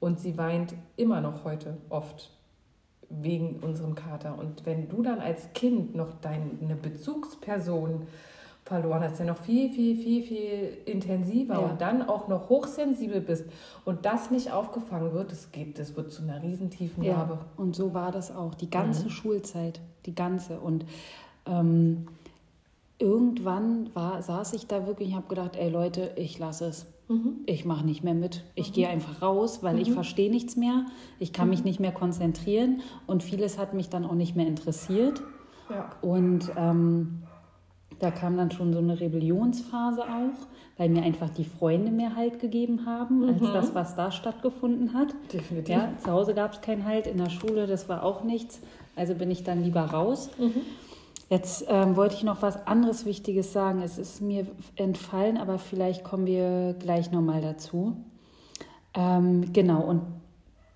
und 0.00 0.20
sie 0.20 0.38
weint 0.38 0.74
immer 0.96 1.20
noch 1.20 1.44
heute 1.44 1.76
oft 1.88 2.30
wegen 3.08 3.60
unserem 3.60 3.94
Kater. 3.94 4.38
Und 4.38 4.66
wenn 4.66 4.88
du 4.88 5.02
dann 5.02 5.20
als 5.20 5.52
Kind 5.52 5.94
noch 5.94 6.14
deine 6.20 6.76
Bezugsperson 6.80 8.06
verloren 8.64 9.02
hast, 9.02 9.18
der 9.20 9.26
noch 9.26 9.38
viel, 9.38 9.72
viel, 9.72 9.96
viel, 9.96 10.22
viel 10.24 10.78
intensiver 10.86 11.54
ja. 11.54 11.60
und 11.60 11.80
dann 11.80 12.08
auch 12.08 12.26
noch 12.26 12.48
hochsensibel 12.48 13.20
bist 13.20 13.44
und 13.84 14.04
das 14.04 14.32
nicht 14.32 14.52
aufgefangen 14.52 15.12
wird, 15.12 15.30
das 15.30 15.52
geht, 15.52 15.78
das 15.78 15.96
wird 15.96 16.10
zu 16.10 16.22
einer 16.22 16.42
riesentiefen 16.42 17.06
Narbe. 17.06 17.34
Ja, 17.34 17.46
und 17.56 17.76
so 17.76 17.94
war 17.94 18.10
das 18.10 18.34
auch, 18.34 18.54
die 18.54 18.68
ganze 18.68 19.04
mhm. 19.04 19.10
Schulzeit, 19.10 19.80
die 20.04 20.16
ganze. 20.16 20.58
Und 20.58 20.84
ähm, 21.46 22.08
irgendwann 22.98 23.94
war, 23.94 24.22
saß 24.22 24.54
ich 24.54 24.66
da 24.66 24.86
wirklich 24.86 25.10
und 25.10 25.16
habe 25.16 25.28
gedacht, 25.28 25.56
ey 25.56 25.68
Leute, 25.68 26.12
ich 26.16 26.38
lasse 26.38 26.66
es. 26.66 26.86
Mhm. 27.08 27.40
Ich 27.46 27.64
mache 27.64 27.84
nicht 27.84 28.02
mehr 28.02 28.14
mit. 28.14 28.44
Ich 28.54 28.70
mhm. 28.70 28.74
gehe 28.74 28.88
einfach 28.88 29.22
raus, 29.22 29.62
weil 29.62 29.74
mhm. 29.74 29.82
ich 29.82 29.92
verstehe 29.92 30.30
nichts 30.30 30.56
mehr. 30.56 30.86
Ich 31.18 31.32
kann 31.32 31.48
mich 31.48 31.60
mhm. 31.60 31.66
nicht 31.66 31.80
mehr 31.80 31.92
konzentrieren 31.92 32.80
und 33.06 33.22
vieles 33.22 33.58
hat 33.58 33.74
mich 33.74 33.88
dann 33.88 34.04
auch 34.04 34.14
nicht 34.14 34.34
mehr 34.34 34.46
interessiert. 34.46 35.22
Ja. 35.70 35.90
Und 36.00 36.50
ähm, 36.56 37.22
da 37.98 38.10
kam 38.10 38.36
dann 38.36 38.50
schon 38.50 38.72
so 38.72 38.78
eine 38.78 39.00
Rebellionsphase 39.00 40.02
auch, 40.02 40.46
weil 40.76 40.88
mir 40.88 41.02
einfach 41.02 41.30
die 41.30 41.44
Freunde 41.44 41.90
mehr 41.90 42.16
Halt 42.16 42.40
gegeben 42.40 42.86
haben, 42.86 43.24
als 43.24 43.40
mhm. 43.40 43.52
das, 43.52 43.74
was 43.74 43.94
da 43.96 44.10
stattgefunden 44.10 44.92
hat. 44.92 45.14
Definitiv. 45.32 45.74
Ja, 45.74 45.92
zu 45.98 46.10
Hause 46.10 46.34
gab 46.34 46.52
es 46.52 46.60
keinen 46.60 46.84
Halt, 46.84 47.06
in 47.06 47.18
der 47.18 47.30
Schule, 47.30 47.66
das 47.66 47.88
war 47.88 48.02
auch 48.02 48.22
nichts. 48.24 48.60
Also 48.96 49.14
bin 49.14 49.30
ich 49.30 49.44
dann 49.44 49.62
lieber 49.62 49.82
raus. 49.82 50.30
Mhm. 50.38 50.62
Jetzt 51.28 51.64
ähm, 51.68 51.96
wollte 51.96 52.14
ich 52.14 52.22
noch 52.22 52.42
was 52.42 52.66
anderes 52.66 53.04
Wichtiges 53.04 53.52
sagen. 53.52 53.82
Es 53.82 53.98
ist 53.98 54.20
mir 54.20 54.46
entfallen, 54.76 55.36
aber 55.36 55.58
vielleicht 55.58 56.04
kommen 56.04 56.26
wir 56.26 56.74
gleich 56.78 57.10
nochmal 57.10 57.40
dazu. 57.40 57.96
Ähm, 58.94 59.52
genau, 59.52 59.80
und 59.80 60.02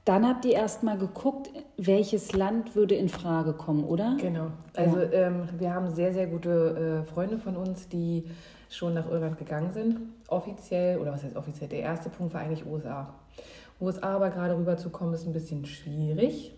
dann 0.05 0.27
habt 0.27 0.45
ihr 0.45 0.55
erstmal 0.55 0.99
geguckt, 0.99 1.51
welches 1.77 2.33
Land 2.33 2.75
würde 2.75 2.97
in 2.97 3.09
Frage 3.09 3.53
kommen, 3.53 3.85
oder? 3.85 4.17
Genau. 4.21 4.49
Also 4.75 4.99
ja. 4.99 5.13
ähm, 5.13 5.49
wir 5.59 5.73
haben 5.73 5.95
sehr, 5.95 6.13
sehr 6.13 6.27
gute 6.27 7.05
äh, 7.07 7.13
Freunde 7.13 7.39
von 7.39 7.57
uns, 7.57 7.89
die 7.89 8.25
schon 8.71 8.95
nach 8.95 9.09
Irland 9.09 9.39
gegangen 9.39 9.71
sind. 9.73 10.01
Offiziell, 10.29 10.99
oder 10.99 11.13
was 11.13 11.23
heißt 11.23 11.37
offiziell, 11.37 11.69
der 11.69 11.81
erste 11.81 12.09
Punkt 12.09 12.35
war 12.35 12.41
eigentlich 12.41 12.67
USA. 12.67 13.15
USA 13.81 14.17
aber 14.17 14.31
gerade 14.31 14.57
rüberzukommen 14.57 15.15
ist 15.15 15.27
ein 15.27 15.33
bisschen 15.33 15.65
schwierig. 15.65 16.55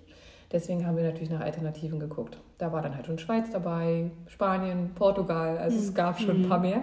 Deswegen 0.53 0.87
haben 0.87 0.97
wir 0.97 1.05
natürlich 1.05 1.31
nach 1.31 1.41
Alternativen 1.41 1.99
geguckt. 1.99 2.39
Da 2.59 2.73
war 2.73 2.83
dann 2.83 2.95
halt 2.95 3.07
schon 3.07 3.19
Schweiz 3.19 3.51
dabei, 3.51 4.11
Spanien, 4.27 4.91
Portugal, 4.95 5.59
also 5.59 5.79
es 5.79 5.95
gab 5.95 6.21
schon 6.21 6.43
ein 6.43 6.49
paar 6.49 6.59
mhm. 6.59 6.65
mehr. 6.65 6.83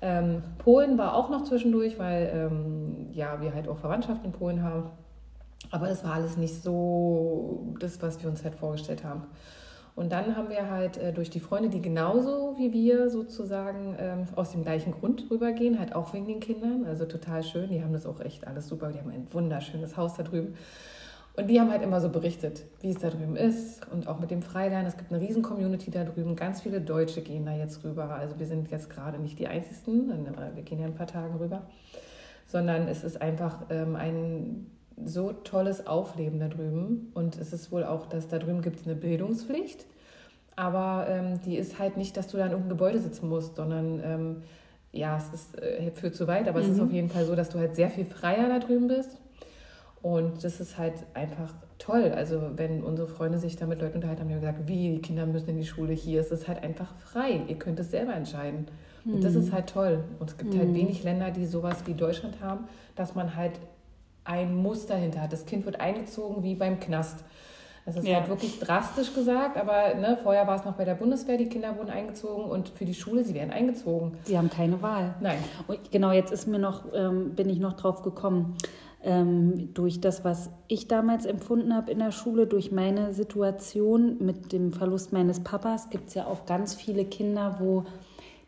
Ähm, 0.00 0.42
Polen 0.58 0.98
war 0.98 1.14
auch 1.14 1.30
noch 1.30 1.44
zwischendurch, 1.44 1.98
weil 1.98 2.30
ähm, 2.34 3.08
ja, 3.12 3.40
wir 3.40 3.54
halt 3.54 3.68
auch 3.68 3.78
Verwandtschaft 3.78 4.24
in 4.24 4.32
Polen 4.32 4.62
haben. 4.62 4.90
Aber 5.70 5.86
das 5.86 6.02
war 6.04 6.14
alles 6.14 6.36
nicht 6.36 6.62
so 6.62 7.74
das, 7.78 8.02
was 8.02 8.20
wir 8.22 8.28
uns 8.28 8.42
halt 8.42 8.54
vorgestellt 8.54 9.04
haben. 9.04 9.24
Und 9.94 10.10
dann 10.10 10.36
haben 10.36 10.48
wir 10.48 10.70
halt 10.70 10.96
äh, 10.96 11.12
durch 11.12 11.28
die 11.28 11.38
Freunde, 11.38 11.68
die 11.68 11.82
genauso 11.82 12.54
wie 12.56 12.72
wir 12.72 13.10
sozusagen 13.10 13.94
ähm, 13.98 14.26
aus 14.34 14.50
dem 14.50 14.62
gleichen 14.62 14.92
Grund 14.92 15.26
rübergehen, 15.30 15.78
halt 15.78 15.94
auch 15.94 16.14
wegen 16.14 16.26
den 16.26 16.40
Kindern, 16.40 16.86
also 16.86 17.04
total 17.04 17.42
schön. 17.42 17.68
Die 17.68 17.82
haben 17.82 17.92
das 17.92 18.06
auch 18.06 18.20
echt 18.20 18.46
alles 18.46 18.68
super. 18.68 18.90
Die 18.90 18.98
haben 18.98 19.10
ein 19.10 19.26
wunderschönes 19.30 19.96
Haus 19.98 20.14
da 20.14 20.22
drüben. 20.22 20.54
Und 21.34 21.48
die 21.48 21.58
haben 21.58 21.70
halt 21.70 21.82
immer 21.82 22.00
so 22.00 22.10
berichtet, 22.10 22.64
wie 22.82 22.90
es 22.90 22.98
da 22.98 23.08
drüben 23.08 23.36
ist 23.36 23.90
und 23.90 24.06
auch 24.06 24.20
mit 24.20 24.30
dem 24.30 24.42
Freilernen. 24.42 24.86
Es 24.86 24.98
gibt 24.98 25.10
eine 25.10 25.20
riesen 25.20 25.42
Community 25.42 25.90
da 25.90 26.04
drüben. 26.04 26.36
Ganz 26.36 26.60
viele 26.60 26.80
Deutsche 26.80 27.22
gehen 27.22 27.46
da 27.46 27.56
jetzt 27.56 27.82
rüber. 27.84 28.10
Also 28.10 28.38
wir 28.38 28.46
sind 28.46 28.70
jetzt 28.70 28.90
gerade 28.90 29.18
nicht 29.18 29.38
die 29.38 29.46
Einzigen, 29.46 30.08
wir 30.54 30.62
gehen 30.62 30.78
ja 30.78 30.86
ein 30.86 30.94
paar 30.94 31.06
Tage 31.06 31.40
rüber, 31.40 31.62
sondern 32.46 32.86
es 32.86 33.02
ist 33.02 33.22
einfach 33.22 33.62
ähm, 33.70 33.96
ein 33.96 34.66
so 35.02 35.32
tolles 35.32 35.86
Aufleben 35.86 36.38
da 36.38 36.48
drüben. 36.48 37.10
Und 37.14 37.38
es 37.38 37.54
ist 37.54 37.72
wohl 37.72 37.84
auch, 37.84 38.06
dass 38.06 38.28
da 38.28 38.38
drüben 38.38 38.60
gibt 38.60 38.80
es 38.80 38.86
eine 38.86 38.94
Bildungspflicht. 38.94 39.86
Aber 40.54 41.06
ähm, 41.08 41.40
die 41.46 41.56
ist 41.56 41.78
halt 41.78 41.96
nicht, 41.96 42.14
dass 42.18 42.28
du 42.28 42.36
da 42.36 42.44
in 42.44 42.50
irgendeinem 42.50 42.76
Gebäude 42.76 42.98
sitzen 42.98 43.30
musst, 43.30 43.56
sondern 43.56 44.02
ähm, 44.04 44.42
ja, 44.92 45.16
es 45.16 45.32
ist, 45.32 45.58
äh, 45.58 45.90
führt 45.92 46.14
zu 46.14 46.26
weit, 46.26 46.46
aber 46.46 46.58
mhm. 46.58 46.64
es 46.66 46.70
ist 46.72 46.76
mhm. 46.76 46.84
auf 46.84 46.92
jeden 46.92 47.08
Fall 47.08 47.24
so, 47.24 47.34
dass 47.34 47.48
du 47.48 47.58
halt 47.58 47.74
sehr 47.74 47.88
viel 47.88 48.04
freier 48.04 48.50
da 48.50 48.58
drüben 48.58 48.86
bist 48.86 49.16
und 50.02 50.42
das 50.42 50.60
ist 50.60 50.78
halt 50.78 50.94
einfach 51.14 51.54
toll. 51.78 52.12
Also 52.14 52.40
wenn 52.56 52.82
unsere 52.82 53.06
Freunde 53.06 53.38
sich 53.38 53.56
da 53.56 53.66
mit 53.66 53.80
Leuten 53.80 53.96
unterhalten 53.96 54.22
haben, 54.22 54.28
die 54.28 54.34
haben 54.34 54.40
gesagt, 54.40 54.68
wie, 54.68 54.90
die 54.94 55.00
Kinder 55.00 55.26
müssen 55.26 55.50
in 55.50 55.56
die 55.56 55.66
Schule, 55.66 55.92
hier 55.92 56.20
ist 56.20 56.32
es 56.32 56.48
halt 56.48 56.62
einfach 56.62 56.92
frei. 56.96 57.40
Ihr 57.46 57.56
könnt 57.56 57.78
es 57.78 57.90
selber 57.90 58.14
entscheiden. 58.14 58.66
Und 59.04 59.16
mhm. 59.16 59.20
das 59.20 59.36
ist 59.36 59.52
halt 59.52 59.68
toll. 59.68 60.04
Und 60.18 60.30
es 60.30 60.36
gibt 60.36 60.54
halt 60.54 60.64
mhm. 60.68 60.74
halt 60.74 60.80
wenig 60.82 61.04
Länder, 61.04 61.30
die 61.30 61.46
sowas 61.46 61.84
wie 61.86 61.94
Deutschland 61.94 62.40
haben, 62.40 62.64
dass 62.96 63.14
man 63.14 63.36
halt 63.36 63.52
ein 64.24 64.54
Muster 64.54 64.96
hinter 64.96 65.22
hat. 65.22 65.32
Das 65.32 65.46
Kind 65.46 65.64
wird 65.66 65.80
eingezogen 65.80 66.42
wie 66.42 66.56
beim 66.56 66.80
Knast. 66.80 67.24
Das 67.84 67.96
ist 67.96 68.06
ja. 68.06 68.18
halt 68.18 68.28
wirklich 68.28 68.60
drastisch 68.60 69.12
gesagt, 69.12 69.56
aber 69.56 69.94
ne, 69.94 70.16
vorher 70.22 70.46
war 70.46 70.56
es 70.56 70.64
noch 70.64 70.74
bei 70.74 70.84
der 70.84 70.94
Bundeswehr, 70.94 71.36
die 71.36 71.48
Kinder 71.48 71.76
wurden 71.76 71.90
eingezogen 71.90 72.44
und 72.44 72.68
für 72.68 72.84
die 72.84 72.94
Schule, 72.94 73.24
sie 73.24 73.34
werden 73.34 73.50
eingezogen. 73.50 74.18
Sie 74.22 74.38
haben 74.38 74.50
keine 74.50 74.80
Wahl. 74.82 75.16
Nein. 75.20 75.38
Und 75.66 75.90
genau, 75.90 76.12
jetzt 76.12 76.32
ist 76.32 76.46
mir 76.46 76.60
noch, 76.60 76.84
ähm, 76.94 77.34
bin 77.34 77.48
ich 77.48 77.58
noch 77.58 77.72
drauf 77.72 78.02
gekommen 78.02 78.56
ähm, 79.04 79.74
durch 79.74 80.00
das, 80.00 80.24
was 80.24 80.50
ich 80.68 80.88
damals 80.88 81.26
empfunden 81.26 81.74
habe 81.74 81.90
in 81.90 81.98
der 81.98 82.12
Schule, 82.12 82.46
durch 82.46 82.70
meine 82.72 83.12
Situation 83.12 84.16
mit 84.20 84.52
dem 84.52 84.72
Verlust 84.72 85.12
meines 85.12 85.40
Papas, 85.40 85.90
gibt 85.90 86.08
es 86.08 86.14
ja 86.14 86.26
auch 86.26 86.46
ganz 86.46 86.74
viele 86.74 87.04
Kinder, 87.04 87.56
wo 87.58 87.84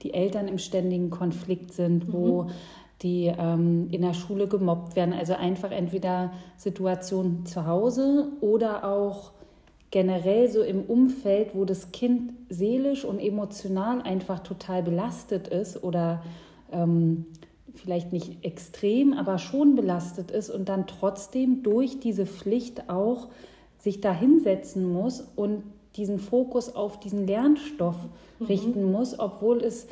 die 0.02 0.14
Eltern 0.14 0.48
im 0.48 0.58
ständigen 0.58 1.10
Konflikt 1.10 1.72
sind, 1.72 2.12
wo 2.12 2.44
mhm. 2.44 2.50
die 3.02 3.32
ähm, 3.36 3.88
in 3.90 4.02
der 4.02 4.14
Schule 4.14 4.46
gemobbt 4.46 4.96
werden. 4.96 5.14
Also 5.14 5.34
einfach 5.34 5.70
entweder 5.70 6.32
Situationen 6.56 7.46
zu 7.46 7.66
Hause 7.66 8.28
oder 8.40 8.84
auch 8.84 9.32
generell 9.90 10.50
so 10.50 10.62
im 10.62 10.82
Umfeld, 10.82 11.54
wo 11.54 11.64
das 11.64 11.92
Kind 11.92 12.32
seelisch 12.48 13.04
und 13.04 13.20
emotional 13.20 14.02
einfach 14.02 14.40
total 14.40 14.82
belastet 14.82 15.48
ist 15.48 15.82
oder 15.82 16.22
ähm, 16.72 17.26
vielleicht 17.74 18.12
nicht 18.12 18.44
extrem, 18.44 19.12
aber 19.12 19.38
schon 19.38 19.74
belastet 19.74 20.30
ist 20.30 20.50
und 20.50 20.68
dann 20.68 20.86
trotzdem 20.86 21.62
durch 21.62 22.00
diese 22.00 22.26
Pflicht 22.26 22.88
auch 22.88 23.28
sich 23.78 24.00
da 24.00 24.12
hinsetzen 24.12 24.92
muss 24.92 25.26
und 25.36 25.62
diesen 25.96 26.18
Fokus 26.18 26.74
auf 26.74 26.98
diesen 26.98 27.26
Lernstoff 27.26 27.96
mhm. 28.38 28.46
richten 28.46 28.90
muss, 28.90 29.18
obwohl 29.18 29.62
es 29.62 29.86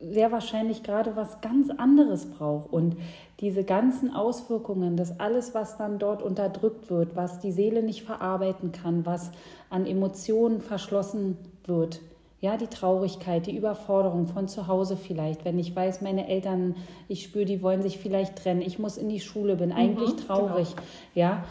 sehr 0.00 0.32
wahrscheinlich 0.32 0.82
gerade 0.82 1.16
was 1.16 1.40
ganz 1.40 1.70
anderes 1.70 2.26
braucht. 2.26 2.72
Und 2.72 2.96
diese 3.40 3.64
ganzen 3.64 4.14
Auswirkungen, 4.14 4.96
das 4.96 5.18
alles, 5.18 5.54
was 5.54 5.76
dann 5.76 5.98
dort 5.98 6.22
unterdrückt 6.22 6.90
wird, 6.90 7.16
was 7.16 7.40
die 7.40 7.52
Seele 7.52 7.82
nicht 7.82 8.02
verarbeiten 8.02 8.72
kann, 8.72 9.06
was 9.06 9.30
an 9.70 9.86
Emotionen 9.86 10.60
verschlossen 10.60 11.36
wird, 11.66 12.00
ja, 12.44 12.58
die 12.58 12.66
Traurigkeit, 12.66 13.46
die 13.46 13.56
Überforderung 13.56 14.26
von 14.26 14.48
zu 14.48 14.66
Hause 14.66 14.98
vielleicht, 14.98 15.46
wenn 15.46 15.58
ich 15.58 15.74
weiß, 15.74 16.02
meine 16.02 16.28
Eltern, 16.28 16.76
ich 17.08 17.22
spüre, 17.22 17.46
die 17.46 17.62
wollen 17.62 17.80
sich 17.80 17.96
vielleicht 17.96 18.36
trennen, 18.36 18.60
ich 18.60 18.78
muss 18.78 18.98
in 18.98 19.08
die 19.08 19.20
Schule, 19.20 19.56
bin 19.56 19.72
eigentlich 19.72 20.12
mhm, 20.12 20.18
traurig. 20.18 20.68
Genau. 20.68 20.86
Ja, 21.14 21.44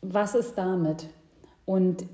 was 0.00 0.34
ist 0.34 0.58
damit? 0.58 1.06
Und 1.66 2.04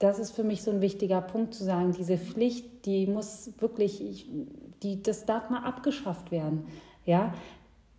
das 0.00 0.18
ist 0.18 0.32
für 0.32 0.42
mich 0.42 0.62
so 0.64 0.72
ein 0.72 0.80
wichtiger 0.80 1.20
Punkt 1.20 1.54
zu 1.54 1.62
sagen, 1.62 1.92
diese 1.96 2.18
Pflicht, 2.18 2.84
die 2.86 3.06
muss 3.06 3.52
wirklich, 3.60 4.26
die, 4.82 5.00
das 5.00 5.24
darf 5.24 5.48
mal 5.48 5.62
abgeschafft 5.62 6.32
werden. 6.32 6.66
Ja, 7.06 7.32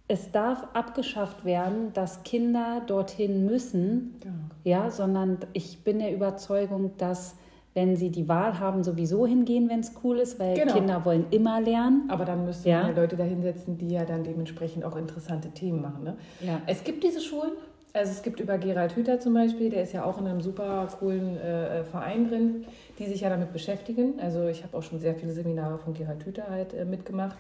es 0.10 0.34
darf 0.34 0.68
abgeschafft 0.74 1.46
werden, 1.46 1.94
dass 1.94 2.24
Kinder 2.24 2.82
dorthin 2.86 3.46
müssen, 3.46 4.18
ja, 4.66 4.82
ja 4.84 4.92
sondern 4.92 5.38
ich 5.54 5.86
bin 5.86 6.00
der 6.00 6.14
Überzeugung, 6.14 6.92
dass 6.98 7.36
wenn 7.76 7.96
sie 7.96 8.10
die 8.10 8.28
Wahl 8.28 8.60
haben, 8.60 8.84
sowieso 8.84 9.28
hingehen, 9.28 9.70
wenn 9.70 9.80
es 9.82 9.94
cool 10.04 10.18
ist, 10.20 10.40
weil 10.40 10.56
Genau. 10.56 10.74
Kinder 10.74 11.06
wollen 11.06 11.26
immer 11.32 11.62
lernen. 11.62 12.04
Aber 12.10 12.26
dann 12.26 12.46
müsste 12.46 12.70
Ja. 12.70 12.90
Leute 12.90 13.16
da 13.16 13.24
hinsetzen, 13.24 13.78
die 13.78 13.90
ja 13.90 14.06
dann 14.06 14.24
dementsprechend 14.24 14.84
auch 14.84 14.96
interessante 14.96 15.50
Themen 15.52 15.82
machen. 15.82 16.04
Ne? 16.04 16.16
Ja. 16.42 16.62
Es 16.66 16.84
gibt 16.84 17.04
diese 17.04 17.22
Schulen. 17.22 17.52
Also 17.94 18.12
es 18.12 18.22
gibt 18.22 18.40
über 18.40 18.58
Gerald 18.60 18.96
Hüther 18.96 19.20
zum 19.20 19.34
Beispiel, 19.34 19.72
der 19.72 19.82
ist 19.82 19.94
ja 19.94 20.04
auch 20.04 20.20
in 20.22 20.28
einem 20.28 20.42
super 20.42 20.88
coolen 21.00 21.38
äh, 21.38 21.84
Verein 21.84 22.28
drin, 22.28 22.66
die 23.00 23.06
sich 23.08 23.22
ja 23.22 23.30
damit 23.30 23.52
beschäftigen. 23.52 24.14
Also 24.22 24.48
ich 24.48 24.64
habe 24.64 24.78
auch 24.78 24.84
schon 24.84 25.00
sehr 25.00 25.16
viele 25.16 25.32
Seminare 25.32 25.80
von 25.80 25.94
Gerald 25.96 26.24
Hüther 26.24 26.46
halt 26.52 26.74
äh, 26.76 26.86
mitgemacht, 26.86 27.36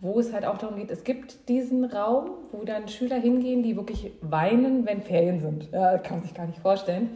wo 0.00 0.18
es 0.18 0.32
halt 0.32 0.46
auch 0.46 0.56
darum 0.56 0.76
geht, 0.76 0.90
es 0.90 1.04
gibt 1.04 1.48
diesen 1.50 1.84
Raum, 1.84 2.30
wo 2.52 2.64
dann 2.64 2.88
Schüler 2.88 3.16
hingehen, 3.16 3.62
die 3.62 3.76
wirklich 3.76 4.10
weinen, 4.22 4.86
wenn 4.86 5.02
Ferien 5.02 5.40
sind. 5.40 5.70
Ja, 5.70 5.98
kann 5.98 6.18
man 6.18 6.22
sich 6.22 6.34
gar 6.34 6.46
nicht 6.46 6.58
vorstellen. 6.60 7.10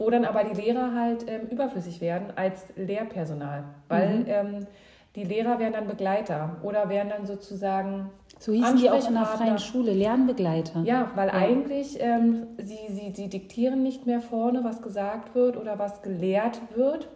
Wo 0.00 0.08
dann 0.08 0.24
aber 0.24 0.44
die 0.44 0.58
Lehrer 0.58 0.94
halt 0.94 1.26
ähm, 1.28 1.48
überflüssig 1.50 2.00
werden 2.00 2.28
als 2.34 2.64
Lehrpersonal, 2.74 3.64
weil 3.86 4.24
ähm, 4.28 4.66
die 5.14 5.24
Lehrer 5.24 5.58
wären 5.58 5.74
dann 5.74 5.88
Begleiter 5.88 6.56
oder 6.62 6.88
wären 6.88 7.10
dann 7.10 7.26
sozusagen 7.26 8.08
So 8.38 8.50
hießen 8.52 8.78
die 8.78 8.88
auch 8.88 8.94
in 8.94 9.12
der 9.12 9.20
Ansprechpartner. 9.20 9.36
freien 9.36 9.58
Schule, 9.58 9.92
Lernbegleiter. 9.92 10.84
Ja, 10.84 11.10
weil 11.16 11.28
eigentlich 11.28 11.98
ähm, 12.00 12.46
sie, 12.56 12.78
sie, 12.88 13.12
sie 13.14 13.28
diktieren 13.28 13.82
nicht 13.82 14.06
mehr 14.06 14.22
vorne, 14.22 14.64
was 14.64 14.80
gesagt 14.80 15.34
wird 15.34 15.58
oder 15.58 15.78
was 15.78 16.00
gelehrt 16.00 16.62
wird, 16.74 17.08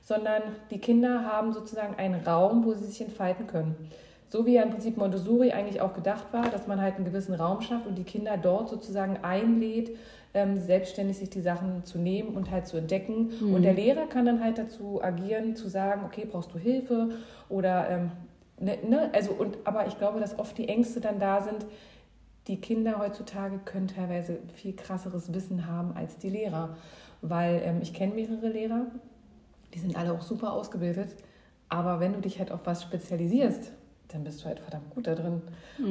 sondern 0.00 0.42
die 0.72 0.78
Kinder 0.78 1.24
haben 1.24 1.52
sozusagen 1.52 1.94
einen 1.94 2.26
Raum, 2.26 2.64
wo 2.64 2.72
sie 2.72 2.86
sich 2.86 3.02
entfalten 3.02 3.46
können. 3.46 3.76
So 4.30 4.46
wie 4.46 4.54
ja 4.54 4.62
im 4.62 4.70
Prinzip 4.70 4.96
Montessori 4.96 5.52
eigentlich 5.52 5.80
auch 5.80 5.92
gedacht 5.92 6.32
war, 6.32 6.48
dass 6.48 6.66
man 6.66 6.80
halt 6.80 6.96
einen 6.96 7.04
gewissen 7.04 7.34
Raum 7.34 7.60
schafft 7.60 7.86
und 7.86 7.96
die 7.96 8.04
Kinder 8.04 8.36
dort 8.36 8.68
sozusagen 8.68 9.18
einlädt, 9.22 9.96
ähm, 10.34 10.58
selbstständig 10.58 11.18
sich 11.18 11.30
die 11.30 11.40
Sachen 11.40 11.84
zu 11.84 11.98
nehmen 11.98 12.34
und 12.34 12.50
halt 12.50 12.66
zu 12.66 12.76
entdecken. 12.76 13.30
Und 13.54 13.62
der 13.62 13.74
Lehrer 13.74 14.06
kann 14.06 14.24
dann 14.24 14.42
halt 14.42 14.58
dazu 14.58 15.02
agieren, 15.02 15.56
zu 15.56 15.68
sagen, 15.68 16.02
okay, 16.04 16.26
brauchst 16.30 16.54
du 16.54 16.58
Hilfe 16.58 17.10
oder 17.48 17.88
ähm, 17.90 18.10
ne, 18.58 18.78
ne? 18.88 19.10
also 19.12 19.32
und 19.32 19.58
aber 19.64 19.86
ich 19.86 19.98
glaube, 19.98 20.20
dass 20.20 20.38
oft 20.38 20.56
die 20.56 20.68
Ängste 20.68 21.00
dann 21.00 21.18
da 21.18 21.42
sind, 21.42 21.66
die 22.46 22.60
Kinder 22.60 22.98
heutzutage 22.98 23.58
können 23.64 23.88
teilweise 23.88 24.38
viel 24.54 24.74
krasseres 24.74 25.32
Wissen 25.32 25.66
haben 25.66 25.92
als 25.94 26.18
die 26.18 26.30
Lehrer. 26.30 26.76
Weil 27.20 27.62
ähm, 27.64 27.78
ich 27.82 27.94
kenne 27.94 28.14
mehrere 28.14 28.48
Lehrer, 28.48 28.86
die 29.74 29.78
sind 29.78 29.96
alle 29.96 30.12
auch 30.12 30.22
super 30.22 30.52
ausgebildet, 30.52 31.14
aber 31.68 32.00
wenn 32.00 32.12
du 32.14 32.20
dich 32.20 32.38
halt 32.38 32.50
auf 32.50 32.60
was 32.64 32.82
spezialisierst, 32.82 33.72
dann 34.12 34.24
bist 34.24 34.42
du 34.42 34.46
halt 34.46 34.60
verdammt 34.60 34.90
gut 34.90 35.06
da 35.06 35.14
drin. 35.14 35.42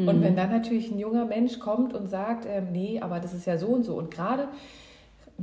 Und 0.08 0.22
wenn 0.22 0.36
dann 0.36 0.52
natürlich 0.52 0.92
ein 0.92 1.00
junger 1.00 1.26
Mensch 1.26 1.60
kommt 1.60 1.94
und 1.94 2.08
sagt, 2.08 2.46
ähm, 2.48 2.72
nee, 2.72 3.00
aber 3.02 3.20
das 3.20 3.34
ist 3.34 3.46
ja 3.46 3.58
so 3.58 3.68
und 3.68 3.84
so. 3.84 3.96
Und 3.96 4.12
gerade 4.12 4.48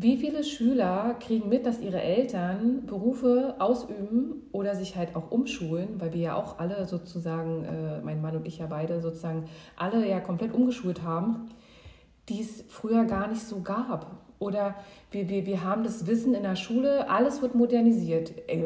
wie 0.01 0.16
viele 0.16 0.45
Schüler 0.45 1.16
kriegen 1.18 1.49
mit, 1.49 1.66
dass 1.66 1.81
ihre 1.81 2.01
Eltern 2.01 2.87
Berufe 2.87 3.57
ausüben 3.59 4.43
oder 4.53 4.76
sich 4.76 4.97
halt 4.97 5.16
auch 5.16 5.33
umschulen, 5.33 6.01
weil 6.01 6.12
wir 6.12 6.20
ja 6.20 6.35
auch 6.37 6.61
alle 6.61 6.87
sozusagen, 6.87 7.64
äh, 7.64 8.01
mein 8.03 8.20
Mann 8.20 8.37
und 8.37 8.47
ich 8.47 8.59
ja 8.59 8.66
beide 8.66 9.01
sozusagen 9.01 9.47
alle 9.76 10.09
ja 10.09 10.20
komplett 10.20 10.55
umgeschult 10.55 11.03
haben, 11.03 11.49
die 12.29 12.41
es 12.41 12.64
früher 12.68 13.07
gar 13.07 13.26
nicht 13.26 13.43
so 13.43 13.61
gab. 13.62 14.28
Oder 14.39 14.74
wir, 15.11 15.28
wir, 15.28 15.47
wir 15.47 15.64
haben 15.64 15.82
das 15.82 16.07
Wissen 16.07 16.34
in 16.34 16.45
der 16.45 16.55
Schule, 16.55 17.11
alles 17.11 17.43
wird 17.43 17.55
modernisiert. 17.55 18.32
Ey, 18.47 18.64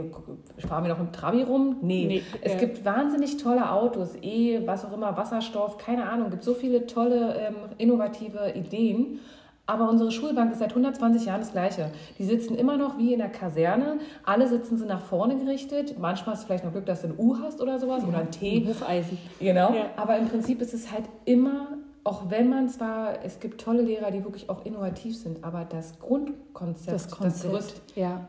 fahren 0.59 0.85
wir 0.85 0.91
noch 0.91 1.01
im 1.01 1.13
Trabi 1.13 1.43
rum? 1.43 1.77
Nee. 1.81 2.07
Nee, 2.07 2.23
es 2.43 2.53
ja. 2.53 2.59
gibt 2.59 2.85
wahnsinnig 2.85 3.39
tolle 3.39 3.71
Autos, 3.71 4.17
E, 4.21 4.67
was 4.67 4.85
auch 4.85 4.93
immer, 4.93 5.17
Wasserstoff, 5.17 5.79
keine 5.79 6.09
Ahnung. 6.09 6.31
gibt 6.31 6.45
so 6.45 6.55
viele 6.55 6.87
tolle, 6.87 7.37
ähm, 7.39 7.57
innovative 7.79 8.53
Ideen. 8.55 9.21
Aber 9.65 9.89
unsere 9.89 10.11
Schulbank 10.11 10.53
ist 10.53 10.59
seit 10.59 10.71
120 10.71 11.27
Jahren 11.27 11.41
das 11.41 11.53
Gleiche. 11.53 11.93
Die 12.19 12.25
sitzen 12.25 12.57
immer 12.57 12.77
noch 12.77 12.99
wie 12.99 13.13
in 13.13 13.21
der 13.21 13.29
Kaserne. 13.29 13.99
Alle 14.25 14.49
sitzen 14.49 14.77
sie 14.77 14.85
nach 14.85 15.01
vorne 15.01 15.37
gerichtet. 15.37 15.99
Manchmal 15.99 16.35
hast 16.35 16.43
du 16.43 16.47
vielleicht 16.49 16.65
noch 16.65 16.73
Glück, 16.73 16.85
dass 16.85 17.03
du 17.03 17.09
ein 17.09 17.15
U 17.17 17.39
hast 17.41 17.61
oder 17.61 17.79
sowas 17.79 18.03
oder 18.05 18.19
ein 18.19 18.31
T. 18.31 18.67
Hufeisen. 18.67 19.19
Genau. 19.39 19.73
Ja. 19.73 19.87
Aber 19.97 20.19
im 20.19 20.29
Prinzip 20.29 20.61
ist 20.61 20.75
es 20.75 20.91
halt 20.91 21.05
immer, 21.25 21.69
auch 22.05 22.31
wenn 22.31 22.49
man 22.49 22.69
zwar, 22.69 23.25
es 23.25 23.39
gibt 23.39 23.61
tolle 23.61 23.83
Lehrer, 23.83 24.11
die 24.11 24.25
wirklich 24.25 24.51
auch 24.51 24.65
innovativ 24.65 25.17
sind, 25.17 25.45
aber 25.45 25.65
das 25.65 25.99
Grundkonzept, 26.01 26.95
Das 26.95 27.11
Konzept. 27.11 27.53
Gerüst 27.53 27.83
ja. 27.95 28.29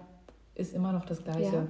ist 0.55 0.73
immer 0.73 0.91
noch 0.91 1.05
das 1.05 1.23
Gleiche. 1.23 1.67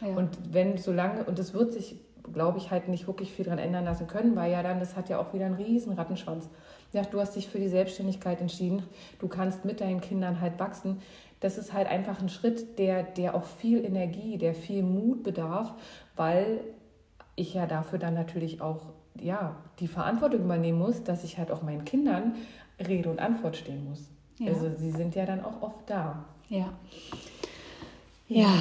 Ja. 0.00 0.08
Ja. 0.08 0.16
Und 0.16 0.52
wenn 0.52 0.76
solange, 0.76 1.24
und 1.24 1.38
das 1.38 1.54
wird 1.54 1.72
sich, 1.72 2.00
glaube 2.32 2.58
ich, 2.58 2.70
halt 2.70 2.88
nicht 2.88 3.06
wirklich 3.06 3.32
viel 3.32 3.44
dran 3.44 3.58
ändern 3.58 3.84
lassen 3.84 4.06
können, 4.06 4.34
weil 4.34 4.50
ja 4.50 4.62
dann, 4.62 4.80
das 4.80 4.96
hat 4.96 5.08
ja 5.08 5.18
auch 5.18 5.32
wieder 5.32 5.46
einen 5.46 5.54
riesen 5.54 5.92
Rattenschwanz. 5.92 6.48
Ja, 6.92 7.02
du 7.02 7.20
hast 7.20 7.36
dich 7.36 7.48
für 7.48 7.58
die 7.58 7.68
Selbstständigkeit 7.68 8.40
entschieden, 8.40 8.82
du 9.18 9.28
kannst 9.28 9.64
mit 9.64 9.80
deinen 9.80 10.00
Kindern 10.00 10.40
halt 10.40 10.58
wachsen. 10.58 11.00
Das 11.40 11.58
ist 11.58 11.72
halt 11.72 11.88
einfach 11.88 12.20
ein 12.20 12.28
Schritt, 12.28 12.78
der, 12.78 13.02
der 13.02 13.34
auch 13.34 13.44
viel 13.44 13.84
Energie, 13.84 14.38
der 14.38 14.54
viel 14.54 14.82
Mut 14.82 15.22
bedarf, 15.22 15.74
weil 16.16 16.60
ich 17.36 17.54
ja 17.54 17.66
dafür 17.66 17.98
dann 17.98 18.14
natürlich 18.14 18.60
auch 18.60 18.92
ja, 19.20 19.56
die 19.80 19.88
Verantwortung 19.88 20.40
übernehmen 20.40 20.78
muss, 20.78 21.02
dass 21.02 21.24
ich 21.24 21.38
halt 21.38 21.50
auch 21.50 21.62
meinen 21.62 21.84
Kindern 21.84 22.34
Rede 22.78 23.10
und 23.10 23.20
Antwort 23.20 23.56
stehen 23.56 23.84
muss. 23.88 24.08
Ja. 24.38 24.52
Also 24.52 24.70
sie 24.76 24.90
sind 24.90 25.14
ja 25.14 25.26
dann 25.26 25.44
auch 25.44 25.62
oft 25.62 25.88
da. 25.88 26.24
Ja. 26.48 26.72
Ja, 28.26 28.54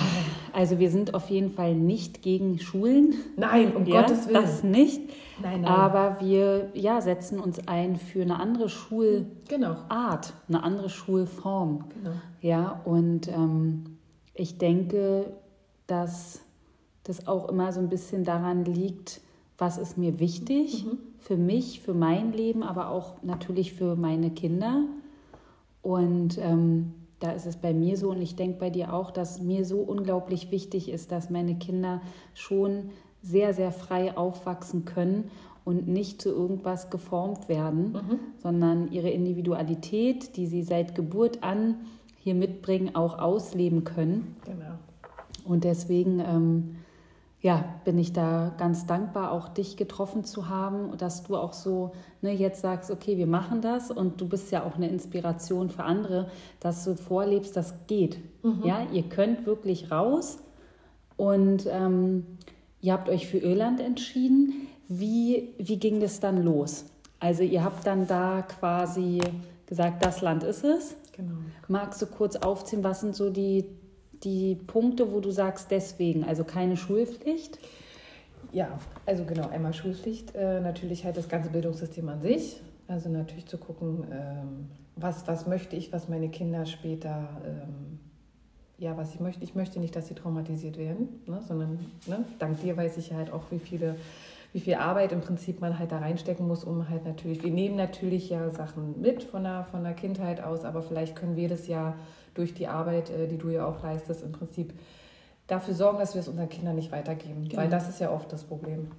also 0.51 0.78
wir 0.78 0.91
sind 0.91 1.14
auf 1.14 1.30
jeden 1.30 1.49
Fall 1.49 1.74
nicht 1.74 2.22
gegen 2.22 2.60
Schulen. 2.60 3.16
Nein, 3.38 3.74
um 3.74 3.86
ja, 3.86 4.01
Gottes 4.01 4.28
Willen. 4.28 4.41
Das 4.41 4.62
nicht. 4.62 5.01
Nein, 5.41 5.62
nein. 5.62 5.72
Aber 5.72 6.18
wir 6.20 6.70
ja, 6.74 7.01
setzen 7.01 7.39
uns 7.39 7.66
ein 7.68 7.95
für 7.95 8.22
eine 8.22 8.39
andere 8.39 8.68
Schulart, 8.68 9.26
genau, 9.47 9.78
eine 10.47 10.64
andere 10.64 10.89
Schulform. 10.89 11.86
genau. 11.97 12.16
Ja, 12.41 12.82
und 12.84 13.30
ähm, 13.30 13.97
ich 14.34 14.58
denke, 14.58 15.32
dass 15.88 16.41
das 17.06 17.28
auch 17.28 17.47
immer 17.49 17.72
so 17.72 17.80
ein 17.80 17.89
bisschen 17.89 18.26
daran 18.26 18.66
liegt, 18.66 19.22
was 19.64 19.78
ist 19.78 19.97
mir 19.97 20.20
wichtig 20.20 20.86
für 21.20 21.38
mich, 21.38 21.80
für 21.80 21.93
mein 21.93 22.34
Leben, 22.34 22.64
aber 22.64 22.89
auch 22.89 23.24
natürlich 23.24 23.72
für 23.72 23.95
meine 23.95 24.30
Kinder. 24.30 24.84
Und 25.82 26.38
ähm, 26.38 26.91
da 27.22 27.32
ist 27.32 27.45
es 27.45 27.55
bei 27.55 27.74
mir 27.74 27.95
so 27.95 28.09
und 28.09 28.22
ich 28.22 28.36
denke 28.36 28.59
bei 28.59 28.70
dir 28.70 28.93
auch, 28.93 29.09
dass 29.09 29.39
mir 29.39 29.64
so 29.64 29.80
unglaublich 29.80 30.51
wichtig 30.51 30.89
ist, 30.89 31.14
dass 31.14 31.30
meine 31.30 31.55
Kinder 31.55 32.01
schon 32.34 32.89
sehr, 33.22 33.53
sehr 33.53 33.72
frei 33.72 34.18
aufwachsen 34.18 34.84
können 34.84 35.32
und 35.64 35.88
nicht 35.88 36.22
zu 36.22 36.28
irgendwas 36.28 36.89
geformt 36.89 37.47
werden, 37.47 37.97
sondern 38.39 38.91
ihre 38.91 39.11
Individualität, 39.11 40.36
die 40.36 40.45
sie 40.45 40.64
seit 40.64 40.93
Geburt 40.93 41.41
an 41.41 41.76
hier 42.18 42.36
mitbringen, 42.36 42.95
auch 42.95 43.18
ausleben 43.18 43.86
können. 43.86 44.36
Genau. 44.43 44.78
Und 45.45 45.64
deswegen 45.64 46.20
ähm, 46.20 46.76
ja, 47.43 47.65
bin 47.83 47.99
ich 47.99 48.13
da 48.13 48.53
ganz 48.57 48.85
dankbar, 48.85 49.33
auch 49.33 49.49
dich 49.49 49.75
getroffen 49.75 50.23
zu 50.23 50.47
haben 50.47 50.89
und 50.89 51.01
dass 51.01 51.23
du 51.23 51.35
auch 51.35 51.51
so 51.51 51.91
ne, 52.21 52.31
jetzt 52.31 52.61
sagst, 52.61 52.89
okay, 52.89 53.17
wir 53.17 53.27
machen 53.27 53.59
das 53.59 53.91
und 53.91 54.21
du 54.21 54.29
bist 54.29 54.49
ja 54.51 54.63
auch 54.63 54.77
eine 54.77 54.87
Inspiration 54.87 55.69
für 55.69 55.83
andere, 55.83 56.29
dass 56.61 56.85
du 56.85 56.95
vorlebst, 56.95 57.57
das 57.57 57.85
geht. 57.87 58.17
Ja, 58.63 58.87
ihr 58.93 59.03
könnt 59.03 59.45
wirklich 59.45 59.91
raus 59.91 60.37
und 61.17 61.67
ähm, 61.69 62.25
ihr 62.79 62.93
habt 62.93 63.09
euch 63.09 63.27
für 63.27 63.39
Irland 63.39 63.81
entschieden. 63.81 64.69
Wie, 64.87 65.49
wie 65.57 65.77
ging 65.77 65.99
das 65.99 66.21
dann 66.21 66.43
los? 66.43 66.85
Also 67.19 67.43
ihr 67.43 67.65
habt 67.65 67.85
dann 67.85 68.07
da 68.07 68.43
quasi 68.43 69.19
gesagt, 69.65 70.05
das 70.05 70.21
Land 70.21 70.43
ist 70.43 70.63
es. 70.63 70.95
Genau. 71.11 71.35
Magst 71.67 72.01
du 72.01 72.05
kurz 72.05 72.37
aufziehen, 72.37 72.85
was 72.85 73.01
sind 73.01 73.15
so 73.15 73.29
die, 73.29 73.65
die 74.24 74.55
Punkte, 74.55 75.11
wo 75.11 75.19
du 75.19 75.32
sagst, 75.32 75.71
deswegen, 75.71 76.24
also 76.24 76.43
keine 76.43 76.78
Schulpflicht? 76.78 77.59
Ja, 78.51 78.80
also 79.05 79.26
genau, 79.26 79.49
einmal 79.49 79.74
Schulpflicht, 79.74 80.36
äh, 80.36 80.61
natürlich 80.61 81.05
halt 81.05 81.17
das 81.17 81.28
ganze 81.28 81.49
Bildungssystem 81.49 82.07
an 82.09 82.21
sich. 82.21 82.61
Also 82.88 83.09
natürlich 83.09 83.47
zu 83.47 83.57
gucken, 83.57 84.05
ähm, 84.11 84.69
was, 84.95 85.28
was 85.28 85.47
möchte 85.47 85.76
ich, 85.76 85.91
was 85.91 86.09
meine 86.09 86.30
Kinder 86.30 86.65
später, 86.65 87.30
ähm, 87.45 87.99
ja, 88.78 88.95
was 88.97 89.13
ich 89.13 89.19
möchte. 89.19 89.43
Ich 89.43 89.55
möchte 89.55 89.80
nicht, 89.80 89.95
dass 89.95 90.07
sie 90.07 90.13
traumatisiert 90.13 90.78
werden, 90.78 91.07
ne, 91.26 91.41
sondern 91.47 91.80
ne, 92.05 92.26
dank 92.39 92.59
dir 92.61 92.76
weiß 92.78 92.97
ich 92.97 93.13
halt 93.13 93.32
auch, 93.32 93.43
wie 93.49 93.59
viele 93.59 93.95
wie 94.53 94.59
viel 94.59 94.76
Arbeit 94.76 95.11
im 95.11 95.21
Prinzip 95.21 95.59
man 95.61 95.80
halt 95.80 95.91
da 95.91 95.97
reinstecken 95.97 96.47
muss, 96.47 96.63
um 96.63 96.88
halt 96.88 97.05
natürlich, 97.05 97.43
wir 97.43 97.51
nehmen 97.51 97.76
natürlich 97.76 98.30
ja 98.30 98.51
Sachen 98.51 99.01
mit 99.01 99.24
von 99.24 99.43
der, 99.43 99.65
von 99.65 99.84
der 99.84 99.93
Kindheit 99.93 100.43
aus, 100.43 100.63
aber 100.63 100.84
vielleicht 100.84 101.15
können 101.15 101.36
wir 101.36 101.49
das 101.49 101.67
ja 101.67 101.95
durch 102.34 102.53
die 102.53 102.67
Arbeit, 102.67 103.09
äh, 103.09 103.27
die 103.27 103.38
du 103.38 103.49
ja 103.49 103.65
auch 103.65 103.81
leistest, 103.84 104.23
im 104.23 104.31
Prinzip 104.31 104.73
dafür 105.47 105.73
sorgen, 105.73 105.99
dass 105.99 106.13
wir 106.13 106.21
es 106.21 106.27
unseren 106.27 106.49
Kindern 106.49 106.75
nicht 106.75 106.91
weitergeben, 106.91 107.47
Genau. 107.47 107.61
weil 107.61 107.69
das 107.69 107.89
ist 107.89 107.99
ja 107.99 108.11
oft 108.11 108.31
das 108.31 108.43
Problem. 108.43 108.91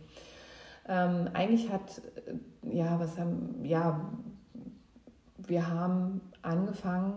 Ähm, 0.87 1.29
eigentlich 1.33 1.73
hat, 1.73 2.03
äh, 2.27 2.77
ja, 2.77 2.99
was 3.01 3.19
haben, 3.19 3.65
ja, 3.65 4.01
wir 5.39 5.69
haben 5.69 6.21
angefangen, 6.43 7.15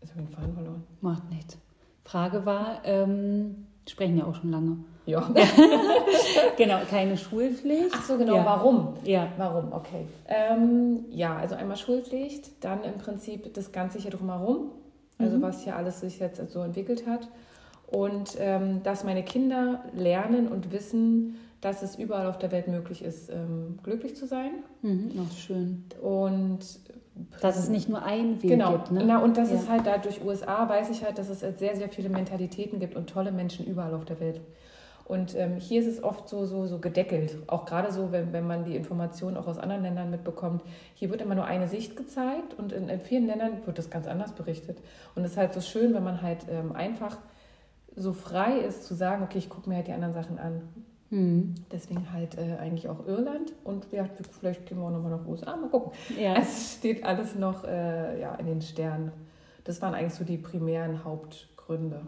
jetzt 0.00 0.12
habe 0.12 0.22
ich 0.22 0.28
den 0.28 0.34
Faden 0.34 0.54
verloren. 0.54 0.84
Macht 1.00 1.28
nichts. 1.30 1.58
Frage 2.04 2.46
war, 2.46 2.80
ähm, 2.84 3.66
sprechen 3.88 4.16
ja 4.16 4.24
auch 4.26 4.34
schon 4.34 4.50
lange. 4.50 4.78
Ja. 5.08 5.26
Genau, 6.56 6.78
keine 6.90 7.16
Schulpflicht. 7.16 7.94
Ach 7.94 8.04
so, 8.04 8.18
genau, 8.18 8.36
Ja. 8.36 8.44
warum? 8.44 8.94
Ja. 9.04 9.28
Warum, 9.38 9.72
okay. 9.72 10.06
Ähm, 10.26 11.04
ja, 11.10 11.36
also 11.36 11.54
einmal 11.54 11.76
Schulpflicht, 11.76 12.64
dann 12.64 12.82
im 12.82 12.98
Prinzip 12.98 13.54
das 13.54 13.72
Ganze 13.72 13.98
hier 13.98 14.10
drumherum. 14.10 14.72
also 15.18 15.36
mhm. 15.36 15.42
was 15.42 15.62
hier 15.62 15.76
alles 15.76 16.00
sich 16.00 16.18
jetzt 16.18 16.40
so 16.52 16.60
entwickelt 16.60 17.06
hat. 17.06 17.28
Und 17.86 18.36
ähm, 18.38 18.82
dass 18.82 19.02
meine 19.04 19.22
Kinder 19.22 19.84
lernen 19.94 20.46
und 20.48 20.72
wissen, 20.72 21.36
dass 21.60 21.82
es 21.82 21.96
überall 21.96 22.26
auf 22.26 22.38
der 22.38 22.52
Welt 22.52 22.68
möglich 22.68 23.02
ist, 23.02 23.30
ähm, 23.30 23.78
glücklich 23.82 24.14
zu 24.14 24.26
sein. 24.26 24.50
Mhm, 24.82 25.12
ach, 25.18 25.36
schön. 25.36 25.84
Und 26.02 26.60
dass 27.40 27.58
es 27.58 27.68
nicht 27.68 27.88
nur 27.88 28.02
einen 28.02 28.42
Weg 28.42 28.50
genau, 28.50 28.72
gibt. 28.72 28.92
Ne? 28.92 29.00
Genau, 29.00 29.24
und 29.24 29.36
das 29.36 29.50
ja. 29.50 29.56
ist 29.56 29.68
halt 29.68 29.86
da 29.86 29.98
durch 29.98 30.24
USA, 30.24 30.68
weiß 30.68 30.90
ich 30.90 31.02
halt, 31.04 31.18
dass 31.18 31.28
es 31.28 31.40
sehr, 31.40 31.76
sehr 31.76 31.88
viele 31.88 32.10
Mentalitäten 32.10 32.78
gibt 32.78 32.94
und 32.94 33.08
tolle 33.08 33.32
Menschen 33.32 33.66
überall 33.66 33.94
auf 33.94 34.04
der 34.04 34.20
Welt. 34.20 34.40
Und 35.08 35.34
ähm, 35.36 35.56
hier 35.56 35.80
ist 35.80 35.86
es 35.86 36.04
oft 36.04 36.28
so, 36.28 36.44
so, 36.44 36.66
so 36.66 36.78
gedeckelt, 36.78 37.38
auch 37.46 37.64
gerade 37.64 37.90
so, 37.90 38.12
wenn, 38.12 38.34
wenn 38.34 38.46
man 38.46 38.64
die 38.64 38.76
Informationen 38.76 39.38
auch 39.38 39.46
aus 39.46 39.58
anderen 39.58 39.82
Ländern 39.82 40.10
mitbekommt. 40.10 40.62
Hier 40.94 41.08
wird 41.08 41.22
immer 41.22 41.34
nur 41.34 41.46
eine 41.46 41.66
Sicht 41.66 41.96
gezeigt 41.96 42.52
und 42.58 42.72
in, 42.72 42.90
in 42.90 43.00
vielen 43.00 43.26
Ländern 43.26 43.52
wird 43.64 43.78
das 43.78 43.88
ganz 43.88 44.06
anders 44.06 44.32
berichtet. 44.32 44.78
Und 45.14 45.24
es 45.24 45.32
ist 45.32 45.36
halt 45.38 45.54
so 45.54 45.62
schön, 45.62 45.94
wenn 45.94 46.04
man 46.04 46.20
halt 46.20 46.44
ähm, 46.50 46.76
einfach 46.76 47.16
so 47.96 48.12
frei 48.12 48.58
ist 48.58 48.84
zu 48.84 48.94
sagen, 48.94 49.22
okay, 49.22 49.38
ich 49.38 49.48
gucke 49.48 49.68
mir 49.68 49.76
halt 49.76 49.86
die 49.86 49.92
anderen 49.92 50.12
Sachen 50.12 50.38
an. 50.38 50.62
Mhm. 51.10 51.54
Deswegen 51.72 52.12
halt 52.12 52.36
äh, 52.36 52.58
eigentlich 52.60 52.88
auch 52.90 53.06
Irland 53.06 53.54
und 53.64 53.86
ja, 53.90 54.04
vielleicht 54.38 54.66
gehen 54.66 54.78
wir 54.78 54.84
auch 54.84 54.90
nochmal 54.90 55.12
nach 55.12 55.26
USA, 55.26 55.56
mal 55.56 55.70
gucken. 55.70 55.92
Ja. 56.18 56.34
Es 56.38 56.74
steht 56.74 57.02
alles 57.02 57.34
noch 57.34 57.64
äh, 57.64 58.20
ja, 58.20 58.34
in 58.34 58.44
den 58.44 58.60
Sternen. 58.60 59.10
Das 59.64 59.80
waren 59.80 59.94
eigentlich 59.94 60.14
so 60.14 60.24
die 60.24 60.36
primären 60.36 61.02
Hauptgründe. 61.02 62.02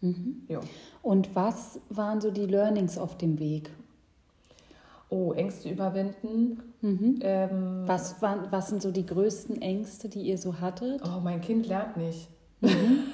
Mhm. 0.00 0.42
Ja. 0.48 0.60
Und 1.02 1.34
was 1.34 1.80
waren 1.88 2.20
so 2.20 2.30
die 2.30 2.46
Learnings 2.46 2.98
auf 2.98 3.16
dem 3.16 3.38
Weg? 3.38 3.70
Oh, 5.08 5.32
Ängste 5.32 5.70
überwinden. 5.70 6.62
Mhm. 6.80 7.18
Ähm, 7.20 7.82
was, 7.86 8.20
waren, 8.20 8.48
was 8.50 8.68
sind 8.68 8.82
so 8.82 8.90
die 8.90 9.06
größten 9.06 9.62
Ängste, 9.62 10.08
die 10.08 10.22
ihr 10.22 10.38
so 10.38 10.60
hattet? 10.60 11.02
Oh, 11.04 11.20
mein 11.20 11.40
Kind 11.40 11.66
lernt 11.66 11.96
nicht. 11.96 12.28
Mhm. 12.60 13.04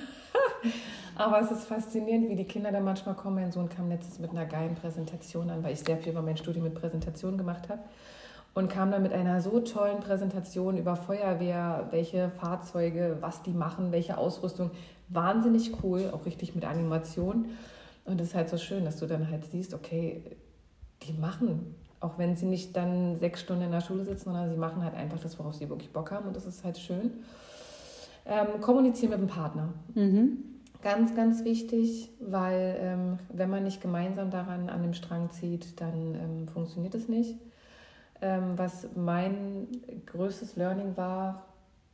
Aber 1.16 1.40
es 1.42 1.50
ist 1.50 1.64
faszinierend, 1.64 2.30
wie 2.30 2.36
die 2.36 2.46
Kinder 2.46 2.72
dann 2.72 2.84
manchmal 2.84 3.14
kommen. 3.14 3.36
Mein 3.36 3.52
Sohn 3.52 3.68
kam 3.68 3.90
letztens 3.90 4.18
mit 4.18 4.30
einer 4.30 4.46
geilen 4.46 4.74
Präsentation 4.74 5.50
an, 5.50 5.62
weil 5.62 5.74
ich 5.74 5.80
sehr 5.80 5.98
viel 5.98 6.12
über 6.12 6.22
mein 6.22 6.38
Studium 6.38 6.64
mit 6.64 6.74
Präsentationen 6.74 7.36
gemacht 7.36 7.68
habe. 7.68 7.82
Und 8.54 8.68
kam 8.70 8.90
dann 8.90 9.02
mit 9.02 9.12
einer 9.12 9.42
so 9.42 9.60
tollen 9.60 10.00
Präsentation 10.00 10.78
über 10.78 10.96
Feuerwehr, 10.96 11.88
welche 11.90 12.30
Fahrzeuge, 12.30 13.18
was 13.20 13.42
die 13.42 13.52
machen, 13.52 13.92
welche 13.92 14.16
Ausrüstung. 14.16 14.70
Wahnsinnig 15.11 15.72
cool, 15.82 16.11
auch 16.12 16.24
richtig 16.24 16.54
mit 16.54 16.64
Animation. 16.64 17.46
Und 18.04 18.20
es 18.20 18.28
ist 18.28 18.34
halt 18.34 18.48
so 18.48 18.58
schön, 18.58 18.84
dass 18.84 18.96
du 18.96 19.06
dann 19.06 19.30
halt 19.30 19.44
siehst, 19.44 19.74
okay, 19.74 20.22
die 21.02 21.12
machen, 21.12 21.74
auch 22.00 22.18
wenn 22.18 22.36
sie 22.36 22.46
nicht 22.46 22.76
dann 22.76 23.16
sechs 23.18 23.40
Stunden 23.40 23.64
in 23.64 23.72
der 23.72 23.82
Schule 23.82 24.04
sitzen, 24.04 24.24
sondern 24.24 24.50
sie 24.50 24.56
machen 24.56 24.82
halt 24.82 24.94
einfach 24.94 25.18
das, 25.18 25.38
worauf 25.38 25.54
sie 25.54 25.68
wirklich 25.68 25.92
Bock 25.92 26.11
haben. 26.11 26.26
Und 26.26 26.36
das 26.36 26.46
ist 26.46 26.64
halt 26.64 26.78
schön. 26.78 27.12
Ähm, 28.26 28.61
kommunizieren 28.61 29.11
mit 29.11 29.20
dem 29.20 29.28
Partner. 29.28 29.72
Mhm. 29.94 30.38
Ganz, 30.82 31.14
ganz 31.14 31.44
wichtig, 31.44 32.11
weil 32.20 32.76
ähm, 32.80 33.18
wenn 33.32 33.50
man 33.50 33.64
nicht 33.64 33.82
gemeinsam 33.82 34.30
daran 34.30 34.70
an 34.70 34.82
dem 34.82 34.94
Strang 34.94 35.30
zieht, 35.30 35.78
dann 35.80 36.14
ähm, 36.14 36.48
funktioniert 36.48 36.94
es 36.94 37.08
nicht. 37.08 37.36
Ähm, 38.22 38.56
was 38.56 38.86
mein 38.96 39.68
größtes 40.06 40.56
Learning 40.56 40.96
war, 40.96 41.49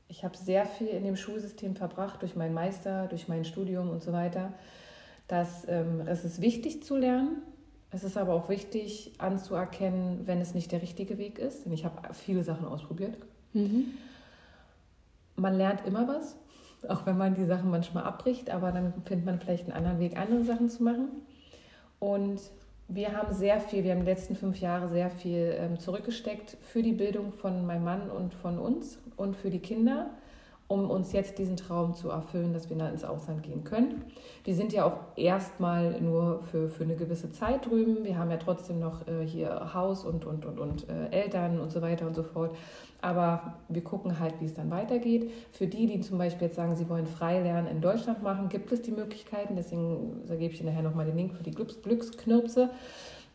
ich 0.09 0.25
habe 0.25 0.37
sehr 0.37 0.67
viel 0.67 0.89
in 0.89 1.05
dem 1.05 1.17
Schulsystem 1.17 1.77
verbracht, 1.77 2.23
durch 2.23 2.37
meinen 2.37 2.55
Meister, 2.55 3.07
durch 3.07 3.29
mein 3.29 3.45
Studium 3.45 3.91
und 3.91 4.03
so 4.03 4.13
weiter, 4.13 4.53
dass 5.29 5.67
ähm, 5.69 6.03
es 6.07 6.25
ist 6.25 6.41
wichtig 6.41 6.85
zu 6.85 6.97
lernen. 6.97 7.43
Es 7.91 8.05
ist 8.05 8.17
aber 8.17 8.35
auch 8.35 8.49
wichtig 8.49 9.13
anzuerkennen, 9.19 10.27
wenn 10.27 10.41
es 10.41 10.55
nicht 10.55 10.73
der 10.73 10.83
richtige 10.83 11.19
Weg 11.19 11.39
ist. 11.39 11.65
Denn 11.65 11.73
ich 11.73 11.85
habe 11.85 12.15
viele 12.15 12.43
Sachen 12.43 12.67
ausprobiert. 12.67 13.17
Mhm. 13.53 13.95
Man 15.37 15.57
lernt 15.57 15.87
immer 15.87 16.07
was 16.07 16.37
auch 16.89 17.07
wenn 17.07 17.17
man 17.17 17.35
die 17.35 17.45
Sachen 17.45 17.71
manchmal 17.71 18.05
abbricht, 18.05 18.51
aber 18.51 18.73
dann 18.73 18.93
findet 19.05 19.27
man 19.27 19.41
vielleicht 19.41 19.65
einen 19.65 19.73
anderen 19.73 19.99
Weg, 19.99 20.17
andere 20.17 20.45
Sachen 20.45 20.69
zu 20.69 20.83
machen. 20.83 21.09
Und 21.99 22.41
wir 22.89 23.13
haben 23.13 23.33
sehr 23.35 23.61
viel, 23.61 23.85
wir 23.85 23.93
haben 23.93 24.01
die 24.01 24.11
letzten 24.11 24.37
fünf 24.37 24.61
Jahre 24.61 24.89
sehr 24.89 25.11
viel 25.11 25.57
ähm, 25.59 25.79
zurückgesteckt 25.79 26.57
für 26.61 26.83
die 26.83 26.93
Bildung 26.93 27.33
von 27.33 27.67
meinem 27.67 27.85
Mann 27.85 28.11
und 28.11 28.35
von 28.35 28.59
uns 28.59 28.99
und 29.17 29.37
für 29.37 29.51
die 29.51 29.61
Kinder 29.61 30.11
um 30.69 30.91
uns 30.91 31.13
jetzt 31.13 31.39
diesen 31.39 31.57
Traum 31.57 31.95
zu 31.95 32.11
erfüllen, 32.11 32.53
dass 32.53 32.69
wir 32.71 32.77
dann 32.77 32.93
ins 32.93 33.05
Ausland 33.05 33.43
gehen 33.43 33.63
können. 33.63 34.05
Wir 34.45 34.55
sind 34.55 34.73
ja 34.73 34.85
auch 34.85 34.99
erstmal 35.17 36.01
nur 36.01 36.41
für, 36.41 36.69
für 36.69 36.85
eine 36.85 36.97
gewisse 36.97 37.31
Zeit 37.31 37.67
drüben. 37.67 38.05
Wir 38.05 38.19
haben 38.19 38.31
ja 38.31 38.37
trotzdem 38.37 38.81
noch 38.81 39.07
äh, 39.07 39.25
hier 39.25 39.75
Haus 39.75 40.05
und, 40.05 40.25
und, 40.25 40.45
und, 40.45 40.59
und 40.59 40.89
äh, 40.89 41.09
Eltern 41.11 41.61
und 41.61 41.71
so 41.71 41.83
weiter 41.83 42.07
und 42.07 42.15
so 42.15 42.25
fort. 42.25 42.57
Aber 43.07 43.55
wir 43.69 43.85
gucken 43.85 44.19
halt, 44.19 44.35
wie 44.41 44.47
es 44.47 44.55
dann 44.55 44.71
weitergeht. 44.71 45.31
Für 45.53 45.69
die, 45.69 45.87
die 45.87 46.01
zum 46.01 46.19
Beispiel 46.19 46.49
jetzt 46.49 46.57
sagen, 46.57 46.75
sie 46.75 46.89
wollen 46.89 47.07
Freilernen 47.07 47.71
in 47.71 47.81
Deutschland 47.81 48.23
machen, 48.23 48.49
gibt 48.49 48.73
es 48.73 48.83
die 48.83 48.91
Möglichkeiten. 48.91 49.55
Deswegen 49.55 50.23
da 50.27 50.35
gebe 50.35 50.53
ich 50.53 50.61
Ihnen 50.61 50.71
nachher 50.71 50.83
nochmal 50.83 51.07
den 51.07 51.17
Link 51.17 51.35
für 51.35 51.45
die 51.45 51.53
Glücks 51.53 51.81
Glücksknirpse 51.83 52.71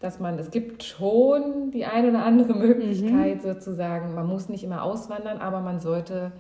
dass 0.02 0.20
man, 0.20 0.40
es 0.40 0.50
gibt 0.50 0.84
schon 0.84 1.70
die 1.70 1.86
eine 1.86 2.10
oder 2.10 2.26
andere 2.26 2.56
Möglichkeit 2.56 3.44
mhm. 3.44 3.54
sozusagen, 3.54 4.16
man 4.16 4.26
muss 4.26 4.50
nicht 4.50 4.64
immer 4.64 4.82
auswandern, 4.82 5.38
aber 5.38 5.62
man 5.62 5.80
sollte 5.80 6.32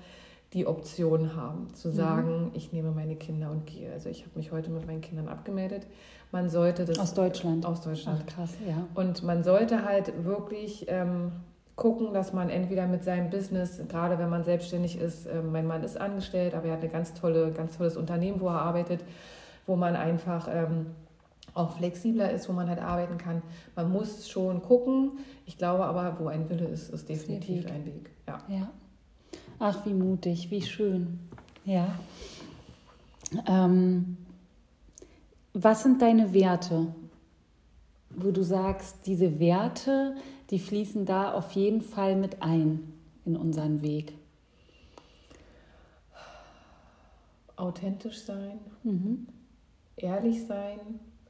die 0.53 0.67
Option 0.67 1.35
haben, 1.35 1.73
zu 1.73 1.89
mhm. 1.89 1.93
sagen, 1.93 2.43
mhm. 2.45 2.51
ich 2.53 2.73
nehme 2.73 2.91
meine 2.91 3.15
Kinder 3.15 3.51
und 3.51 3.67
gehe. 3.67 3.91
Also 3.93 4.09
ich 4.09 4.23
habe 4.23 4.31
mich 4.35 4.51
heute 4.51 4.71
mit 4.71 4.85
meinen 4.85 5.01
Kindern 5.01 5.27
abgemeldet. 5.27 5.85
Man 6.31 6.49
sollte 6.49 6.85
das... 6.85 6.97
Aus 6.99 7.13
Deutschland? 7.13 7.65
Aus 7.65 7.81
Deutschland. 7.81 8.23
Ach, 8.23 8.35
krass, 8.35 8.53
ja. 8.67 8.87
Und 8.95 9.23
man 9.23 9.43
sollte 9.43 9.85
halt 9.85 10.25
wirklich 10.25 10.85
ähm, 10.89 11.31
gucken, 11.75 12.13
dass 12.13 12.33
man 12.33 12.49
entweder 12.49 12.87
mit 12.87 13.03
seinem 13.03 13.29
Business, 13.29 13.81
gerade 13.87 14.19
wenn 14.19 14.29
man 14.29 14.43
selbstständig 14.43 14.99
ist, 14.99 15.25
äh, 15.25 15.41
mein 15.41 15.67
Mann 15.67 15.83
ist 15.83 15.99
angestellt, 15.99 16.53
aber 16.53 16.67
er 16.67 16.73
hat 16.73 16.83
ein 16.83 16.91
ganz, 16.91 17.13
tolle, 17.13 17.51
ganz 17.51 17.77
tolles 17.77 17.97
Unternehmen, 17.97 18.39
wo 18.41 18.47
er 18.47 18.61
arbeitet, 18.61 19.03
wo 19.65 19.75
man 19.75 19.95
einfach... 19.95 20.47
Ähm, 20.51 20.87
auch 21.53 21.71
flexibler 21.77 22.31
ist, 22.31 22.47
wo 22.47 22.53
man 22.53 22.69
halt 22.69 22.79
arbeiten 22.79 23.17
kann. 23.17 23.41
Man 23.75 23.91
muss 23.91 24.29
schon 24.29 24.61
gucken. 24.61 25.19
Ich 25.45 25.57
glaube 25.57 25.85
aber, 25.85 26.17
wo 26.19 26.27
ein 26.27 26.49
Wille 26.49 26.65
ist, 26.65 26.89
ist 26.89 27.09
definitiv 27.09 27.65
ein 27.69 27.85
Weg. 27.85 28.09
Ja. 28.27 28.39
ja. 28.47 28.69
Ach, 29.59 29.85
wie 29.85 29.93
mutig, 29.93 30.49
wie 30.49 30.61
schön. 30.61 31.19
Ja. 31.65 31.87
Ähm, 33.47 34.17
was 35.53 35.83
sind 35.83 36.01
deine 36.01 36.33
Werte? 36.33 36.87
Wo 38.09 38.31
du 38.31 38.43
sagst, 38.43 39.05
diese 39.05 39.39
Werte, 39.39 40.15
die 40.51 40.59
fließen 40.59 41.05
da 41.05 41.33
auf 41.33 41.53
jeden 41.53 41.81
Fall 41.81 42.15
mit 42.15 42.41
ein 42.41 42.93
in 43.25 43.35
unseren 43.35 43.81
Weg. 43.81 44.13
Authentisch 47.55 48.23
sein, 48.23 48.59
mhm. 48.83 49.27
ehrlich 49.95 50.45
sein, 50.47 50.79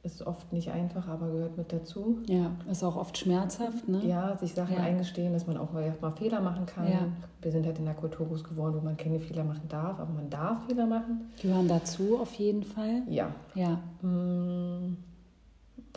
ist 0.02 0.22
oft 0.22 0.52
nicht 0.52 0.70
einfach, 0.70 1.06
aber 1.06 1.30
gehört 1.30 1.56
mit 1.56 1.72
dazu. 1.72 2.18
Ja, 2.26 2.50
ist 2.68 2.82
auch 2.82 2.96
oft 2.96 3.16
schmerzhaft, 3.16 3.88
ne? 3.88 4.04
Ja, 4.04 4.36
sich 4.36 4.52
Sachen 4.52 4.74
ja. 4.74 4.82
eingestehen, 4.82 5.32
dass 5.32 5.46
man 5.46 5.56
auch 5.56 5.72
mal, 5.72 5.94
mal 6.00 6.10
Fehler 6.10 6.40
machen 6.40 6.66
kann. 6.66 6.90
Ja. 6.90 7.06
Wir 7.40 7.52
sind 7.52 7.66
halt 7.66 7.78
in 7.78 7.84
der 7.84 7.94
Kultur 7.94 8.26
groß 8.26 8.42
geworden, 8.42 8.74
wo 8.76 8.80
man 8.80 8.96
keine 8.96 9.20
Fehler 9.20 9.44
machen 9.44 9.68
darf, 9.68 10.00
aber 10.00 10.12
man 10.12 10.28
darf 10.28 10.66
Fehler 10.66 10.86
machen. 10.86 11.30
Gehören 11.40 11.68
dazu 11.68 12.18
auf 12.18 12.34
jeden 12.34 12.64
Fall. 12.64 13.02
Ja. 13.08 13.32
Ja. 13.54 13.78
Hm, 14.00 14.96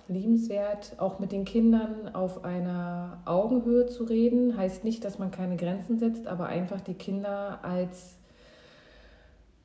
liebenswert, 0.08 0.94
auch 0.98 1.20
mit 1.20 1.32
den 1.32 1.46
Kindern 1.46 2.14
auf 2.14 2.44
einer 2.44 3.22
Augenhöhe 3.26 3.88
zu 3.88 4.04
reden, 4.04 4.58
heißt 4.58 4.84
nicht, 4.84 5.04
dass 5.04 5.20
man 5.20 5.32
keine 5.32 5.58
Grenzen 5.58 6.00
setzt, 6.00 6.28
aber 6.28 6.48
einfach 6.48 6.82
die 6.82 6.94
Kinder 6.94 7.60
als 7.64 8.18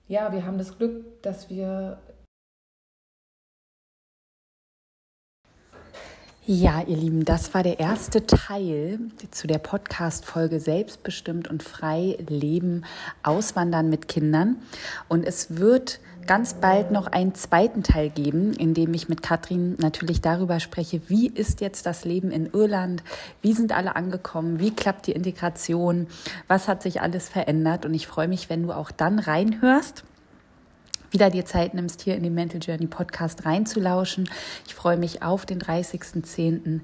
ja, 0.08 0.32
wir 0.32 0.44
haben 0.44 0.58
das 0.58 0.76
Glück, 0.76 1.22
dass 1.22 1.50
wir 1.50 2.00
Ja, 6.46 6.82
ihr 6.84 6.96
Lieben, 6.96 7.24
das 7.24 7.54
war 7.54 7.62
der 7.62 7.78
erste 7.78 8.26
Teil 8.26 8.98
zu 9.30 9.46
der 9.46 9.58
Podcast-Folge 9.58 10.58
Selbstbestimmt 10.58 11.46
und 11.46 11.62
frei 11.62 12.16
leben, 12.28 12.84
auswandern 13.22 13.88
mit 13.88 14.08
Kindern. 14.08 14.56
Und 15.06 15.24
es 15.24 15.58
wird 15.58 16.00
ganz 16.26 16.54
bald 16.54 16.90
noch 16.90 17.06
einen 17.06 17.34
zweiten 17.34 17.82
Teil 17.82 18.10
geben, 18.10 18.52
in 18.52 18.74
dem 18.74 18.94
ich 18.94 19.08
mit 19.08 19.22
Katrin 19.22 19.76
natürlich 19.78 20.20
darüber 20.20 20.60
spreche, 20.60 21.02
wie 21.08 21.28
ist 21.28 21.60
jetzt 21.60 21.86
das 21.86 22.04
Leben 22.04 22.30
in 22.30 22.46
Irland, 22.46 23.02
wie 23.42 23.52
sind 23.52 23.72
alle 23.72 23.96
angekommen, 23.96 24.60
wie 24.60 24.70
klappt 24.70 25.06
die 25.06 25.12
Integration, 25.12 26.06
was 26.48 26.68
hat 26.68 26.82
sich 26.82 27.00
alles 27.00 27.28
verändert. 27.28 27.84
Und 27.84 27.94
ich 27.94 28.06
freue 28.06 28.28
mich, 28.28 28.50
wenn 28.50 28.62
du 28.62 28.72
auch 28.72 28.90
dann 28.90 29.18
reinhörst 29.18 30.04
wieder 31.10 31.30
dir 31.30 31.44
Zeit 31.44 31.74
nimmst, 31.74 32.02
hier 32.02 32.14
in 32.14 32.22
den 32.22 32.34
Mental 32.34 32.60
Journey 32.60 32.86
Podcast 32.86 33.44
reinzulauschen. 33.44 34.30
Ich 34.66 34.74
freue 34.74 34.96
mich 34.96 35.22
auf 35.22 35.44
den 35.44 35.60
30.10 35.60 36.82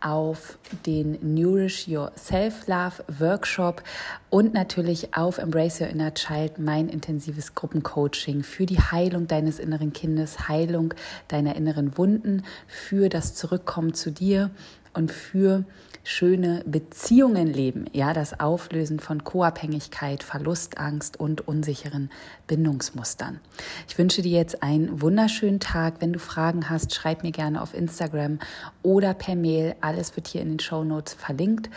auf 0.00 0.58
den 0.84 1.18
Nourish 1.22 1.88
Your 1.88 2.12
Self-Love 2.16 3.04
Workshop 3.18 3.82
und 4.30 4.54
natürlich 4.54 5.14
auf 5.16 5.38
Embrace 5.38 5.80
Your 5.80 5.88
Inner 5.88 6.14
Child, 6.14 6.58
mein 6.58 6.88
intensives 6.88 7.54
Gruppencoaching 7.54 8.42
für 8.42 8.66
die 8.66 8.78
Heilung 8.78 9.26
deines 9.26 9.58
inneren 9.58 9.92
Kindes, 9.92 10.48
Heilung 10.48 10.94
deiner 11.28 11.56
inneren 11.56 11.96
Wunden, 11.98 12.44
für 12.66 13.08
das 13.08 13.34
Zurückkommen 13.34 13.94
zu 13.94 14.10
dir 14.10 14.50
und 14.92 15.12
für 15.12 15.64
schöne 16.06 16.62
Beziehungen 16.64 17.52
leben. 17.52 17.86
Ja, 17.92 18.12
das 18.12 18.38
Auflösen 18.38 19.00
von 19.00 19.24
Co-Abhängigkeit, 19.24 20.22
Verlustangst 20.22 21.18
und 21.18 21.48
unsicheren 21.48 22.10
Bindungsmustern. 22.46 23.40
Ich 23.88 23.98
wünsche 23.98 24.22
dir 24.22 24.38
jetzt 24.38 24.62
einen 24.62 25.02
wunderschönen 25.02 25.58
Tag. 25.58 25.94
Wenn 25.98 26.12
du 26.12 26.20
Fragen 26.20 26.70
hast, 26.70 26.94
schreib 26.94 27.24
mir 27.24 27.32
gerne 27.32 27.60
auf 27.60 27.74
Instagram 27.74 28.38
oder 28.84 29.14
per 29.14 29.34
Mail. 29.34 29.74
Alles 29.80 30.14
wird 30.14 30.28
hier 30.28 30.42
in 30.42 30.50
den 30.50 30.60
Show 30.60 30.84
Notes 30.84 31.12
verlinkt. 31.14 31.70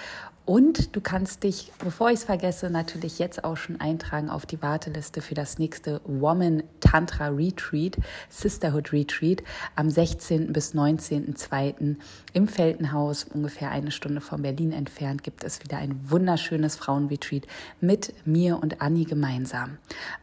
Und 0.50 0.96
du 0.96 1.00
kannst 1.00 1.44
dich, 1.44 1.72
bevor 1.78 2.10
ich 2.10 2.16
es 2.16 2.24
vergesse, 2.24 2.72
natürlich 2.72 3.20
jetzt 3.20 3.44
auch 3.44 3.56
schon 3.56 3.80
eintragen 3.80 4.32
auf 4.32 4.48
die 4.48 4.60
Warteliste 4.64 5.22
für 5.22 5.36
das 5.36 5.60
nächste 5.60 6.02
Woman 6.06 6.64
Tantra 6.80 7.28
Retreat, 7.28 7.98
Sisterhood 8.30 8.92
Retreat 8.92 9.44
am 9.76 9.92
16. 9.92 10.52
bis 10.52 10.74
19.02. 10.74 11.98
im 12.34 12.48
Feltenhaus, 12.48 13.26
ungefähr 13.26 13.70
eine 13.70 13.92
Stunde 13.92 14.22
von 14.22 14.42
Berlin 14.42 14.72
entfernt, 14.72 15.22
gibt 15.22 15.44
es 15.44 15.64
wieder 15.64 15.78
ein 15.78 16.10
wunderschönes 16.10 16.78
Frauenretreat 16.78 17.46
mit 17.80 18.16
mir 18.26 18.58
und 18.60 18.82
Anni 18.82 19.04
gemeinsam. 19.04 19.78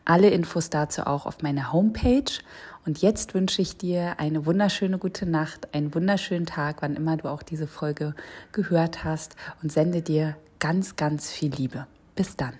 Alle 0.05 0.31
Infos 0.31 0.70
dazu 0.70 1.07
auch 1.07 1.27
auf 1.27 1.43
meiner 1.43 1.72
Homepage. 1.72 2.33
Und 2.87 3.03
jetzt 3.03 3.34
wünsche 3.34 3.61
ich 3.61 3.76
dir 3.76 4.20
eine 4.20 4.47
wunderschöne 4.47 4.99
gute 4.99 5.26
Nacht, 5.26 5.74
einen 5.74 5.93
wunderschönen 5.93 6.47
Tag, 6.47 6.82
wann 6.82 6.95
immer 6.95 7.16
du 7.16 7.28
auch 7.28 7.43
diese 7.43 7.66
Folge 7.66 8.14
gehört 8.53 9.03
hast 9.03 9.34
und 9.62 9.72
sende 9.72 10.03
dir 10.03 10.37
ganz, 10.61 10.95
ganz 10.95 11.32
viel 11.32 11.53
Liebe. 11.53 11.87
Bis 12.14 12.37
dann. 12.37 12.55